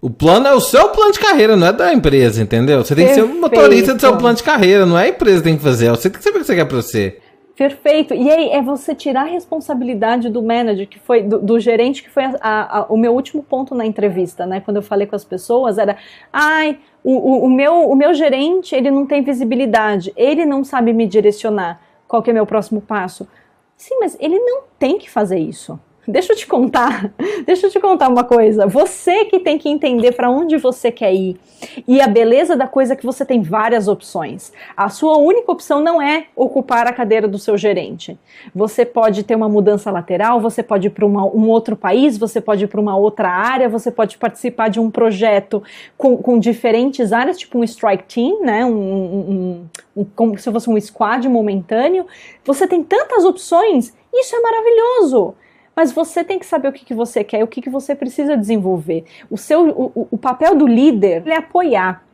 O 0.00 0.08
plano 0.08 0.48
é 0.48 0.54
o 0.54 0.60
seu 0.60 0.88
plano 0.88 1.12
de 1.12 1.20
carreira, 1.20 1.56
não 1.56 1.66
é 1.66 1.72
da 1.72 1.92
empresa, 1.92 2.42
entendeu? 2.42 2.82
Você 2.82 2.94
tem 2.94 3.04
Perfeito. 3.04 3.28
que 3.28 3.32
ser 3.32 3.38
o 3.38 3.40
motorista 3.40 3.94
do 3.94 4.00
seu 4.00 4.16
plano 4.16 4.34
de 4.34 4.42
carreira, 4.42 4.86
não 4.86 4.98
é 4.98 5.04
a 5.04 5.08
empresa 5.08 5.38
que 5.38 5.44
tem 5.44 5.56
que 5.58 5.62
fazer. 5.62 5.90
Você 5.90 6.08
tem 6.08 6.18
que 6.18 6.24
saber 6.24 6.38
o 6.38 6.40
que 6.40 6.46
você 6.46 6.54
quer 6.56 6.64
pra 6.64 6.76
você. 6.76 7.18
Perfeito. 7.60 8.14
E 8.14 8.30
aí 8.30 8.48
é 8.48 8.62
você 8.62 8.94
tirar 8.94 9.20
a 9.20 9.24
responsabilidade 9.24 10.30
do 10.30 10.42
manager, 10.42 10.88
que 10.88 10.98
foi 10.98 11.22
do, 11.22 11.38
do 11.38 11.60
gerente, 11.60 12.02
que 12.02 12.08
foi 12.08 12.24
a, 12.24 12.78
a, 12.78 12.86
o 12.88 12.96
meu 12.96 13.12
último 13.12 13.42
ponto 13.42 13.74
na 13.74 13.84
entrevista, 13.84 14.46
né? 14.46 14.62
Quando 14.62 14.78
eu 14.78 14.82
falei 14.82 15.06
com 15.06 15.14
as 15.14 15.26
pessoas, 15.26 15.76
era, 15.76 15.98
ai, 16.32 16.78
o, 17.04 17.12
o, 17.12 17.44
o, 17.44 17.50
meu, 17.50 17.90
o 17.90 17.94
meu 17.94 18.14
gerente, 18.14 18.74
ele 18.74 18.90
não 18.90 19.04
tem 19.04 19.22
visibilidade, 19.22 20.10
ele 20.16 20.46
não 20.46 20.64
sabe 20.64 20.94
me 20.94 21.06
direcionar. 21.06 21.82
Qual 22.08 22.22
que 22.22 22.30
é 22.30 22.32
meu 22.32 22.46
próximo 22.46 22.80
passo? 22.80 23.28
Sim, 23.76 23.98
mas 24.00 24.16
ele 24.18 24.38
não 24.38 24.62
tem 24.78 24.96
que 24.96 25.10
fazer 25.10 25.38
isso. 25.38 25.78
Deixa 26.10 26.32
eu 26.32 26.36
te 26.36 26.46
contar, 26.46 27.12
deixa 27.46 27.66
eu 27.66 27.70
te 27.70 27.78
contar 27.78 28.08
uma 28.08 28.24
coisa. 28.24 28.66
Você 28.66 29.24
que 29.26 29.38
tem 29.38 29.56
que 29.56 29.68
entender 29.68 30.12
para 30.12 30.28
onde 30.28 30.56
você 30.56 30.90
quer 30.90 31.14
ir. 31.14 31.38
E 31.86 32.00
a 32.00 32.08
beleza 32.08 32.56
da 32.56 32.66
coisa 32.66 32.94
é 32.94 32.96
que 32.96 33.04
você 33.04 33.24
tem 33.24 33.42
várias 33.42 33.86
opções. 33.86 34.52
A 34.76 34.88
sua 34.88 35.18
única 35.18 35.52
opção 35.52 35.80
não 35.80 36.00
é 36.00 36.26
ocupar 36.34 36.86
a 36.86 36.92
cadeira 36.92 37.28
do 37.28 37.38
seu 37.38 37.56
gerente. 37.56 38.18
Você 38.54 38.84
pode 38.84 39.22
ter 39.22 39.34
uma 39.34 39.48
mudança 39.48 39.90
lateral, 39.90 40.40
você 40.40 40.62
pode 40.62 40.88
ir 40.88 40.90
para 40.90 41.06
um 41.06 41.48
outro 41.48 41.76
país, 41.76 42.16
você 42.16 42.40
pode 42.40 42.64
ir 42.64 42.66
para 42.66 42.80
uma 42.80 42.96
outra 42.96 43.28
área, 43.28 43.68
você 43.68 43.90
pode 43.90 44.16
participar 44.18 44.68
de 44.68 44.80
um 44.80 44.90
projeto 44.90 45.62
com, 45.96 46.16
com 46.16 46.38
diferentes 46.38 47.12
áreas, 47.12 47.38
tipo 47.38 47.58
um 47.58 47.64
strike 47.64 48.04
team, 48.04 48.40
né? 48.40 48.64
Um, 48.64 48.70
um, 48.72 49.66
um, 49.96 50.04
como 50.16 50.38
se 50.38 50.50
fosse 50.50 50.68
um 50.68 50.80
squad 50.80 51.28
momentâneo. 51.28 52.06
Você 52.44 52.66
tem 52.66 52.82
tantas 52.82 53.24
opções, 53.24 53.92
isso 54.12 54.34
é 54.34 54.40
maravilhoso. 54.40 55.34
Mas 55.80 55.92
você 55.92 56.22
tem 56.22 56.38
que 56.38 56.44
saber 56.44 56.68
o 56.68 56.72
que, 56.72 56.84
que 56.84 56.92
você 56.92 57.24
quer, 57.24 57.42
o 57.42 57.46
que, 57.46 57.62
que 57.62 57.70
você 57.70 57.94
precisa 57.94 58.36
desenvolver. 58.36 59.02
O 59.30 59.38
seu, 59.38 59.66
o, 59.70 60.08
o 60.10 60.18
papel 60.18 60.54
do 60.54 60.66
líder 60.66 61.26
é 61.26 61.36
apoiar 61.36 62.04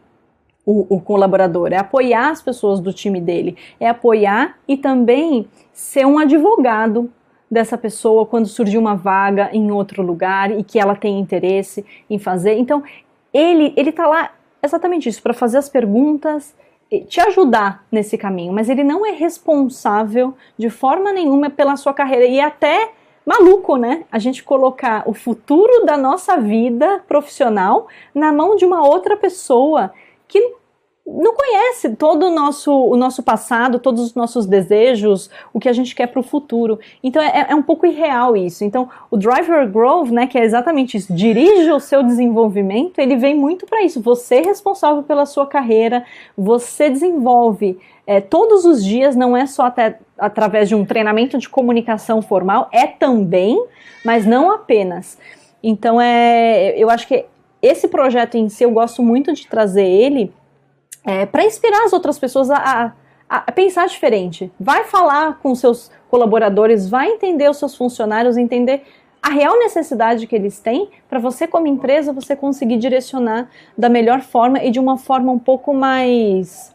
o, 0.64 0.87
o, 0.89 1.01
colaborador, 1.01 1.73
é 1.73 1.77
apoiar 1.77 2.31
as 2.31 2.41
pessoas 2.41 2.79
do 2.79 2.93
time 2.93 3.21
dele, 3.21 3.57
é 3.81 3.89
apoiar 3.89 4.57
e 4.69 4.77
também 4.77 5.49
ser 5.73 6.07
um 6.07 6.17
advogado 6.17 7.11
dessa 7.51 7.77
pessoa 7.77 8.25
quando 8.25 8.47
surgir 8.47 8.79
uma 8.79 8.95
vaga 8.95 9.51
em 9.53 9.73
outro 9.73 10.01
lugar 10.01 10.57
e 10.57 10.62
que 10.62 10.79
ela 10.79 10.95
tem 10.95 11.19
interesse 11.19 11.85
em 12.09 12.21
fazer. 12.21 12.57
Então, 12.59 12.85
ele 13.35 13.75
ele 13.77 13.91
tá 13.91 14.07
lá 14.07 14.31
exatamente 14.62 15.09
isso, 15.09 15.21
para 15.21 15.35
fazer 15.35 15.59
as 15.59 15.69
perguntas, 15.69 16.55
te 17.09 17.21
ajudar 17.21 17.85
nesse 17.91 18.17
caminho, 18.17 18.53
mas 18.53 18.69
ele 18.69 18.85
não 18.85 19.05
é 19.05 19.11
responsável 19.11 20.37
de 20.57 20.71
forma 20.71 21.12
nenhuma 21.12 21.51
pela 21.51 21.75
sua 21.75 21.93
carreira 21.93 22.27
e 22.27 22.41
até 22.41 22.93
maluco, 23.27 23.77
né? 23.77 24.05
A 24.11 24.20
gente 24.20 24.45
colocar 24.45 25.03
o 25.05 25.12
futuro 25.12 25.85
da 25.85 25.97
nossa 25.97 26.37
vida 26.37 27.03
profissional 27.09 27.89
na 28.14 28.33
mão 28.33 28.55
de 28.55 28.64
uma 28.64 28.87
outra 28.87 29.16
pessoa 29.16 29.93
que 30.29 30.55
não 31.07 31.35
conhece 31.35 31.95
todo 31.95 32.27
o 32.27 32.31
nosso, 32.31 32.72
o 32.72 32.97
nosso 32.97 33.22
passado, 33.22 33.79
todos 33.79 34.03
os 34.03 34.14
nossos 34.14 34.45
desejos, 34.45 35.31
o 35.53 35.61
que 35.61 35.68
a 35.68 35.72
gente 35.72 35.95
quer 35.95 36.09
para 36.09 36.18
o 36.18 36.22
futuro. 36.22 36.81
Então 37.03 37.22
é, 37.22 37.47
é, 37.49 37.55
um 37.55 37.62
pouco 37.62 37.87
irreal 37.87 38.37
isso. 38.37 38.64
Então 38.64 38.89
o 39.11 39.16
Driver 39.16 39.70
Growth, 39.70 40.11
né, 40.11 40.27
que 40.27 40.37
é 40.37 40.45
exatamente 40.45 40.97
isso, 40.97 41.12
dirige 41.12 41.70
o 41.70 41.79
seu 41.79 42.03
desenvolvimento, 42.03 42.99
ele 42.99 43.16
vem 43.16 43.37
muito 43.37 43.66
para 43.66 43.83
isso. 43.83 44.01
Você 44.01 44.37
é 44.37 44.43
responsável 44.43 45.03
pela 45.05 45.27
sua 45.27 45.47
carreira, 45.47 46.05
você 46.37 46.91
desenvolve 46.91 47.79
é, 48.05 48.20
todos 48.20 48.64
os 48.64 48.85
dias, 48.85 49.14
não 49.14 49.37
é 49.37 49.47
só 49.47 49.66
até 49.66 49.99
através 50.19 50.69
de 50.69 50.75
um 50.75 50.85
treinamento 50.85 51.39
de 51.39 51.49
comunicação 51.49 52.23
formal, 52.23 52.69
é 52.73 52.87
também, 52.87 53.62
mas 54.05 54.25
não 54.25 54.51
apenas. 54.51 55.19
Então 55.62 56.01
é, 56.01 56.75
eu 56.77 56.89
acho 56.91 57.07
que 57.07 57.27
esse 57.61 57.89
projeto 57.89 58.37
em 58.37 58.49
si 58.49 58.64
eu 58.64 58.71
gosto 58.71 59.03
muito 59.03 59.33
de 59.33 59.47
trazer 59.47 59.85
ele 59.85 60.33
é, 61.05 61.27
para 61.27 61.45
inspirar 61.45 61.85
as 61.85 61.93
outras 61.93 62.19
pessoas 62.19 62.51
a, 62.51 62.93
a, 63.29 63.37
a, 63.37 63.53
pensar 63.53 63.87
diferente. 63.87 64.51
Vai 64.59 64.85
falar 64.85 65.39
com 65.41 65.55
seus 65.55 65.91
colaboradores, 66.11 66.89
vai 66.89 67.09
entender 67.09 67.49
os 67.49 67.59
seus 67.59 67.77
funcionários, 67.77 68.37
entender 68.37 68.83
a 69.23 69.31
real 69.31 69.59
necessidade 69.59 70.27
que 70.27 70.37
eles 70.37 70.61
têm 70.61 70.89
para 71.09 71.19
você, 71.19 71.47
como 71.47 71.67
empresa, 71.67 72.12
você 72.12 72.37
conseguir 72.37 72.77
direcionar 72.77 73.49
da 73.77 73.89
melhor 73.89 74.21
forma 74.21 74.62
e 74.62 74.71
de 74.71 74.79
uma 74.79 74.97
forma 74.97 75.33
um 75.33 75.39
pouco 75.39 75.75
mais 75.75 76.75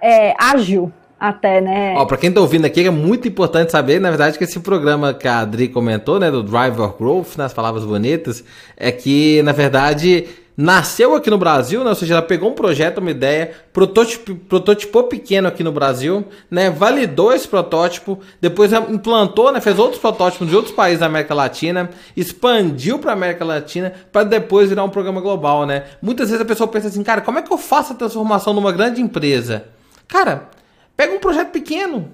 é, 0.00 0.34
ágil 0.38 0.92
até, 1.20 1.60
né? 1.60 1.94
Ó, 1.96 2.06
pra 2.06 2.16
quem 2.16 2.32
tá 2.32 2.40
ouvindo 2.40 2.64
aqui, 2.64 2.86
é 2.86 2.90
muito 2.90 3.28
importante 3.28 3.70
saber, 3.70 4.00
na 4.00 4.08
verdade, 4.08 4.38
que 4.38 4.44
esse 4.44 4.58
programa 4.58 5.12
que 5.12 5.28
a 5.28 5.40
Adri 5.40 5.68
comentou, 5.68 6.18
né, 6.18 6.30
do 6.30 6.42
Driver 6.42 6.88
Growth, 6.98 7.36
nas 7.36 7.52
palavras 7.52 7.84
bonitas, 7.84 8.42
é 8.74 8.90
que, 8.90 9.42
na 9.42 9.52
verdade, 9.52 10.26
nasceu 10.56 11.14
aqui 11.14 11.30
no 11.30 11.38
Brasil, 11.38 11.82
né? 11.84 11.90
Ou 11.90 11.94
seja, 11.94 12.14
ela 12.14 12.22
pegou 12.22 12.50
um 12.50 12.54
projeto, 12.54 12.98
uma 12.98 13.10
ideia, 13.10 13.50
prototip, 13.72 14.34
prototipou 14.34 15.04
pequeno 15.04 15.48
aqui 15.48 15.62
no 15.62 15.72
Brasil, 15.72 16.24
né? 16.50 16.70
Validou 16.70 17.32
esse 17.32 17.48
protótipo, 17.48 18.18
depois 18.40 18.72
implantou, 18.72 19.52
né? 19.52 19.60
Fez 19.60 19.78
outros 19.78 20.00
protótipos 20.00 20.48
de 20.48 20.56
outros 20.56 20.74
países 20.74 21.00
da 21.00 21.06
América 21.06 21.34
Latina, 21.34 21.90
expandiu 22.16 22.98
para 22.98 23.12
América 23.12 23.44
Latina 23.44 23.92
para 24.12 24.24
depois 24.24 24.68
virar 24.68 24.84
um 24.84 24.90
programa 24.90 25.20
global, 25.20 25.66
né? 25.66 25.84
Muitas 26.02 26.28
vezes 26.28 26.42
a 26.42 26.46
pessoa 26.46 26.68
pensa 26.68 26.88
assim, 26.88 27.02
cara, 27.02 27.20
como 27.20 27.38
é 27.38 27.42
que 27.42 27.52
eu 27.52 27.58
faço 27.58 27.92
a 27.92 27.96
transformação 27.96 28.52
numa 28.52 28.72
grande 28.72 29.00
empresa? 29.00 29.64
Cara, 30.06 30.48
pega 31.00 31.14
um 31.14 31.18
projeto 31.18 31.50
pequeno, 31.50 32.10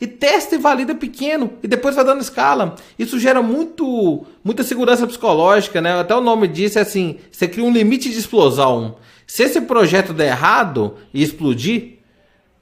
e 0.00 0.06
testa 0.06 0.54
e 0.54 0.58
valida 0.58 0.94
pequeno 0.94 1.54
e 1.60 1.66
depois 1.66 1.96
vai 1.96 2.04
dando 2.04 2.20
escala. 2.20 2.76
Isso 2.96 3.18
gera 3.18 3.42
muito, 3.42 4.24
muita 4.44 4.62
segurança 4.62 5.04
psicológica, 5.08 5.80
né? 5.80 5.98
Até 5.98 6.14
o 6.14 6.20
nome 6.20 6.46
disso 6.46 6.78
é 6.78 6.82
assim: 6.82 7.16
você 7.32 7.48
cria 7.48 7.64
um 7.64 7.72
limite 7.72 8.08
de 8.08 8.16
explosão. 8.16 8.94
Se 9.26 9.42
esse 9.42 9.60
projeto 9.62 10.12
der 10.12 10.28
errado 10.28 10.94
e 11.12 11.20
explodir, 11.20 11.94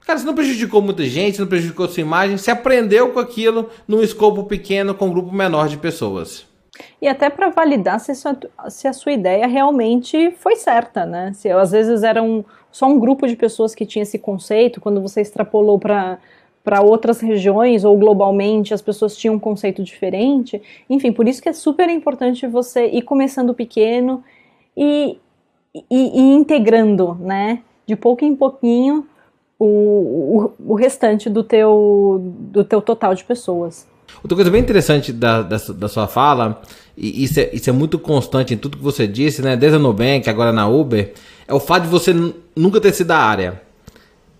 cara, 0.03 0.17
você 0.17 0.25
não 0.25 0.33
prejudicou 0.33 0.81
muita 0.81 1.05
gente, 1.05 1.39
não 1.39 1.45
prejudicou 1.45 1.87
sua 1.87 2.01
imagem, 2.01 2.39
você 2.39 2.49
aprendeu 2.49 3.09
com 3.09 3.19
aquilo 3.19 3.69
num 3.87 4.01
escopo 4.01 4.45
pequeno 4.45 4.95
com 4.95 5.05
um 5.05 5.11
grupo 5.11 5.31
menor 5.31 5.69
de 5.69 5.77
pessoas. 5.77 6.43
E 7.01 7.07
até 7.07 7.29
para 7.29 7.49
validar 7.49 7.99
se, 7.99 8.13
se, 8.15 8.87
a 8.87 8.93
sua 8.93 9.11
ideia 9.11 9.47
realmente 9.47 10.31
foi 10.31 10.55
certa, 10.55 11.05
né? 11.05 11.31
Se 11.33 11.49
às 11.49 11.71
vezes 11.71 12.03
era 12.03 12.21
um, 12.21 12.43
só 12.71 12.87
um 12.87 12.99
grupo 12.99 13.27
de 13.27 13.35
pessoas 13.35 13.75
que 13.75 13.85
tinha 13.85 14.03
esse 14.03 14.17
conceito, 14.17 14.81
quando 14.81 15.01
você 15.01 15.21
extrapolou 15.21 15.79
para 15.79 16.19
para 16.67 16.81
outras 16.81 17.21
regiões 17.21 17.85
ou 17.85 17.97
globalmente 17.97 18.73
as 18.73 18.81
pessoas 18.81 19.15
tinham 19.15 19.35
um 19.35 19.39
conceito 19.39 19.81
diferente. 19.81 20.61
Enfim, 20.89 21.13
por 21.13 21.25
isso 21.25 21.41
que 21.41 21.47
é 21.47 21.53
super 21.53 21.87
importante 21.87 22.45
você 22.45 22.87
ir 22.87 23.03
começando 23.03 23.53
pequeno 23.53 24.21
e, 24.75 25.17
e, 25.73 25.83
e 25.89 26.33
integrando, 26.33 27.15
né? 27.21 27.63
De 27.85 27.95
pouco 27.95 28.25
em 28.25 28.35
pouquinho 28.35 29.07
o, 29.57 29.65
o, 29.65 30.53
o, 30.73 30.75
restante 30.75 31.29
do 31.29 31.41
teu, 31.41 32.19
do 32.21 32.65
teu 32.65 32.81
total 32.81 33.15
de 33.15 33.23
pessoas. 33.23 33.87
Outra 34.23 34.35
coisa 34.35 34.51
bem 34.51 34.61
interessante 34.61 35.11
da, 35.13 35.41
da, 35.41 35.57
da 35.57 35.87
sua 35.87 36.07
fala, 36.07 36.61
e 36.97 37.23
isso 37.23 37.39
é, 37.39 37.49
isso 37.53 37.69
é 37.69 37.73
muito 37.73 37.99
constante 37.99 38.53
em 38.53 38.57
tudo 38.57 38.77
que 38.77 38.83
você 38.83 39.07
disse, 39.07 39.41
né? 39.41 39.55
Desde 39.55 39.77
a 39.77 39.79
Nubank, 39.79 40.29
agora 40.29 40.51
na 40.51 40.67
Uber, 40.67 41.13
é 41.47 41.53
o 41.53 41.59
fato 41.59 41.83
de 41.83 41.89
você 41.89 42.13
nunca 42.55 42.81
ter 42.81 42.93
sido 42.93 43.07
da 43.07 43.17
área 43.17 43.67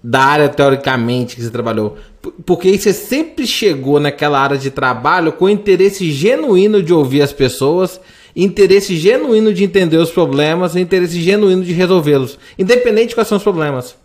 da 0.03 0.21
área 0.21 0.49
teoricamente 0.49 1.35
que 1.35 1.41
você 1.41 1.49
trabalhou. 1.49 1.97
Porque 2.45 2.77
você 2.77 2.93
sempre 2.93 3.47
chegou 3.47 3.99
naquela 3.99 4.39
área 4.39 4.57
de 4.57 4.69
trabalho 4.71 5.33
com 5.33 5.49
interesse 5.49 6.11
genuíno 6.11 6.81
de 6.81 6.93
ouvir 6.93 7.21
as 7.21 7.33
pessoas, 7.33 7.99
interesse 8.35 8.95
genuíno 8.95 9.53
de 9.53 9.63
entender 9.63 9.97
os 9.97 10.11
problemas, 10.11 10.75
interesse 10.75 11.21
genuíno 11.21 11.63
de 11.63 11.73
resolvê-los, 11.73 12.37
independente 12.57 13.09
de 13.09 13.15
quais 13.15 13.27
são 13.27 13.37
os 13.37 13.43
problemas. 13.43 13.95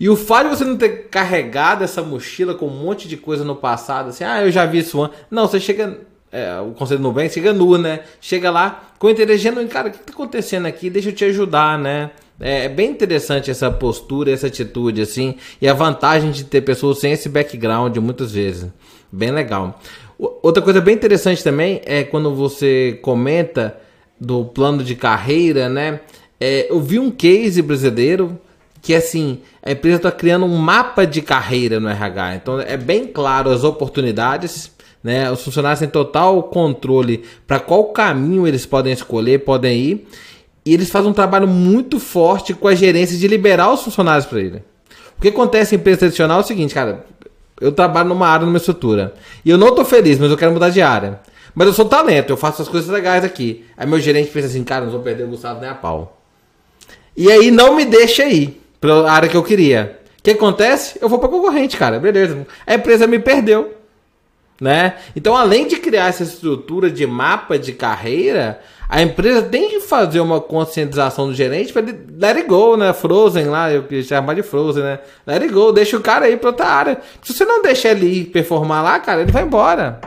E 0.00 0.08
o 0.08 0.16
fato 0.16 0.48
de 0.48 0.56
você 0.56 0.64
não 0.64 0.78
ter 0.78 1.08
carregado 1.10 1.84
essa 1.84 2.02
mochila 2.02 2.54
com 2.54 2.66
um 2.66 2.70
monte 2.70 3.06
de 3.06 3.18
coisa 3.18 3.44
no 3.44 3.54
passado, 3.54 4.08
assim, 4.08 4.24
ah, 4.24 4.42
eu 4.42 4.50
já 4.50 4.64
vi 4.64 4.78
isso 4.78 5.02
antes. 5.02 5.18
Não, 5.30 5.46
você 5.46 5.60
chega. 5.60 6.00
É, 6.32 6.58
o 6.60 6.70
conselho 6.70 7.00
no 7.00 7.12
bem 7.12 7.28
chega 7.28 7.52
nu, 7.52 7.76
né? 7.76 8.00
Chega 8.18 8.50
lá 8.50 8.92
com 8.98 9.10
interesse 9.10 9.42
genuíno, 9.42 9.68
cara, 9.68 9.88
o 9.88 9.90
que 9.90 9.98
está 9.98 10.12
acontecendo 10.12 10.64
aqui? 10.64 10.88
Deixa 10.88 11.10
eu 11.10 11.12
te 11.12 11.24
ajudar, 11.26 11.78
né? 11.78 12.12
É, 12.40 12.64
é 12.64 12.68
bem 12.68 12.90
interessante 12.90 13.50
essa 13.50 13.70
postura, 13.70 14.30
essa 14.30 14.46
atitude, 14.46 15.02
assim, 15.02 15.34
e 15.60 15.68
a 15.68 15.74
vantagem 15.74 16.30
de 16.30 16.44
ter 16.44 16.62
pessoas 16.62 16.98
sem 16.98 17.12
esse 17.12 17.28
background 17.28 17.94
muitas 17.98 18.32
vezes. 18.32 18.70
Bem 19.12 19.32
legal. 19.32 19.78
Outra 20.18 20.62
coisa 20.62 20.80
bem 20.80 20.94
interessante 20.94 21.44
também 21.44 21.82
é 21.84 22.04
quando 22.04 22.34
você 22.34 22.98
comenta 23.02 23.76
do 24.18 24.44
plano 24.44 24.82
de 24.82 24.94
carreira, 24.94 25.68
né? 25.68 26.00
É, 26.38 26.70
eu 26.70 26.80
vi 26.80 26.98
um 26.98 27.10
case 27.10 27.60
brasileiro 27.60 28.40
que 28.82 28.94
assim 28.94 29.40
a 29.62 29.72
empresa 29.72 29.96
está 29.96 30.12
criando 30.12 30.46
um 30.46 30.56
mapa 30.56 31.06
de 31.06 31.20
carreira 31.20 31.78
no 31.78 31.88
RH. 31.88 32.36
Então 32.36 32.60
é 32.60 32.76
bem 32.76 33.06
claro 33.06 33.50
as 33.50 33.64
oportunidades, 33.64 34.70
né? 35.02 35.30
Os 35.30 35.42
funcionários 35.42 35.80
têm 35.80 35.88
total 35.88 36.42
controle 36.44 37.24
para 37.46 37.60
qual 37.60 37.84
caminho 37.84 38.46
eles 38.46 38.64
podem 38.66 38.92
escolher, 38.92 39.40
podem 39.40 39.78
ir. 39.78 40.08
E 40.64 40.74
eles 40.74 40.90
fazem 40.90 41.10
um 41.10 41.14
trabalho 41.14 41.48
muito 41.48 41.98
forte 41.98 42.52
com 42.52 42.68
a 42.68 42.74
gerência 42.74 43.16
de 43.16 43.26
liberar 43.26 43.72
os 43.72 43.82
funcionários 43.82 44.26
para 44.26 44.40
ele. 44.40 44.62
O 45.18 45.20
que 45.20 45.28
acontece 45.28 45.74
em 45.74 45.78
empresa 45.78 46.00
tradicional 46.00 46.38
é 46.38 46.42
o 46.42 46.46
seguinte, 46.46 46.74
cara. 46.74 47.04
Eu 47.60 47.72
trabalho 47.72 48.08
numa 48.08 48.26
área, 48.26 48.46
numa 48.46 48.56
estrutura. 48.56 49.14
E 49.44 49.50
eu 49.50 49.58
não 49.58 49.74
tô 49.74 49.84
feliz, 49.84 50.18
mas 50.18 50.30
eu 50.30 50.36
quero 50.36 50.52
mudar 50.52 50.70
de 50.70 50.80
área. 50.80 51.20
Mas 51.54 51.66
eu 51.66 51.74
sou 51.74 51.84
talento, 51.84 52.30
eu 52.30 52.36
faço 52.36 52.62
as 52.62 52.68
coisas 52.68 52.88
legais 52.88 53.24
aqui. 53.24 53.64
Aí 53.76 53.86
meu 53.86 54.00
gerente 54.00 54.30
pensa 54.30 54.46
assim, 54.46 54.64
cara, 54.64 54.84
não 54.84 54.92
vou 54.92 55.00
perder 55.00 55.24
o 55.24 55.28
Gustavo 55.28 55.60
nem 55.60 55.68
a 55.68 55.74
pau. 55.74 56.18
E 57.16 57.30
aí 57.30 57.50
não 57.50 57.74
me 57.74 57.84
deixa 57.84 58.24
ir 58.24 58.59
pra 58.80 59.10
área 59.10 59.28
que 59.28 59.36
eu 59.36 59.42
queria. 59.42 59.98
O 60.18 60.22
que 60.22 60.30
acontece? 60.30 60.98
Eu 61.00 61.08
vou 61.08 61.18
pra 61.18 61.28
concorrente, 61.28 61.76
cara. 61.76 61.98
Beleza. 61.98 62.46
A 62.66 62.74
empresa 62.74 63.06
me 63.06 63.18
perdeu. 63.18 63.74
Né? 64.60 64.96
Então, 65.16 65.34
além 65.34 65.66
de 65.66 65.76
criar 65.76 66.08
essa 66.08 66.22
estrutura 66.22 66.90
de 66.90 67.06
mapa 67.06 67.58
de 67.58 67.72
carreira, 67.72 68.60
a 68.90 69.00
empresa 69.00 69.40
tem 69.40 69.70
que 69.70 69.80
fazer 69.80 70.20
uma 70.20 70.38
conscientização 70.38 71.28
do 71.28 71.34
gerente 71.34 71.72
para 71.72 71.80
ele 71.80 71.98
let 72.18 72.36
it 72.36 72.46
go, 72.46 72.76
né? 72.76 72.92
Frozen 72.92 73.46
lá, 73.46 73.72
eu 73.72 73.84
queria 73.84 74.04
chamar 74.04 74.34
de 74.34 74.42
Frozen, 74.42 74.82
né? 74.82 74.98
Let 75.26 75.40
it 75.44 75.54
go, 75.54 75.72
deixa 75.72 75.96
o 75.96 76.02
cara 76.02 76.26
aí 76.26 76.36
pra 76.36 76.50
outra 76.50 76.66
área. 76.66 76.98
Se 77.22 77.32
você 77.32 77.46
não 77.46 77.62
deixar 77.62 77.92
ele 77.92 78.06
ir 78.06 78.24
performar 78.26 78.84
lá, 78.84 79.00
cara, 79.00 79.22
ele 79.22 79.32
vai 79.32 79.44
embora. 79.44 79.98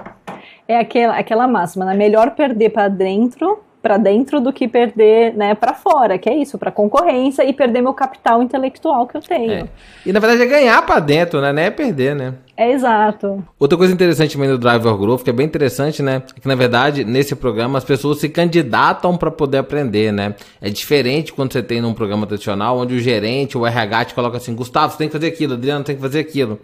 É 0.68 0.78
aquela, 0.78 1.18
aquela 1.18 1.48
máxima, 1.48 1.86
né? 1.86 1.96
Melhor 1.96 2.36
perder 2.36 2.70
para 2.70 2.90
dentro 2.90 3.63
para 3.84 3.98
dentro 3.98 4.40
do 4.40 4.54
que 4.54 4.66
perder, 4.66 5.36
né, 5.36 5.54
para 5.54 5.74
fora, 5.74 6.18
que 6.18 6.30
é 6.30 6.38
isso, 6.38 6.58
para 6.58 6.72
concorrência 6.72 7.44
e 7.44 7.52
perder 7.52 7.82
meu 7.82 7.94
capital 7.94 8.42
intelectual 8.42 9.06
que 9.06 9.18
eu 9.18 9.22
tenho. 9.22 9.52
É. 9.52 9.68
E 10.06 10.14
na 10.14 10.22
verdade 10.22 10.42
é 10.42 10.46
ganhar 10.46 10.82
para 10.86 11.02
dentro, 11.02 11.42
né, 11.42 11.52
não 11.52 11.62
é 11.62 11.70
perder, 11.70 12.16
né? 12.16 12.36
É 12.56 12.72
exato. 12.72 13.44
Outra 13.60 13.78
coisa 13.78 13.94
interessante 13.94 14.36
também 14.36 14.48
do 14.48 14.58
Driver 14.58 14.96
Growth, 14.96 15.24
que 15.24 15.30
é 15.30 15.34
bem 15.34 15.46
interessante, 15.46 16.02
né, 16.02 16.24
é 16.26 16.40
que 16.40 16.48
na 16.48 16.56
verdade 16.56 17.04
nesse 17.04 17.36
programa 17.36 17.78
as 17.78 17.84
pessoas 17.84 18.20
se 18.20 18.30
candidatam 18.30 19.18
para 19.18 19.30
poder 19.30 19.58
aprender, 19.58 20.14
né? 20.14 20.34
É 20.62 20.70
diferente 20.70 21.34
quando 21.34 21.52
você 21.52 21.62
tem 21.62 21.82
num 21.82 21.94
programa 21.94 22.26
tradicional 22.26 22.78
onde 22.78 22.96
o 22.96 23.00
gerente, 23.02 23.58
o 23.58 23.68
RH 23.68 24.06
te 24.06 24.14
coloca 24.14 24.38
assim, 24.38 24.56
Gustavo, 24.56 24.94
você 24.94 24.98
tem 24.98 25.10
que 25.10 25.14
fazer 25.14 25.28
aquilo, 25.28 25.56
Adriano 25.56 25.84
tem 25.84 25.96
que 25.98 26.02
fazer 26.02 26.22
aquilo. 26.22 26.58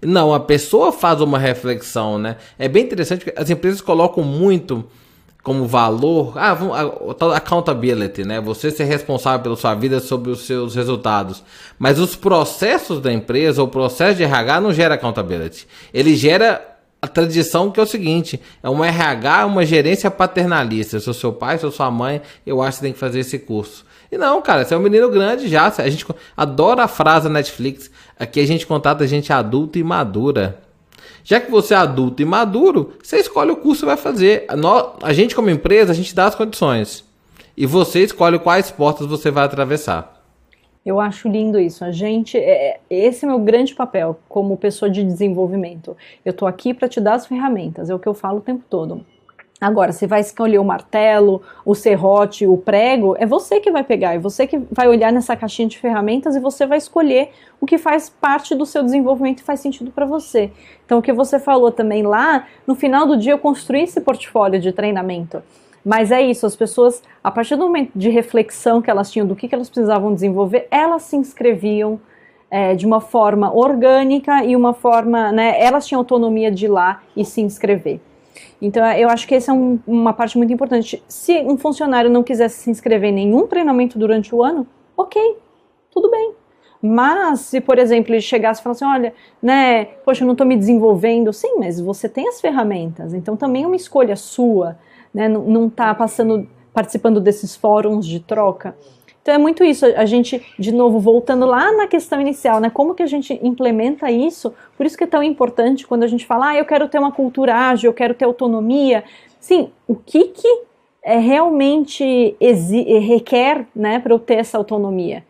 Não, 0.00 0.32
a 0.32 0.38
pessoa 0.38 0.92
faz 0.92 1.20
uma 1.20 1.40
reflexão, 1.40 2.18
né? 2.18 2.36
É 2.56 2.68
bem 2.68 2.84
interessante 2.84 3.24
que 3.24 3.32
as 3.36 3.50
empresas 3.50 3.80
colocam 3.80 4.22
muito 4.22 4.84
como 5.42 5.66
valor, 5.66 6.34
ah, 6.36 6.56
accountability, 7.34 8.24
né? 8.24 8.40
Você 8.40 8.70
ser 8.70 8.84
responsável 8.84 9.40
pela 9.40 9.56
sua 9.56 9.74
vida 9.74 9.98
sobre 9.98 10.30
os 10.30 10.46
seus 10.46 10.76
resultados. 10.76 11.42
Mas 11.78 11.98
os 11.98 12.14
processos 12.14 13.00
da 13.00 13.12
empresa, 13.12 13.62
o 13.62 13.68
processo 13.68 14.16
de 14.16 14.22
RH 14.22 14.60
não 14.60 14.72
gera 14.72 14.94
accountability. 14.94 15.66
Ele 15.92 16.14
gera 16.14 16.64
a 17.00 17.08
tradição 17.08 17.72
que 17.72 17.80
é 17.80 17.82
o 17.82 17.86
seguinte, 17.86 18.40
é 18.62 18.70
uma 18.70 18.86
RH, 18.86 19.46
uma 19.46 19.66
gerência 19.66 20.08
paternalista. 20.08 21.00
Se 21.00 21.10
o 21.10 21.14
seu 21.14 21.32
pai, 21.32 21.58
se 21.58 21.68
sua 21.72 21.90
mãe, 21.90 22.22
eu 22.46 22.62
acho 22.62 22.76
que 22.76 22.80
você 22.80 22.86
tem 22.86 22.92
que 22.92 22.98
fazer 23.00 23.18
esse 23.18 23.40
curso. 23.40 23.84
E 24.12 24.16
não, 24.16 24.40
cara, 24.40 24.64
você 24.64 24.74
é 24.74 24.76
um 24.76 24.80
menino 24.80 25.10
grande 25.10 25.48
já. 25.48 25.66
A 25.66 25.90
gente 25.90 26.06
adora 26.36 26.84
a 26.84 26.88
frase 26.88 27.24
da 27.24 27.32
Netflix. 27.32 27.90
Aqui 28.16 28.38
a 28.38 28.46
gente 28.46 28.64
contrata 28.64 29.04
gente 29.08 29.32
adulta 29.32 29.78
e 29.78 29.82
madura. 29.82 30.60
Já 31.24 31.40
que 31.40 31.50
você 31.50 31.74
é 31.74 31.76
adulto 31.76 32.22
e 32.22 32.24
maduro, 32.24 32.92
você 33.02 33.18
escolhe 33.18 33.50
o 33.50 33.56
curso 33.56 33.80
que 33.80 33.86
vai 33.86 33.96
fazer. 33.96 34.46
A 35.02 35.12
gente, 35.12 35.34
como 35.34 35.50
empresa, 35.50 35.92
a 35.92 35.94
gente 35.94 36.14
dá 36.14 36.26
as 36.26 36.34
condições. 36.34 37.04
E 37.56 37.66
você 37.66 38.02
escolhe 38.02 38.38
quais 38.38 38.70
portas 38.70 39.06
você 39.06 39.30
vai 39.30 39.44
atravessar. 39.44 40.20
Eu 40.84 40.98
acho 40.98 41.28
lindo 41.28 41.60
isso. 41.60 41.84
A 41.84 41.92
gente, 41.92 42.36
é, 42.36 42.80
esse 42.90 43.24
é 43.24 43.28
meu 43.28 43.38
grande 43.38 43.74
papel 43.74 44.18
como 44.28 44.56
pessoa 44.56 44.90
de 44.90 45.04
desenvolvimento. 45.04 45.96
Eu 46.24 46.30
estou 46.30 46.48
aqui 46.48 46.74
para 46.74 46.88
te 46.88 47.00
dar 47.00 47.14
as 47.14 47.26
ferramentas, 47.26 47.88
é 47.88 47.94
o 47.94 47.98
que 47.98 48.08
eu 48.08 48.14
falo 48.14 48.38
o 48.38 48.42
tempo 48.42 48.64
todo. 48.68 49.04
Agora, 49.62 49.92
você 49.92 50.08
vai 50.08 50.18
escolher 50.18 50.58
o 50.58 50.64
martelo, 50.64 51.40
o 51.64 51.72
serrote, 51.72 52.44
o 52.44 52.56
prego, 52.56 53.14
é 53.16 53.24
você 53.24 53.60
que 53.60 53.70
vai 53.70 53.84
pegar, 53.84 54.12
é 54.12 54.18
você 54.18 54.44
que 54.44 54.60
vai 54.72 54.88
olhar 54.88 55.12
nessa 55.12 55.36
caixinha 55.36 55.68
de 55.68 55.78
ferramentas 55.78 56.34
e 56.34 56.40
você 56.40 56.66
vai 56.66 56.78
escolher 56.78 57.30
o 57.60 57.64
que 57.64 57.78
faz 57.78 58.10
parte 58.10 58.56
do 58.56 58.66
seu 58.66 58.82
desenvolvimento 58.82 59.38
e 59.38 59.44
faz 59.44 59.60
sentido 59.60 59.92
para 59.92 60.04
você. 60.04 60.50
Então, 60.84 60.98
o 60.98 61.02
que 61.02 61.12
você 61.12 61.38
falou 61.38 61.70
também 61.70 62.02
lá, 62.02 62.48
no 62.66 62.74
final 62.74 63.06
do 63.06 63.16
dia 63.16 63.34
eu 63.34 63.38
construí 63.38 63.82
esse 63.82 64.00
portfólio 64.00 64.58
de 64.58 64.72
treinamento. 64.72 65.40
Mas 65.84 66.10
é 66.10 66.20
isso, 66.20 66.44
as 66.44 66.56
pessoas, 66.56 67.00
a 67.22 67.30
partir 67.30 67.54
do 67.54 67.62
momento 67.62 67.92
de 67.94 68.10
reflexão 68.10 68.82
que 68.82 68.90
elas 68.90 69.12
tinham 69.12 69.28
do 69.28 69.36
que, 69.36 69.46
que 69.46 69.54
elas 69.54 69.70
precisavam 69.70 70.12
desenvolver, 70.12 70.66
elas 70.72 71.02
se 71.02 71.14
inscreviam 71.14 72.00
é, 72.50 72.74
de 72.74 72.84
uma 72.84 73.00
forma 73.00 73.54
orgânica 73.54 74.44
e 74.44 74.56
uma 74.56 74.74
forma, 74.74 75.30
né, 75.30 75.54
elas 75.62 75.86
tinham 75.86 76.00
autonomia 76.00 76.50
de 76.50 76.64
ir 76.64 76.68
lá 76.68 77.00
e 77.16 77.24
se 77.24 77.40
inscrever. 77.40 78.00
Então, 78.62 78.86
eu 78.92 79.08
acho 79.08 79.26
que 79.26 79.34
essa 79.34 79.50
é 79.50 79.54
um, 79.54 79.80
uma 79.84 80.12
parte 80.12 80.38
muito 80.38 80.52
importante. 80.52 81.02
Se 81.08 81.40
um 81.40 81.58
funcionário 81.58 82.08
não 82.08 82.22
quisesse 82.22 82.60
se 82.60 82.70
inscrever 82.70 83.10
em 83.10 83.14
nenhum 83.14 83.44
treinamento 83.48 83.98
durante 83.98 84.32
o 84.32 84.40
ano, 84.40 84.64
ok, 84.96 85.20
tudo 85.90 86.08
bem. 86.08 86.32
Mas, 86.80 87.40
se, 87.40 87.60
por 87.60 87.76
exemplo, 87.76 88.14
ele 88.14 88.20
chegasse 88.20 88.60
e 88.60 88.62
falasse, 88.62 88.84
olha, 88.84 89.12
né, 89.42 89.86
poxa, 90.04 90.22
eu 90.22 90.26
não 90.26 90.32
estou 90.32 90.46
me 90.46 90.56
desenvolvendo, 90.56 91.32
sim, 91.32 91.56
mas 91.58 91.80
você 91.80 92.08
tem 92.08 92.28
as 92.28 92.40
ferramentas, 92.40 93.12
então 93.14 93.36
também 93.36 93.64
é 93.64 93.66
uma 93.66 93.76
escolha 93.76 94.14
sua, 94.16 94.76
né, 95.12 95.28
não 95.28 95.66
está 95.66 95.92
passando, 95.94 96.48
participando 96.72 97.20
desses 97.20 97.54
fóruns 97.54 98.06
de 98.06 98.18
troca. 98.20 98.76
Então 99.22 99.34
é 99.34 99.38
muito 99.38 99.62
isso, 99.62 99.86
a 99.86 100.04
gente, 100.04 100.44
de 100.58 100.72
novo, 100.72 100.98
voltando 100.98 101.46
lá 101.46 101.70
na 101.70 101.86
questão 101.86 102.20
inicial, 102.20 102.58
né? 102.58 102.68
Como 102.68 102.92
que 102.92 103.04
a 103.04 103.06
gente 103.06 103.38
implementa 103.40 104.10
isso? 104.10 104.52
Por 104.76 104.84
isso 104.84 104.98
que 104.98 105.04
é 105.04 105.06
tão 105.06 105.22
importante 105.22 105.86
quando 105.86 106.02
a 106.02 106.08
gente 106.08 106.26
fala, 106.26 106.48
ah, 106.48 106.56
eu 106.56 106.64
quero 106.64 106.88
ter 106.88 106.98
uma 106.98 107.12
cultura 107.12 107.54
ágil, 107.54 107.88
eu 107.88 107.94
quero 107.94 108.14
ter 108.14 108.24
autonomia. 108.24 109.04
Sim, 109.38 109.70
o 109.86 109.94
que 109.94 110.24
que 110.24 110.62
é, 111.04 111.18
realmente 111.18 112.36
requer, 112.40 113.64
né, 113.74 114.00
para 114.00 114.12
eu 114.12 114.18
ter 114.18 114.38
essa 114.38 114.58
autonomia? 114.58 115.24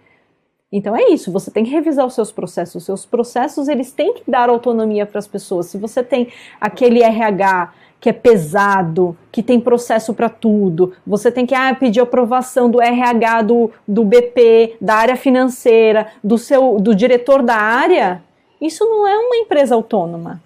Então 0.72 0.96
é 0.96 1.10
isso, 1.10 1.30
você 1.30 1.50
tem 1.50 1.62
que 1.62 1.70
revisar 1.70 2.06
os 2.06 2.14
seus 2.14 2.32
processos. 2.32 2.76
Os 2.76 2.84
seus 2.84 3.04
processos, 3.04 3.68
eles 3.68 3.92
têm 3.92 4.14
que 4.14 4.22
dar 4.26 4.48
autonomia 4.48 5.04
para 5.04 5.18
as 5.18 5.28
pessoas. 5.28 5.66
Se 5.66 5.76
você 5.76 6.02
tem 6.02 6.28
aquele 6.58 7.02
RH 7.02 7.74
que 8.02 8.08
é 8.08 8.12
pesado, 8.12 9.16
que 9.30 9.44
tem 9.44 9.60
processo 9.60 10.12
para 10.12 10.28
tudo. 10.28 10.92
Você 11.06 11.30
tem 11.30 11.46
que 11.46 11.54
ah, 11.54 11.72
pedir 11.72 12.00
aprovação 12.00 12.68
do 12.68 12.82
RH 12.82 13.42
do, 13.42 13.70
do 13.86 14.04
BP, 14.04 14.76
da 14.80 14.96
área 14.96 15.14
financeira, 15.14 16.08
do 16.22 16.36
seu 16.36 16.80
do 16.80 16.96
diretor 16.96 17.44
da 17.44 17.54
área. 17.54 18.20
Isso 18.60 18.84
não 18.84 19.06
é 19.06 19.16
uma 19.16 19.36
empresa 19.36 19.76
autônoma. 19.76 20.42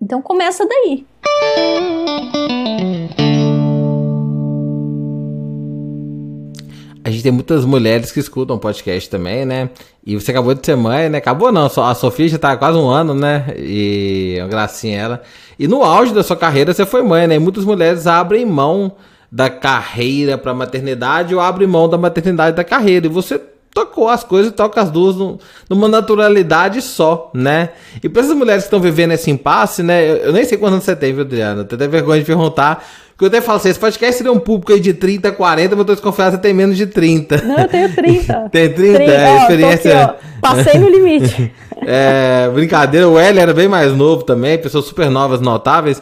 Então 0.00 0.22
começa 0.22 0.66
daí. 0.66 1.06
A 7.10 7.12
gente 7.12 7.24
tem 7.24 7.32
muitas 7.32 7.64
mulheres 7.64 8.12
que 8.12 8.20
escutam 8.20 8.56
podcast 8.56 9.10
também, 9.10 9.44
né? 9.44 9.70
E 10.06 10.14
você 10.14 10.30
acabou 10.30 10.54
de 10.54 10.64
ser 10.64 10.76
mãe, 10.76 11.08
né? 11.08 11.18
Acabou 11.18 11.50
não, 11.50 11.66
a 11.66 11.94
Sofia 11.94 12.28
já 12.28 12.38
tá 12.38 12.52
há 12.52 12.56
quase 12.56 12.78
um 12.78 12.88
ano, 12.88 13.14
né? 13.14 13.52
E 13.58 14.36
uma 14.38 14.46
gracinha 14.46 14.96
ela. 14.96 15.22
E 15.58 15.66
no 15.66 15.82
auge 15.82 16.14
da 16.14 16.22
sua 16.22 16.36
carreira 16.36 16.72
você 16.72 16.86
foi 16.86 17.02
mãe, 17.02 17.26
né? 17.26 17.34
E 17.34 17.38
muitas 17.40 17.64
mulheres 17.64 18.06
abrem 18.06 18.46
mão 18.46 18.92
da 19.30 19.50
carreira 19.50 20.38
para 20.38 20.54
maternidade 20.54 21.34
ou 21.34 21.40
abrem 21.40 21.66
mão 21.66 21.88
da 21.88 21.98
maternidade 21.98 22.56
da 22.56 22.62
carreira. 22.62 23.06
E 23.06 23.10
você 23.10 23.40
tocou 23.74 24.08
as 24.08 24.22
coisas 24.22 24.52
e 24.52 24.54
toca 24.54 24.80
as 24.80 24.88
duas 24.88 25.16
no, 25.16 25.38
numa 25.68 25.88
naturalidade 25.88 26.80
só, 26.80 27.28
né? 27.34 27.70
E 28.02 28.08
para 28.08 28.22
essas 28.22 28.36
mulheres 28.36 28.62
que 28.62 28.68
estão 28.68 28.80
vivendo 28.80 29.12
esse 29.12 29.32
impasse, 29.32 29.82
né? 29.82 30.08
Eu, 30.08 30.16
eu 30.16 30.32
nem 30.32 30.44
sei 30.44 30.56
quantos 30.56 30.84
você 30.84 30.94
tem, 30.94 31.12
viu, 31.12 31.22
Adriana? 31.22 31.64
Tenho 31.64 31.82
até 31.82 31.88
vergonha 31.88 32.20
de 32.20 32.26
perguntar. 32.26 32.84
Porque 33.20 33.36
eu 33.36 33.38
até 33.38 33.46
falo 33.46 33.58
assim, 33.58 33.68
esse 33.68 33.78
podcast 33.78 34.16
seria 34.16 34.32
um 34.32 34.38
público 34.38 34.72
aí 34.72 34.80
de 34.80 34.94
30, 34.94 35.30
40, 35.32 35.68
mas 35.68 35.78
eu 35.78 35.84
tô 35.84 35.92
desconfiado 35.92 36.30
que 36.30 36.36
você 36.36 36.42
tem 36.42 36.54
menos 36.54 36.74
de 36.74 36.86
30. 36.86 37.42
Não, 37.42 37.58
eu 37.58 37.68
tenho 37.68 37.94
30. 37.94 38.48
tem 38.50 38.72
30? 38.72 38.94
30 38.96 39.12
é, 39.12 39.28
ó, 39.28 39.40
experiência... 39.42 40.04
Aqui, 40.04 40.16
ó, 40.26 40.40
passei 40.40 40.80
no 40.80 40.88
limite. 40.88 41.52
é, 41.86 42.48
brincadeira, 42.48 43.06
o 43.06 43.18
L 43.18 43.38
era 43.38 43.52
bem 43.52 43.68
mais 43.68 43.92
novo 43.92 44.22
também, 44.22 44.56
pessoas 44.56 44.86
super 44.86 45.10
novas, 45.10 45.42
notáveis. 45.42 46.00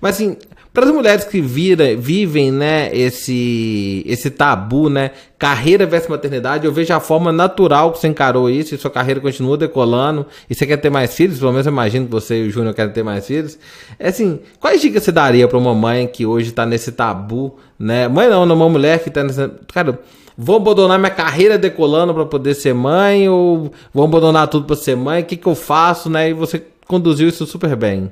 Mas 0.00 0.14
assim, 0.14 0.36
para 0.72 0.84
as 0.84 0.90
mulheres 0.92 1.24
que 1.24 1.40
vira, 1.40 1.96
vivem, 1.96 2.52
né, 2.52 2.94
esse, 2.94 4.04
esse 4.06 4.30
tabu, 4.30 4.88
né, 4.88 5.10
carreira 5.36 5.84
versus 5.84 6.08
maternidade, 6.08 6.64
eu 6.64 6.72
vejo 6.72 6.94
a 6.94 7.00
forma 7.00 7.32
natural 7.32 7.92
que 7.92 7.98
você 7.98 8.06
encarou 8.06 8.48
isso 8.48 8.74
e 8.74 8.78
sua 8.78 8.90
carreira 8.90 9.20
continua 9.20 9.56
decolando 9.56 10.26
e 10.48 10.54
você 10.54 10.66
quer 10.66 10.76
ter 10.76 10.90
mais 10.90 11.14
filhos, 11.14 11.38
pelo 11.40 11.50
menos 11.50 11.66
eu 11.66 11.72
imagino 11.72 12.06
que 12.06 12.12
você 12.12 12.44
e 12.44 12.48
o 12.48 12.50
Júnior 12.50 12.72
querem 12.72 12.92
ter 12.92 13.02
mais 13.02 13.26
filhos. 13.26 13.58
É 13.98 14.08
assim, 14.08 14.38
quais 14.60 14.80
dicas 14.80 15.02
você 15.02 15.10
daria 15.10 15.48
para 15.48 15.58
uma 15.58 15.74
mãe 15.74 16.06
que 16.06 16.24
hoje 16.24 16.50
está 16.50 16.64
nesse 16.64 16.92
tabu, 16.92 17.56
né? 17.78 18.06
Mãe 18.06 18.28
não, 18.28 18.44
uma 18.44 18.68
mulher 18.68 19.02
que 19.02 19.08
está 19.08 19.24
nesse... 19.24 19.50
Cara, 19.72 19.98
vou 20.38 20.56
abandonar 20.56 20.98
minha 20.98 21.10
carreira 21.10 21.58
decolando 21.58 22.14
para 22.14 22.26
poder 22.26 22.54
ser 22.54 22.74
mãe 22.74 23.28
ou 23.28 23.72
vou 23.92 24.04
abandonar 24.04 24.46
tudo 24.46 24.66
para 24.66 24.76
ser 24.76 24.96
mãe? 24.96 25.22
O 25.22 25.24
que 25.24 25.36
que 25.36 25.46
eu 25.46 25.54
faço, 25.54 26.08
né? 26.08 26.30
E 26.30 26.32
você 26.32 26.62
conduziu 26.86 27.28
isso 27.28 27.44
super 27.46 27.74
bem. 27.74 28.10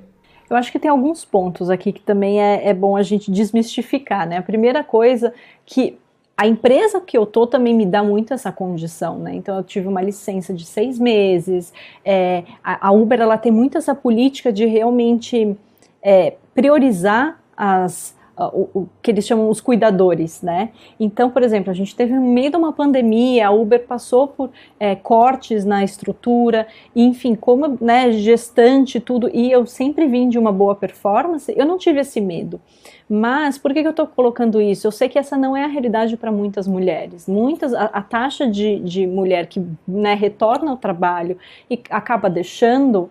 Eu 0.50 0.56
acho 0.56 0.72
que 0.72 0.78
tem 0.78 0.90
alguns 0.90 1.24
pontos 1.24 1.68
aqui 1.70 1.92
que 1.92 2.00
também 2.00 2.40
é, 2.40 2.68
é 2.68 2.74
bom 2.74 2.96
a 2.96 3.02
gente 3.02 3.30
desmistificar, 3.30 4.26
né? 4.26 4.38
A 4.38 4.42
primeira 4.42 4.82
coisa 4.82 5.34
que 5.66 5.98
a 6.36 6.46
empresa 6.46 7.00
que 7.00 7.18
eu 7.18 7.26
tô 7.26 7.48
também 7.48 7.74
me 7.74 7.84
dá 7.84 8.02
muito 8.02 8.32
essa 8.32 8.52
condição, 8.52 9.18
né? 9.18 9.34
Então 9.34 9.56
eu 9.56 9.64
tive 9.64 9.88
uma 9.88 10.00
licença 10.00 10.54
de 10.54 10.64
seis 10.64 10.96
meses. 10.98 11.72
É, 12.04 12.44
a, 12.62 12.92
Uber 12.92 13.20
ela 13.20 13.36
tem 13.36 13.50
muito 13.50 13.76
essa 13.76 13.92
política 13.92 14.52
de 14.52 14.64
realmente 14.64 15.56
é, 16.00 16.36
priorizar 16.54 17.40
as 17.56 18.16
o, 18.46 18.68
o, 18.74 18.88
que 19.02 19.10
eles 19.10 19.26
chamam 19.26 19.48
os 19.50 19.60
cuidadores, 19.60 20.42
né? 20.42 20.70
Então, 20.98 21.30
por 21.30 21.42
exemplo, 21.42 21.70
a 21.70 21.74
gente 21.74 21.94
teve 21.94 22.14
no 22.14 22.22
meio 22.22 22.50
de 22.50 22.56
uma 22.56 22.72
pandemia, 22.72 23.48
a 23.48 23.50
Uber 23.50 23.84
passou 23.86 24.28
por 24.28 24.50
é, 24.78 24.94
cortes 24.94 25.64
na 25.64 25.82
estrutura, 25.82 26.66
enfim, 26.94 27.34
como 27.34 27.76
né, 27.80 28.12
gestante 28.12 29.00
tudo, 29.00 29.30
e 29.32 29.50
eu 29.50 29.66
sempre 29.66 30.06
vim 30.06 30.28
de 30.28 30.38
uma 30.38 30.52
boa 30.52 30.74
performance, 30.74 31.52
eu 31.56 31.66
não 31.66 31.78
tive 31.78 32.00
esse 32.00 32.20
medo. 32.20 32.60
Mas 33.08 33.56
por 33.56 33.72
que, 33.72 33.80
que 33.80 33.86
eu 33.86 33.92
estou 33.92 34.06
colocando 34.06 34.60
isso? 34.60 34.86
Eu 34.86 34.92
sei 34.92 35.08
que 35.08 35.18
essa 35.18 35.36
não 35.36 35.56
é 35.56 35.64
a 35.64 35.66
realidade 35.66 36.14
para 36.16 36.30
muitas 36.30 36.68
mulheres. 36.68 37.26
Muitas, 37.26 37.72
a, 37.72 37.84
a 37.84 38.02
taxa 38.02 38.46
de, 38.46 38.78
de 38.80 39.06
mulher 39.06 39.46
que 39.46 39.64
né, 39.86 40.14
retorna 40.14 40.70
ao 40.70 40.76
trabalho 40.76 41.38
e 41.70 41.80
acaba 41.88 42.28
deixando 42.28 43.10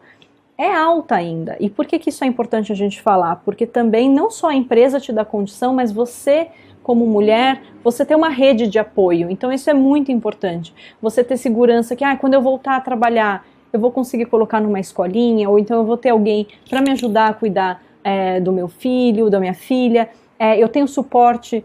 é 0.58 0.74
alta 0.74 1.16
ainda. 1.16 1.56
E 1.60 1.70
por 1.70 1.86
que, 1.86 2.00
que 2.00 2.10
isso 2.10 2.24
é 2.24 2.28
importante 2.28 2.72
a 2.72 2.76
gente 2.76 3.02
falar? 3.02 3.38
Porque 3.46 3.68
também 3.68 4.10
não 4.10 4.32
só 4.32 4.50
a 4.50 4.56
empresa 4.56 5.00
te 5.00 5.14
dá 5.14 5.24
condição, 5.24 5.74
mas 5.76 5.92
você, 5.92 6.48
como 6.82 7.06
mulher, 7.06 7.62
você 7.84 8.04
tem 8.04 8.18
uma 8.18 8.30
rede 8.30 8.68
de 8.68 8.80
apoio. 8.80 9.30
Então 9.30 9.52
isso 9.52 9.70
é 9.70 9.74
muito 9.74 10.12
importante. 10.12 10.74
Você 11.02 11.24
ter 11.24 11.38
segurança 11.38 11.96
que, 11.96 12.04
ah, 12.04 12.18
quando 12.18 12.34
eu 12.34 12.42
voltar 12.42 12.76
a 12.76 12.82
trabalhar, 12.82 13.46
eu 13.72 13.80
vou 13.80 13.92
conseguir 13.92 14.26
colocar 14.26 14.60
numa 14.60 14.80
escolinha, 14.80 15.50
ou 15.50 15.60
então 15.60 15.78
eu 15.78 15.86
vou 15.86 15.98
ter 15.98 16.10
alguém 16.10 16.48
para 16.68 16.82
me 16.82 16.92
ajudar 16.92 17.28
a 17.28 17.34
cuidar 17.34 17.84
é, 18.04 18.40
do 18.40 18.52
meu 18.52 18.68
filho, 18.68 19.30
da 19.30 19.40
minha 19.40 19.54
filha. 19.54 20.10
É, 20.40 20.58
eu 20.58 20.68
tenho 20.68 20.88
suporte 20.88 21.64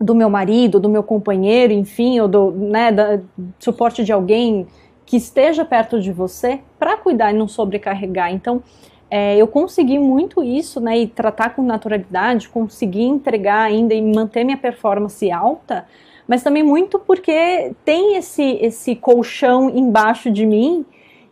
do 0.00 0.14
meu 0.14 0.30
marido, 0.30 0.80
do 0.80 0.88
meu 0.88 1.02
companheiro, 1.02 1.72
enfim, 1.72 2.18
ou 2.20 2.26
do 2.26 2.50
né, 2.50 2.90
da, 2.90 3.20
suporte 3.58 4.02
de 4.02 4.12
alguém 4.12 4.66
que 5.10 5.16
esteja 5.16 5.64
perto 5.64 6.00
de 6.00 6.12
você 6.12 6.60
para 6.78 6.96
cuidar 6.96 7.32
e 7.32 7.36
não 7.36 7.48
sobrecarregar. 7.48 8.32
Então, 8.32 8.62
é, 9.10 9.36
eu 9.36 9.48
consegui 9.48 9.98
muito 9.98 10.40
isso, 10.40 10.80
né, 10.80 11.00
e 11.00 11.08
tratar 11.08 11.50
com 11.50 11.62
naturalidade, 11.64 12.48
conseguir 12.48 13.02
entregar 13.02 13.62
ainda 13.62 13.92
e 13.92 14.00
manter 14.00 14.44
minha 14.44 14.56
performance 14.56 15.28
alta, 15.28 15.84
mas 16.28 16.44
também 16.44 16.62
muito 16.62 16.96
porque 16.96 17.72
tem 17.84 18.14
esse, 18.14 18.56
esse 18.62 18.94
colchão 18.94 19.68
embaixo 19.68 20.30
de 20.30 20.46
mim 20.46 20.86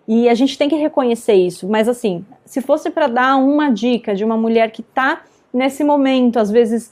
E 0.08 0.28
a 0.28 0.34
gente 0.34 0.56
tem 0.56 0.68
que 0.70 0.74
reconhecer 0.74 1.34
isso. 1.34 1.68
Mas 1.68 1.86
assim, 1.86 2.24
se 2.44 2.62
fosse 2.62 2.90
para 2.90 3.06
dar 3.06 3.36
uma 3.36 3.70
dica 3.70 4.14
de 4.14 4.24
uma 4.24 4.38
mulher 4.38 4.70
que 4.72 4.80
está 4.80 5.22
nesse 5.52 5.84
momento, 5.84 6.38
às 6.38 6.50
vezes 6.50 6.90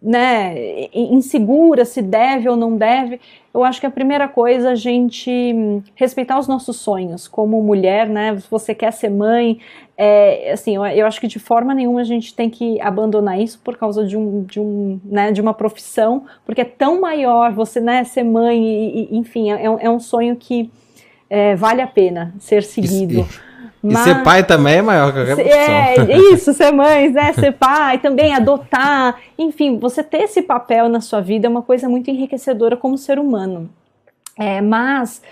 né, 0.00 0.88
insegura 0.94 1.84
se 1.84 2.00
deve 2.00 2.48
ou 2.48 2.56
não 2.56 2.76
deve, 2.76 3.20
eu 3.52 3.64
acho 3.64 3.80
que 3.80 3.86
a 3.86 3.90
primeira 3.90 4.28
coisa 4.28 4.68
é 4.68 4.72
a 4.72 4.76
gente 4.76 5.54
respeitar 5.94 6.38
os 6.38 6.46
nossos 6.46 6.76
sonhos 6.76 7.26
como 7.26 7.60
mulher, 7.62 8.08
né? 8.08 8.38
Se 8.38 8.48
você 8.50 8.74
quer 8.74 8.92
ser 8.92 9.10
mãe, 9.10 9.58
é, 9.96 10.52
assim, 10.52 10.76
eu, 10.76 10.86
eu, 10.86 11.06
acho 11.06 11.20
que 11.20 11.26
de 11.26 11.38
forma 11.38 11.74
nenhuma 11.74 12.00
a 12.00 12.04
gente 12.04 12.34
tem 12.34 12.48
que 12.48 12.80
abandonar 12.80 13.40
isso 13.40 13.58
por 13.64 13.76
causa 13.76 14.06
de 14.06 14.16
um, 14.16 14.44
de 14.44 14.60
um, 14.60 15.00
né, 15.04 15.32
de 15.32 15.40
uma 15.40 15.52
profissão, 15.52 16.24
porque 16.46 16.60
é 16.60 16.64
tão 16.64 17.00
maior 17.00 17.52
você, 17.52 17.80
né, 17.80 18.04
ser 18.04 18.22
mãe, 18.22 18.62
e, 18.62 19.08
e 19.10 19.16
enfim, 19.16 19.50
é, 19.50 19.64
é 19.64 19.90
um 19.90 19.98
sonho 19.98 20.36
que 20.36 20.70
é, 21.28 21.56
vale 21.56 21.82
a 21.82 21.86
pena 21.86 22.34
ser 22.38 22.62
seguido. 22.62 23.20
Isso, 23.22 23.47
mas, 23.82 24.00
e 24.00 24.04
ser 24.04 24.22
pai 24.22 24.44
também 24.44 24.76
é 24.76 24.82
maior 24.82 25.12
que 25.12 25.24
qualquer 25.24 25.36
profissão. 25.36 26.04
É, 26.04 26.18
isso, 26.32 26.52
ser 26.52 26.72
mãe, 26.72 27.10
né, 27.10 27.32
ser 27.34 27.52
pai, 27.52 27.98
também 27.98 28.34
adotar. 28.34 29.20
Enfim, 29.38 29.78
você 29.78 30.02
ter 30.02 30.22
esse 30.22 30.42
papel 30.42 30.88
na 30.88 31.00
sua 31.00 31.20
vida 31.20 31.46
é 31.46 31.50
uma 31.50 31.62
coisa 31.62 31.88
muito 31.88 32.10
enriquecedora 32.10 32.76
como 32.76 32.98
ser 32.98 33.18
humano. 33.18 33.70
É, 34.36 34.60
mas 34.60 35.22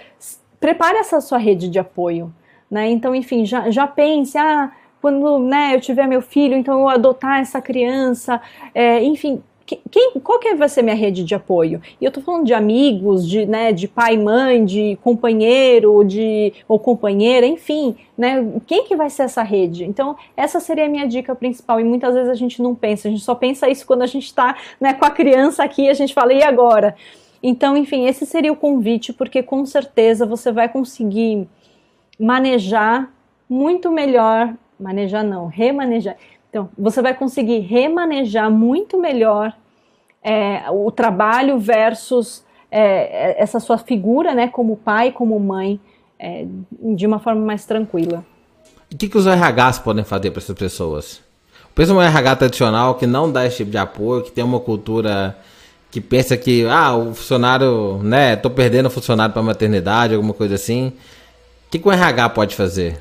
prepare 0.61 0.99
essa 0.99 1.21
sua 1.21 1.39
rede 1.39 1.69
de 1.69 1.79
apoio. 1.79 2.33
Né? 2.71 2.91
Então, 2.91 3.15
enfim, 3.15 3.45
já, 3.45 3.71
já 3.71 3.87
pense, 3.87 4.37
ah, 4.37 4.73
quando 5.01 5.39
né, 5.39 5.75
eu 5.75 5.81
tiver 5.81 6.07
meu 6.07 6.21
filho, 6.21 6.57
então 6.57 6.81
eu 6.81 6.89
adotar 6.89 7.41
essa 7.41 7.61
criança, 7.61 8.41
é, 8.75 9.03
enfim, 9.03 9.43
quem, 9.67 10.13
qual 10.23 10.39
que 10.39 10.55
vai 10.55 10.69
ser 10.69 10.83
minha 10.83 10.95
rede 10.95 11.25
de 11.25 11.35
apoio? 11.35 11.83
E 12.01 12.05
eu 12.05 12.13
tô 12.13 12.21
falando 12.21 12.47
de 12.47 12.55
amigos, 12.55 13.29
de, 13.29 13.45
né, 13.45 13.73
de 13.73 13.89
pai 13.89 14.17
mãe, 14.17 14.65
de 14.65 14.97
companheiro, 15.03 16.05
de 16.05 16.53
ou 16.69 16.79
companheira, 16.79 17.45
enfim, 17.45 17.97
né? 18.17 18.47
Quem 18.67 18.85
que 18.85 18.95
vai 18.95 19.11
ser 19.11 19.25
essa 19.25 19.43
rede? 19.43 19.85
Então, 19.85 20.17
essa 20.37 20.61
seria 20.61 20.87
a 20.87 20.89
minha 20.89 21.07
dica 21.09 21.35
principal. 21.35 21.81
E 21.81 21.85
muitas 21.85 22.15
vezes 22.15 22.31
a 22.31 22.35
gente 22.35 22.63
não 22.63 22.75
pensa, 22.75 23.09
a 23.09 23.11
gente 23.11 23.25
só 23.25 23.35
pensa 23.35 23.69
isso 23.69 23.85
quando 23.85 24.03
a 24.03 24.07
gente 24.07 24.27
está 24.27 24.57
né, 24.81 24.95
com 24.95 25.05
a 25.05 25.11
criança 25.11 25.65
aqui, 25.65 25.89
a 25.89 25.95
gente 25.95 26.15
fala, 26.15 26.33
e 26.33 26.43
agora? 26.43 26.95
Então, 27.43 27.77
enfim, 27.77 28.07
esse 28.07 28.25
seria 28.25 28.53
o 28.53 28.57
convite, 28.57 29.13
porque 29.13 29.43
com 29.43 29.67
certeza 29.67 30.25
você 30.25 30.53
vai 30.53 30.69
conseguir 30.69 31.49
manejar 32.19 33.13
muito 33.49 33.91
melhor, 33.91 34.55
manejar 34.79 35.23
não, 35.23 35.47
remanejar 35.47 36.17
então, 36.51 36.69
você 36.77 37.03
vai 37.03 37.15
conseguir 37.15 37.61
remanejar 37.61 38.51
muito 38.51 38.99
melhor 38.99 39.53
é, 40.23 40.65
o 40.71 40.91
trabalho 40.91 41.59
versus 41.59 42.45
é, 42.71 43.41
essa 43.41 43.61
sua 43.61 43.79
figura, 43.79 44.35
né, 44.35 44.49
como 44.49 44.77
pai, 44.77 45.13
como 45.13 45.39
mãe, 45.39 45.81
é, 46.19 46.47
de 46.95 47.07
uma 47.07 47.19
forma 47.19 47.45
mais 47.45 47.65
tranquila. 47.65 48.25
O 48.93 48.97
que, 48.97 49.09
que 49.09 49.19
os 49.19 49.27
RHs 49.27 49.79
podem 49.81 50.05
fazer 50.05 50.31
para 50.31 50.41
essas 50.41 50.57
pessoas? 50.57 51.21
Pensa 51.75 51.93
um 51.93 52.01
RH 52.01 52.37
tradicional 52.37 52.95
que 52.95 53.07
não 53.07 53.31
dá 53.31 53.45
esse 53.45 53.59
tipo 53.59 53.71
de 53.71 53.79
apoio, 53.79 54.23
que 54.23 54.33
tem 54.33 54.43
uma 54.43 54.59
cultura 54.59 55.37
que 55.91 56.01
pensa 56.01 56.37
que, 56.37 56.67
ah, 56.67 56.97
o 56.97 57.15
funcionário, 57.15 58.03
né, 58.03 58.35
tô 58.37 58.51
perdendo 58.51 58.87
o 58.87 58.91
funcionário 58.91 59.33
para 59.33 59.43
maternidade, 59.43 60.15
alguma 60.15 60.33
coisa 60.33 60.55
assim. 60.55 60.89
O 61.67 61.71
que, 61.71 61.79
que 61.79 61.87
o 61.87 61.93
RH 61.93 62.31
pode 62.31 62.57
fazer? 62.57 63.01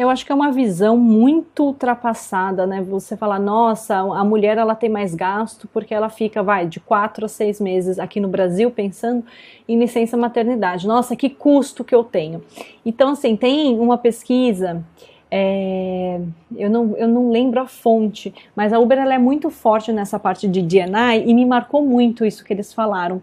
Eu 0.00 0.08
acho 0.08 0.24
que 0.24 0.32
é 0.32 0.34
uma 0.34 0.50
visão 0.50 0.96
muito 0.96 1.64
ultrapassada, 1.64 2.66
né? 2.66 2.80
Você 2.80 3.18
falar, 3.18 3.38
nossa, 3.38 3.98
a 3.98 4.24
mulher 4.24 4.56
ela 4.56 4.74
tem 4.74 4.88
mais 4.88 5.14
gasto 5.14 5.68
porque 5.72 5.92
ela 5.92 6.08
fica, 6.08 6.42
vai, 6.42 6.66
de 6.66 6.80
quatro 6.80 7.26
a 7.26 7.28
seis 7.28 7.60
meses 7.60 7.98
aqui 7.98 8.18
no 8.18 8.28
Brasil 8.28 8.70
pensando 8.70 9.22
em 9.68 9.78
licença 9.78 10.16
maternidade. 10.16 10.86
Nossa, 10.86 11.14
que 11.14 11.28
custo 11.28 11.84
que 11.84 11.94
eu 11.94 12.02
tenho. 12.02 12.42
Então, 12.84 13.10
assim, 13.10 13.36
tem 13.36 13.78
uma 13.78 13.98
pesquisa, 13.98 14.82
é, 15.30 16.18
eu, 16.56 16.70
não, 16.70 16.96
eu 16.96 17.06
não 17.06 17.30
lembro 17.30 17.60
a 17.60 17.66
fonte, 17.66 18.34
mas 18.56 18.72
a 18.72 18.78
Uber 18.78 18.98
ela 18.98 19.14
é 19.14 19.18
muito 19.18 19.50
forte 19.50 19.92
nessa 19.92 20.18
parte 20.18 20.48
de 20.48 20.62
DNI 20.62 21.24
e 21.26 21.34
me 21.34 21.44
marcou 21.44 21.84
muito 21.84 22.24
isso 22.24 22.42
que 22.42 22.52
eles 22.54 22.72
falaram, 22.72 23.22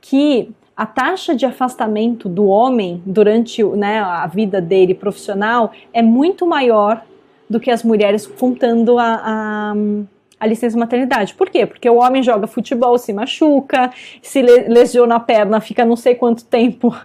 que 0.00 0.50
a 0.76 0.86
taxa 0.86 1.34
de 1.34 1.46
afastamento 1.46 2.28
do 2.28 2.46
homem 2.46 3.02
durante 3.06 3.62
né, 3.62 4.00
a 4.00 4.26
vida 4.26 4.60
dele 4.60 4.94
profissional 4.94 5.72
é 5.92 6.02
muito 6.02 6.46
maior 6.46 7.02
do 7.48 7.60
que 7.60 7.70
as 7.70 7.84
mulheres 7.84 8.26
contando 8.26 8.98
a, 8.98 9.20
a, 9.24 9.74
a, 10.40 10.46
licença 10.46 10.76
maternidade. 10.76 11.34
Por 11.34 11.48
quê? 11.48 11.64
Porque 11.64 11.88
o 11.88 11.96
homem 11.96 12.22
joga 12.22 12.46
futebol, 12.46 12.98
se 12.98 13.12
machuca, 13.12 13.92
se 14.20 14.42
lesiona 14.42 15.16
a 15.16 15.20
perna, 15.20 15.60
fica 15.60 15.84
não 15.84 15.94
sei 15.94 16.16
quanto 16.16 16.44
tempo 16.44 16.96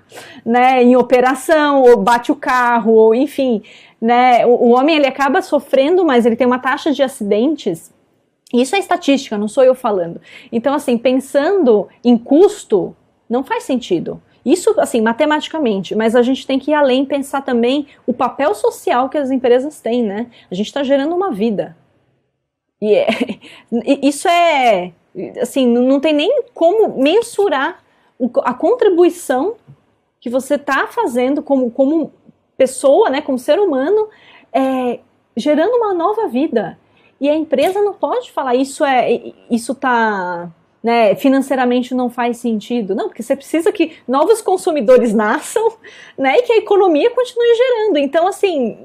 né, 0.43 0.81
em 0.81 0.95
operação, 0.95 1.83
ou 1.83 1.97
bate 1.97 2.31
o 2.31 2.35
carro, 2.35 2.93
ou 2.93 3.13
enfim. 3.13 3.61
Né, 4.01 4.45
o, 4.47 4.49
o 4.49 4.69
homem 4.69 4.95
ele 4.95 5.07
acaba 5.07 5.41
sofrendo, 5.41 6.03
mas 6.03 6.25
ele 6.25 6.35
tem 6.35 6.47
uma 6.47 6.59
taxa 6.59 6.91
de 6.91 7.03
acidentes 7.03 7.91
isso 8.51 8.75
é 8.75 8.79
estatística, 8.79 9.37
não 9.37 9.47
sou 9.47 9.63
eu 9.63 9.75
falando. 9.75 10.19
Então, 10.51 10.73
assim, 10.73 10.97
pensando 10.97 11.87
em 12.03 12.17
custo, 12.17 12.95
não 13.29 13.43
faz 13.43 13.63
sentido. 13.63 14.21
Isso, 14.45 14.73
assim, 14.79 15.01
matematicamente, 15.01 15.93
mas 15.93 16.15
a 16.15 16.21
gente 16.21 16.47
tem 16.47 16.57
que 16.57 16.71
ir 16.71 16.73
além 16.73 17.05
pensar 17.05 17.41
também 17.41 17.87
o 18.07 18.13
papel 18.13 18.55
social 18.55 19.09
que 19.09 19.17
as 19.17 19.29
empresas 19.29 19.79
têm, 19.79 20.01
né? 20.01 20.27
A 20.49 20.55
gente 20.55 20.67
está 20.67 20.83
gerando 20.83 21.13
uma 21.13 21.31
vida. 21.31 21.75
E 22.81 22.95
é, 22.95 23.07
isso 24.01 24.27
é, 24.27 24.93
assim, 25.41 25.67
não 25.67 25.99
tem 25.99 26.13
nem 26.13 26.43
como 26.53 27.01
mensurar 27.01 27.83
a 28.43 28.53
contribuição 28.53 29.55
que 30.19 30.29
você 30.29 30.55
está 30.55 30.87
fazendo 30.87 31.41
como, 31.41 31.71
como 31.71 32.11
pessoa, 32.57 33.09
né, 33.09 33.21
como 33.21 33.37
ser 33.37 33.59
humano, 33.59 34.09
é, 34.51 34.99
gerando 35.35 35.75
uma 35.75 35.93
nova 35.93 36.27
vida. 36.27 36.77
E 37.21 37.29
a 37.29 37.35
empresa 37.35 37.81
não 37.81 37.93
pode 37.93 38.31
falar 38.31 38.55
isso 38.55 38.83
é 38.83 39.33
isso 39.49 39.75
tá 39.75 40.49
né, 40.83 41.15
financeiramente 41.15 41.93
não 41.93 42.09
faz 42.09 42.37
sentido. 42.37 42.95
Não, 42.95 43.07
porque 43.07 43.23
você 43.23 43.35
precisa 43.35 43.71
que 43.71 43.93
novos 44.07 44.41
consumidores 44.41 45.13
nasçam, 45.15 45.73
né, 46.17 46.37
e 46.37 46.41
que 46.43 46.53
a 46.53 46.57
economia 46.57 47.09
continue 47.11 47.55
gerando. 47.55 47.97
Então, 47.97 48.27
assim, 48.27 48.77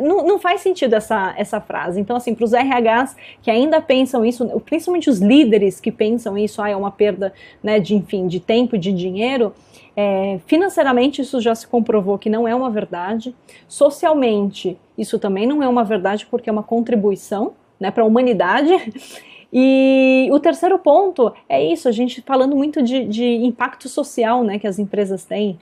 não, 0.00 0.24
não 0.24 0.38
faz 0.38 0.60
sentido 0.60 0.94
essa, 0.94 1.34
essa 1.36 1.60
frase. 1.60 2.00
Então, 2.00 2.16
assim, 2.16 2.34
para 2.34 2.44
os 2.44 2.52
RHs 2.52 3.16
que 3.42 3.50
ainda 3.50 3.80
pensam 3.80 4.24
isso, 4.24 4.46
principalmente 4.64 5.10
os 5.10 5.18
líderes 5.18 5.80
que 5.80 5.92
pensam 5.92 6.36
isso, 6.36 6.60
ah, 6.62 6.68
é 6.68 6.76
uma 6.76 6.90
perda, 6.90 7.32
né, 7.62 7.78
de, 7.78 7.94
enfim, 7.94 8.26
de 8.26 8.40
tempo 8.40 8.76
e 8.76 8.78
de 8.78 8.92
dinheiro, 8.92 9.54
é, 9.96 10.38
financeiramente 10.46 11.20
isso 11.20 11.40
já 11.40 11.54
se 11.54 11.66
comprovou 11.66 12.18
que 12.18 12.30
não 12.30 12.46
é 12.46 12.54
uma 12.54 12.70
verdade. 12.70 13.34
Socialmente, 13.68 14.78
isso 14.96 15.18
também 15.18 15.46
não 15.46 15.62
é 15.62 15.68
uma 15.68 15.84
verdade 15.84 16.26
porque 16.26 16.48
é 16.48 16.52
uma 16.52 16.62
contribuição, 16.62 17.52
né, 17.78 17.90
para 17.90 18.02
a 18.02 18.06
humanidade. 18.06 18.70
E 19.52 20.28
o 20.32 20.38
terceiro 20.38 20.78
ponto 20.78 21.32
é 21.48 21.62
isso, 21.62 21.88
a 21.88 21.92
gente 21.92 22.22
falando 22.22 22.56
muito 22.56 22.82
de, 22.82 23.04
de 23.04 23.24
impacto 23.24 23.88
social 23.88 24.44
né, 24.44 24.58
que 24.58 24.66
as 24.66 24.78
empresas 24.78 25.24
têm. 25.24 25.58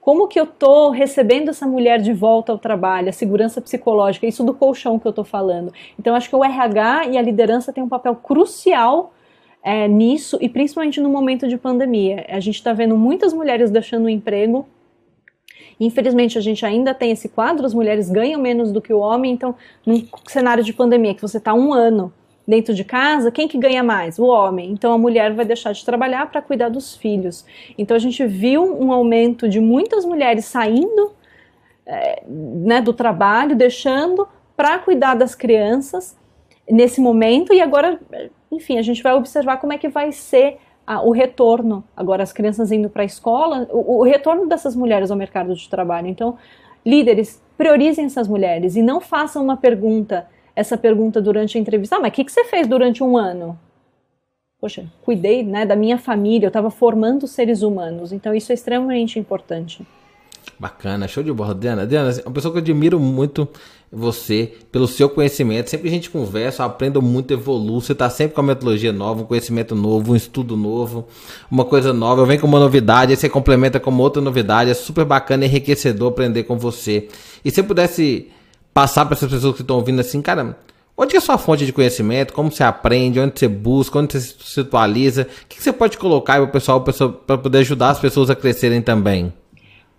Como 0.00 0.26
que 0.26 0.38
eu 0.38 0.44
estou 0.44 0.90
recebendo 0.90 1.48
essa 1.48 1.66
mulher 1.66 2.00
de 2.00 2.12
volta 2.12 2.50
ao 2.50 2.58
trabalho, 2.58 3.08
a 3.08 3.12
segurança 3.12 3.60
psicológica, 3.60 4.26
isso 4.26 4.44
do 4.44 4.52
colchão 4.52 4.98
que 4.98 5.06
eu 5.06 5.10
estou 5.10 5.24
falando. 5.24 5.72
Então, 5.98 6.14
acho 6.14 6.28
que 6.28 6.36
o 6.36 6.44
RH 6.44 7.06
e 7.06 7.18
a 7.18 7.22
liderança 7.22 7.72
têm 7.72 7.84
um 7.84 7.88
papel 7.88 8.16
crucial 8.16 9.12
é, 9.62 9.86
nisso, 9.86 10.38
e 10.40 10.48
principalmente 10.48 11.00
no 11.00 11.08
momento 11.08 11.46
de 11.46 11.56
pandemia. 11.56 12.26
A 12.28 12.40
gente 12.40 12.56
está 12.56 12.72
vendo 12.72 12.96
muitas 12.96 13.32
mulheres 13.32 13.70
deixando 13.70 14.06
o 14.06 14.08
emprego 14.08 14.66
Infelizmente, 15.80 16.38
a 16.38 16.40
gente 16.40 16.64
ainda 16.64 16.94
tem 16.94 17.10
esse 17.10 17.28
quadro, 17.28 17.66
as 17.66 17.74
mulheres 17.74 18.08
ganham 18.08 18.40
menos 18.40 18.70
do 18.70 18.80
que 18.80 18.92
o 18.92 19.00
homem, 19.00 19.32
então, 19.32 19.54
num 19.84 20.06
cenário 20.28 20.62
de 20.62 20.72
pandemia, 20.72 21.12
que 21.12 21.20
você 21.20 21.38
está 21.38 21.52
um 21.54 21.72
ano 21.72 22.12
dentro 22.46 22.74
de 22.74 22.84
casa, 22.84 23.30
quem 23.30 23.46
que 23.46 23.58
ganha 23.58 23.82
mais? 23.82 24.18
O 24.18 24.26
homem. 24.26 24.70
Então 24.70 24.92
a 24.92 24.98
mulher 24.98 25.32
vai 25.32 25.44
deixar 25.44 25.72
de 25.72 25.84
trabalhar 25.84 26.30
para 26.30 26.42
cuidar 26.42 26.68
dos 26.68 26.96
filhos. 26.96 27.44
Então 27.78 27.96
a 27.96 28.00
gente 28.00 28.24
viu 28.26 28.64
um 28.64 28.92
aumento 28.92 29.48
de 29.48 29.60
muitas 29.60 30.04
mulheres 30.04 30.44
saindo 30.44 31.12
é, 31.86 32.22
né, 32.26 32.80
do 32.80 32.92
trabalho, 32.92 33.56
deixando 33.56 34.26
para 34.56 34.78
cuidar 34.78 35.14
das 35.14 35.34
crianças 35.34 36.16
nesse 36.70 37.00
momento 37.00 37.52
e 37.52 37.60
agora, 37.60 38.00
enfim, 38.50 38.78
a 38.78 38.82
gente 38.82 39.02
vai 39.02 39.14
observar 39.14 39.58
como 39.58 39.72
é 39.72 39.78
que 39.78 39.88
vai 39.88 40.12
ser 40.12 40.58
o 41.04 41.12
retorno, 41.12 41.84
agora 41.96 42.22
as 42.22 42.32
crianças 42.32 42.72
indo 42.72 42.90
para 42.90 43.02
a 43.02 43.06
escola, 43.06 43.68
o, 43.70 44.00
o 44.00 44.02
retorno 44.02 44.46
dessas 44.46 44.76
mulheres 44.76 45.10
ao 45.10 45.16
mercado 45.16 45.54
de 45.54 45.68
trabalho. 45.68 46.08
Então, 46.08 46.36
líderes, 46.84 47.40
priorizem 47.56 48.06
essas 48.06 48.26
mulheres 48.26 48.76
e 48.76 48.82
não 48.82 49.00
façam 49.00 49.42
uma 49.42 49.56
pergunta 49.56 50.26
essa 50.54 50.76
pergunta 50.76 51.20
durante 51.20 51.56
a 51.56 51.60
entrevista. 51.60 51.96
Ah, 51.96 52.00
mas 52.00 52.10
o 52.10 52.14
que, 52.14 52.24
que 52.24 52.32
você 52.32 52.44
fez 52.44 52.66
durante 52.66 53.02
um 53.02 53.16
ano? 53.16 53.58
Poxa, 54.60 54.86
cuidei 55.02 55.42
né, 55.42 55.66
da 55.66 55.74
minha 55.74 55.98
família, 55.98 56.46
eu 56.46 56.48
estava 56.48 56.70
formando 56.70 57.26
seres 57.26 57.62
humanos, 57.62 58.12
então 58.12 58.32
isso 58.32 58.52
é 58.52 58.54
extremamente 58.54 59.18
importante. 59.18 59.84
Bacana, 60.58 61.08
show 61.08 61.22
de 61.22 61.32
bola. 61.32 61.54
Diana, 61.54 61.84
Diana, 61.84 62.12
uma 62.24 62.32
pessoa 62.32 62.52
que 62.52 62.58
eu 62.58 62.62
admiro 62.62 63.00
muito 63.00 63.48
você, 63.90 64.52
pelo 64.70 64.86
seu 64.86 65.08
conhecimento. 65.08 65.68
Sempre 65.68 65.88
a 65.88 65.90
gente 65.90 66.08
conversa, 66.08 66.64
aprendo 66.64 67.02
muito, 67.02 67.32
evoluo. 67.32 67.80
Você 67.80 67.92
está 67.92 68.08
sempre 68.08 68.34
com 68.34 68.40
uma 68.40 68.48
metodologia 68.48 68.92
nova, 68.92 69.22
um 69.22 69.26
conhecimento 69.26 69.74
novo, 69.74 70.12
um 70.12 70.16
estudo 70.16 70.56
novo, 70.56 71.06
uma 71.50 71.64
coisa 71.64 71.92
nova. 71.92 72.22
Eu 72.22 72.26
venho 72.26 72.40
com 72.40 72.46
uma 72.46 72.60
novidade, 72.60 73.12
aí 73.12 73.16
você 73.16 73.28
complementa 73.28 73.80
com 73.80 73.92
outra 73.98 74.22
novidade. 74.22 74.70
É 74.70 74.74
super 74.74 75.04
bacana 75.04 75.44
enriquecedor 75.44 76.12
aprender 76.12 76.44
com 76.44 76.56
você. 76.56 77.08
E 77.44 77.50
se 77.50 77.60
eu 77.60 77.64
pudesse 77.64 78.28
passar 78.72 79.04
para 79.04 79.14
essas 79.14 79.30
pessoas 79.30 79.54
que 79.54 79.62
estão 79.62 79.76
ouvindo 79.76 80.00
assim, 80.00 80.22
cara, 80.22 80.56
onde 80.96 81.14
é 81.14 81.18
a 81.18 81.20
sua 81.20 81.38
fonte 81.38 81.66
de 81.66 81.72
conhecimento? 81.72 82.32
Como 82.32 82.50
você 82.50 82.64
aprende? 82.64 83.20
Onde 83.20 83.38
você 83.38 83.48
busca? 83.48 83.98
Onde 83.98 84.12
você 84.12 84.34
se 84.38 84.60
atualiza? 84.60 85.26
O 85.44 85.46
que 85.46 85.62
você 85.62 85.72
pode 85.72 85.98
colocar 85.98 86.34
para 86.34 86.44
o 86.44 86.48
pessoal 86.48 86.80
para 86.80 87.38
poder 87.38 87.58
ajudar 87.58 87.90
as 87.90 88.00
pessoas 88.00 88.30
a 88.30 88.36
crescerem 88.36 88.82
também? 88.82 89.32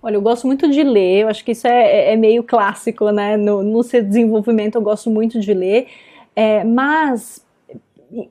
Olha, 0.02 0.16
eu 0.16 0.22
gosto 0.22 0.46
muito 0.46 0.70
de 0.70 0.84
ler, 0.84 1.22
eu 1.22 1.28
acho 1.30 1.46
que 1.46 1.54
isso 1.54 1.66
é, 1.66 2.10
é, 2.10 2.14
é 2.14 2.18
meio 2.18 2.44
clássico, 2.44 3.10
né? 3.10 3.38
No, 3.38 3.64
no 3.64 3.82
seu 3.84 4.04
desenvolvimento 4.04 4.76
eu 4.76 4.82
gosto 4.82 5.10
muito 5.10 5.40
de 5.40 5.54
ler, 5.54 5.88
é, 6.36 6.62
mas 6.66 7.42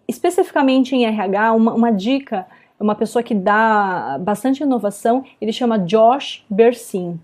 especificamente 0.07 0.95
em 0.95 1.07
RH, 1.07 1.55
uma, 1.55 1.73
uma 1.73 1.91
dica, 1.91 2.47
uma 2.79 2.95
pessoa 2.95 3.23
que 3.23 3.35
dá 3.35 4.19
bastante 4.21 4.63
inovação, 4.63 5.25
ele 5.41 5.53
chama 5.53 5.79
Josh 5.79 6.45
Bersin. 6.51 7.19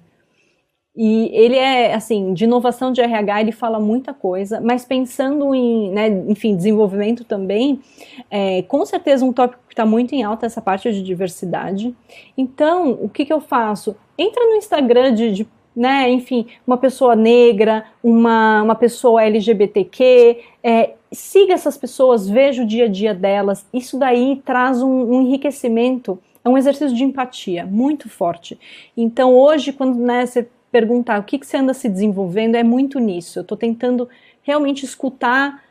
E 1.01 1.30
ele 1.32 1.55
é, 1.55 1.94
assim, 1.94 2.34
de 2.34 2.42
inovação 2.42 2.90
de 2.90 3.01
RH, 3.01 3.40
ele 3.42 3.53
fala 3.53 3.78
muita 3.78 4.12
coisa, 4.12 4.61
mas 4.61 4.84
pensando 4.84 5.55
em, 5.55 5.92
né, 5.92 6.09
enfim, 6.26 6.57
desenvolvimento 6.57 7.22
também, 7.22 7.80
é, 8.28 8.62
com 8.62 8.84
certeza 8.84 9.24
um 9.24 9.32
tópico 9.32 9.62
que 9.68 9.74
está 9.74 9.86
muito 9.86 10.12
em 10.12 10.24
alta 10.24 10.44
é 10.44 10.49
essa 10.49 10.61
parte 10.61 10.90
de 10.92 11.01
diversidade. 11.01 11.94
Então, 12.36 12.99
o 13.01 13.09
que, 13.09 13.24
que 13.24 13.32
eu 13.32 13.40
faço? 13.40 13.94
Entra 14.18 14.44
no 14.44 14.57
Instagram 14.57 15.14
de, 15.14 15.30
de 15.30 15.49
né, 15.76 16.11
enfim, 16.11 16.49
uma 16.66 16.76
pessoa 16.76 17.14
negra, 17.14 17.84
uma, 18.03 18.64
uma 18.64 18.74
pessoa 18.74 19.22
LGBTQ, 19.22 20.40
é, 20.64 20.94
siga 21.12 21.55
essas 21.55 21.76
pessoas, 21.76 22.28
veja 22.28 22.64
o 22.64 22.66
dia 22.66 22.86
a 22.86 22.88
dia 22.88 23.14
delas, 23.14 23.64
isso 23.72 23.96
daí 23.96 24.42
traz 24.44 24.82
um, 24.82 25.12
um 25.12 25.22
enriquecimento, 25.22 26.18
é 26.44 26.49
um 26.49 26.59
exercício 26.59 26.96
de 26.96 27.05
empatia 27.05 27.64
muito 27.64 28.09
forte. 28.09 28.59
Então, 28.96 29.32
hoje, 29.32 29.72
quando 29.72 29.96
né, 29.96 30.26
você 30.26 30.49
perguntar 30.71 31.21
o 31.21 31.25
que, 31.25 31.39
que 31.39 31.47
você 31.47 31.57
anda 31.57 31.75
se 31.75 31.89
desenvolvendo 31.89 32.55
é 32.55 32.62
muito 32.62 32.99
nisso. 32.99 33.39
Eu 33.39 33.43
estou 33.43 33.57
tentando 33.57 34.09
realmente 34.43 34.85
escutar 34.85 35.62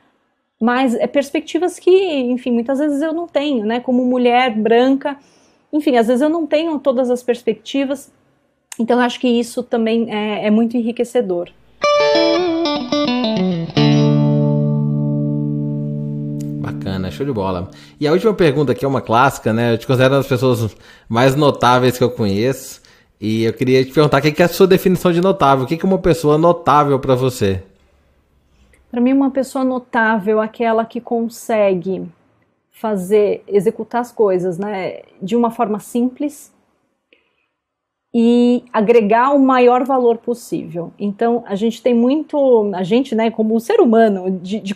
mais 0.59 0.95
é, 0.95 1.05
perspectivas 1.07 1.77
que, 1.79 1.91
enfim, 1.91 2.51
muitas 2.51 2.79
vezes 2.79 3.01
eu 3.01 3.13
não 3.13 3.27
tenho, 3.27 3.65
né? 3.65 3.79
Como 3.79 4.03
mulher 4.05 4.55
branca, 4.55 5.17
enfim, 5.71 5.97
às 5.97 6.07
vezes 6.07 6.21
eu 6.21 6.29
não 6.29 6.47
tenho 6.47 6.79
todas 6.79 7.09
as 7.09 7.21
perspectivas. 7.21 8.11
Então, 8.79 8.97
eu 8.99 9.03
acho 9.03 9.19
que 9.19 9.27
isso 9.27 9.63
também 9.63 10.13
é, 10.13 10.47
é 10.47 10.51
muito 10.51 10.77
enriquecedor. 10.77 11.49
Bacana, 16.59 17.09
show 17.11 17.25
de 17.25 17.31
bola. 17.31 17.69
E 17.99 18.07
a 18.07 18.11
última 18.11 18.33
pergunta 18.33 18.71
aqui 18.71 18.85
é 18.85 18.87
uma 18.87 19.01
clássica, 19.01 19.53
né? 19.53 19.73
Eu 19.73 19.77
te 19.77 19.87
considero 19.87 20.13
uma 20.13 20.19
das 20.19 20.27
pessoas 20.27 20.75
mais 21.09 21.35
notáveis 21.35 21.97
que 21.97 22.03
eu 22.03 22.11
conheço. 22.11 22.81
E 23.19 23.43
eu 23.43 23.53
queria 23.53 23.83
te 23.83 23.91
perguntar 23.91 24.19
o 24.19 24.21
que 24.21 24.41
é 24.41 24.45
a 24.45 24.49
sua 24.49 24.67
definição 24.67 25.11
de 25.11 25.21
notável? 25.21 25.65
O 25.65 25.67
que 25.67 25.75
é 25.75 25.83
uma 25.83 25.97
pessoa 25.97 26.37
notável 26.37 26.99
para 26.99 27.15
você? 27.15 27.63
Para 28.91 29.01
mim, 29.01 29.11
uma 29.11 29.31
pessoa 29.31 29.65
notável 29.65 30.41
é 30.41 30.45
aquela 30.45 30.85
que 30.85 31.01
consegue 31.01 32.07
fazer, 32.71 33.43
executar 33.47 34.01
as 34.01 34.11
coisas, 34.11 34.57
né, 34.57 35.01
de 35.21 35.35
uma 35.35 35.49
forma 35.49 35.79
simples 35.79 36.53
e 38.13 38.63
agregar 38.71 39.31
o 39.31 39.39
maior 39.39 39.83
valor 39.83 40.17
possível. 40.17 40.93
Então, 40.97 41.43
a 41.47 41.55
gente 41.55 41.81
tem 41.81 41.93
muito, 41.93 42.71
a 42.75 42.83
gente, 42.83 43.15
né, 43.15 43.31
como 43.31 43.59
ser 43.59 43.81
humano, 43.81 44.39
de, 44.39 44.59
de 44.59 44.75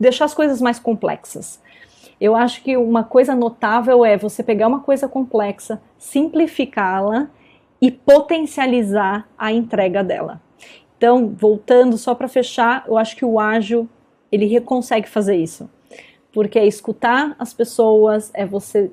deixar 0.00 0.24
as 0.24 0.34
coisas 0.34 0.60
mais 0.60 0.78
complexas. 0.78 1.60
Eu 2.22 2.36
acho 2.36 2.62
que 2.62 2.76
uma 2.76 3.02
coisa 3.02 3.34
notável 3.34 4.04
é 4.04 4.16
você 4.16 4.44
pegar 4.44 4.68
uma 4.68 4.78
coisa 4.78 5.08
complexa, 5.08 5.82
simplificá-la 5.98 7.28
e 7.80 7.90
potencializar 7.90 9.28
a 9.36 9.50
entrega 9.50 10.04
dela. 10.04 10.40
Então, 10.96 11.34
voltando 11.36 11.98
só 11.98 12.14
para 12.14 12.28
fechar, 12.28 12.84
eu 12.86 12.96
acho 12.96 13.16
que 13.16 13.24
o 13.24 13.40
ágil 13.40 13.88
ele 14.30 14.60
consegue 14.60 15.08
fazer 15.08 15.34
isso, 15.34 15.68
porque 16.32 16.60
é 16.60 16.64
escutar 16.64 17.34
as 17.40 17.52
pessoas, 17.52 18.30
é 18.34 18.46
você 18.46 18.92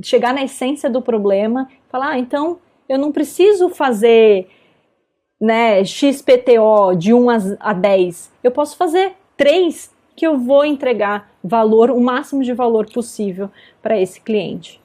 chegar 0.00 0.32
na 0.32 0.42
essência 0.42 0.88
do 0.88 1.02
problema, 1.02 1.68
falar, 1.90 2.12
ah, 2.12 2.18
então 2.18 2.58
eu 2.88 2.98
não 2.98 3.12
preciso 3.12 3.68
fazer 3.68 4.48
né, 5.38 5.84
XPTO 5.84 6.96
de 6.96 7.12
1 7.12 7.26
a 7.60 7.72
10, 7.74 8.32
eu 8.42 8.50
posso 8.50 8.78
fazer 8.78 9.12
3 9.36 9.94
que 10.16 10.26
eu 10.26 10.38
vou 10.38 10.64
entregar 10.64 11.30
valor, 11.44 11.90
o 11.90 12.00
máximo 12.00 12.42
de 12.42 12.54
valor 12.54 12.86
possível 12.90 13.50
para 13.82 14.00
esse 14.00 14.20
cliente. 14.20 14.80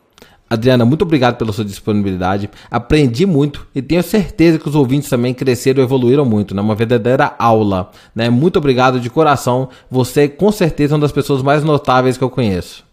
Adriana, 0.51 0.83
muito 0.83 1.03
obrigado 1.03 1.37
pela 1.37 1.53
sua 1.53 1.63
disponibilidade. 1.63 2.49
Aprendi 2.69 3.25
muito 3.25 3.65
e 3.73 3.81
tenho 3.81 4.03
certeza 4.03 4.59
que 4.59 4.67
os 4.67 4.75
ouvintes 4.75 5.09
também 5.09 5.33
cresceram 5.33 5.79
e 5.79 5.85
evoluíram 5.85 6.25
muito, 6.25 6.53
né? 6.53 6.61
Uma 6.61 6.75
verdadeira 6.75 7.33
aula, 7.39 7.89
né? 8.13 8.29
Muito 8.29 8.59
obrigado 8.59 8.99
de 8.99 9.09
coração. 9.09 9.69
Você 9.89 10.27
com 10.27 10.51
certeza 10.51 10.93
é 10.93 10.95
uma 10.95 11.01
das 11.01 11.13
pessoas 11.13 11.41
mais 11.41 11.63
notáveis 11.63 12.17
que 12.17 12.23
eu 12.23 12.29
conheço. 12.29 12.85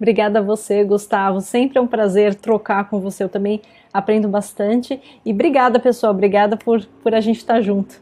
Obrigada 0.00 0.38
a 0.38 0.42
você, 0.42 0.82
Gustavo. 0.84 1.42
Sempre 1.42 1.78
é 1.78 1.82
um 1.82 1.86
prazer 1.86 2.34
trocar 2.34 2.88
com 2.88 2.98
você. 2.98 3.22
Eu 3.22 3.28
também 3.28 3.60
aprendo 3.92 4.26
bastante. 4.26 4.98
E 5.22 5.32
obrigada, 5.32 5.78
pessoal. 5.78 6.12
Obrigada 6.12 6.56
por, 6.56 6.82
por 7.02 7.14
a 7.14 7.20
gente 7.20 7.36
estar 7.36 7.60
junto. 7.60 8.00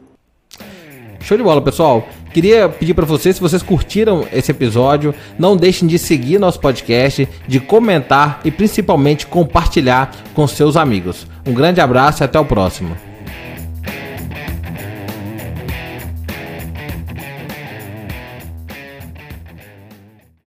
Show 1.23 1.37
de 1.37 1.43
bola, 1.43 1.61
pessoal. 1.61 2.07
Queria 2.33 2.69
pedir 2.69 2.93
para 2.93 3.05
vocês, 3.05 3.35
se 3.35 3.41
vocês 3.41 3.61
curtiram 3.61 4.25
esse 4.31 4.51
episódio, 4.51 5.13
não 5.37 5.57
deixem 5.57 5.87
de 5.87 5.99
seguir 5.99 6.39
nosso 6.39 6.59
podcast, 6.59 7.27
de 7.47 7.59
comentar 7.59 8.39
e 8.45 8.51
principalmente 8.51 9.27
compartilhar 9.27 10.11
com 10.33 10.47
seus 10.47 10.77
amigos. 10.77 11.27
Um 11.45 11.53
grande 11.53 11.81
abraço 11.81 12.23
e 12.23 12.25
até 12.25 12.39
o 12.39 12.45
próximo. 12.45 13.10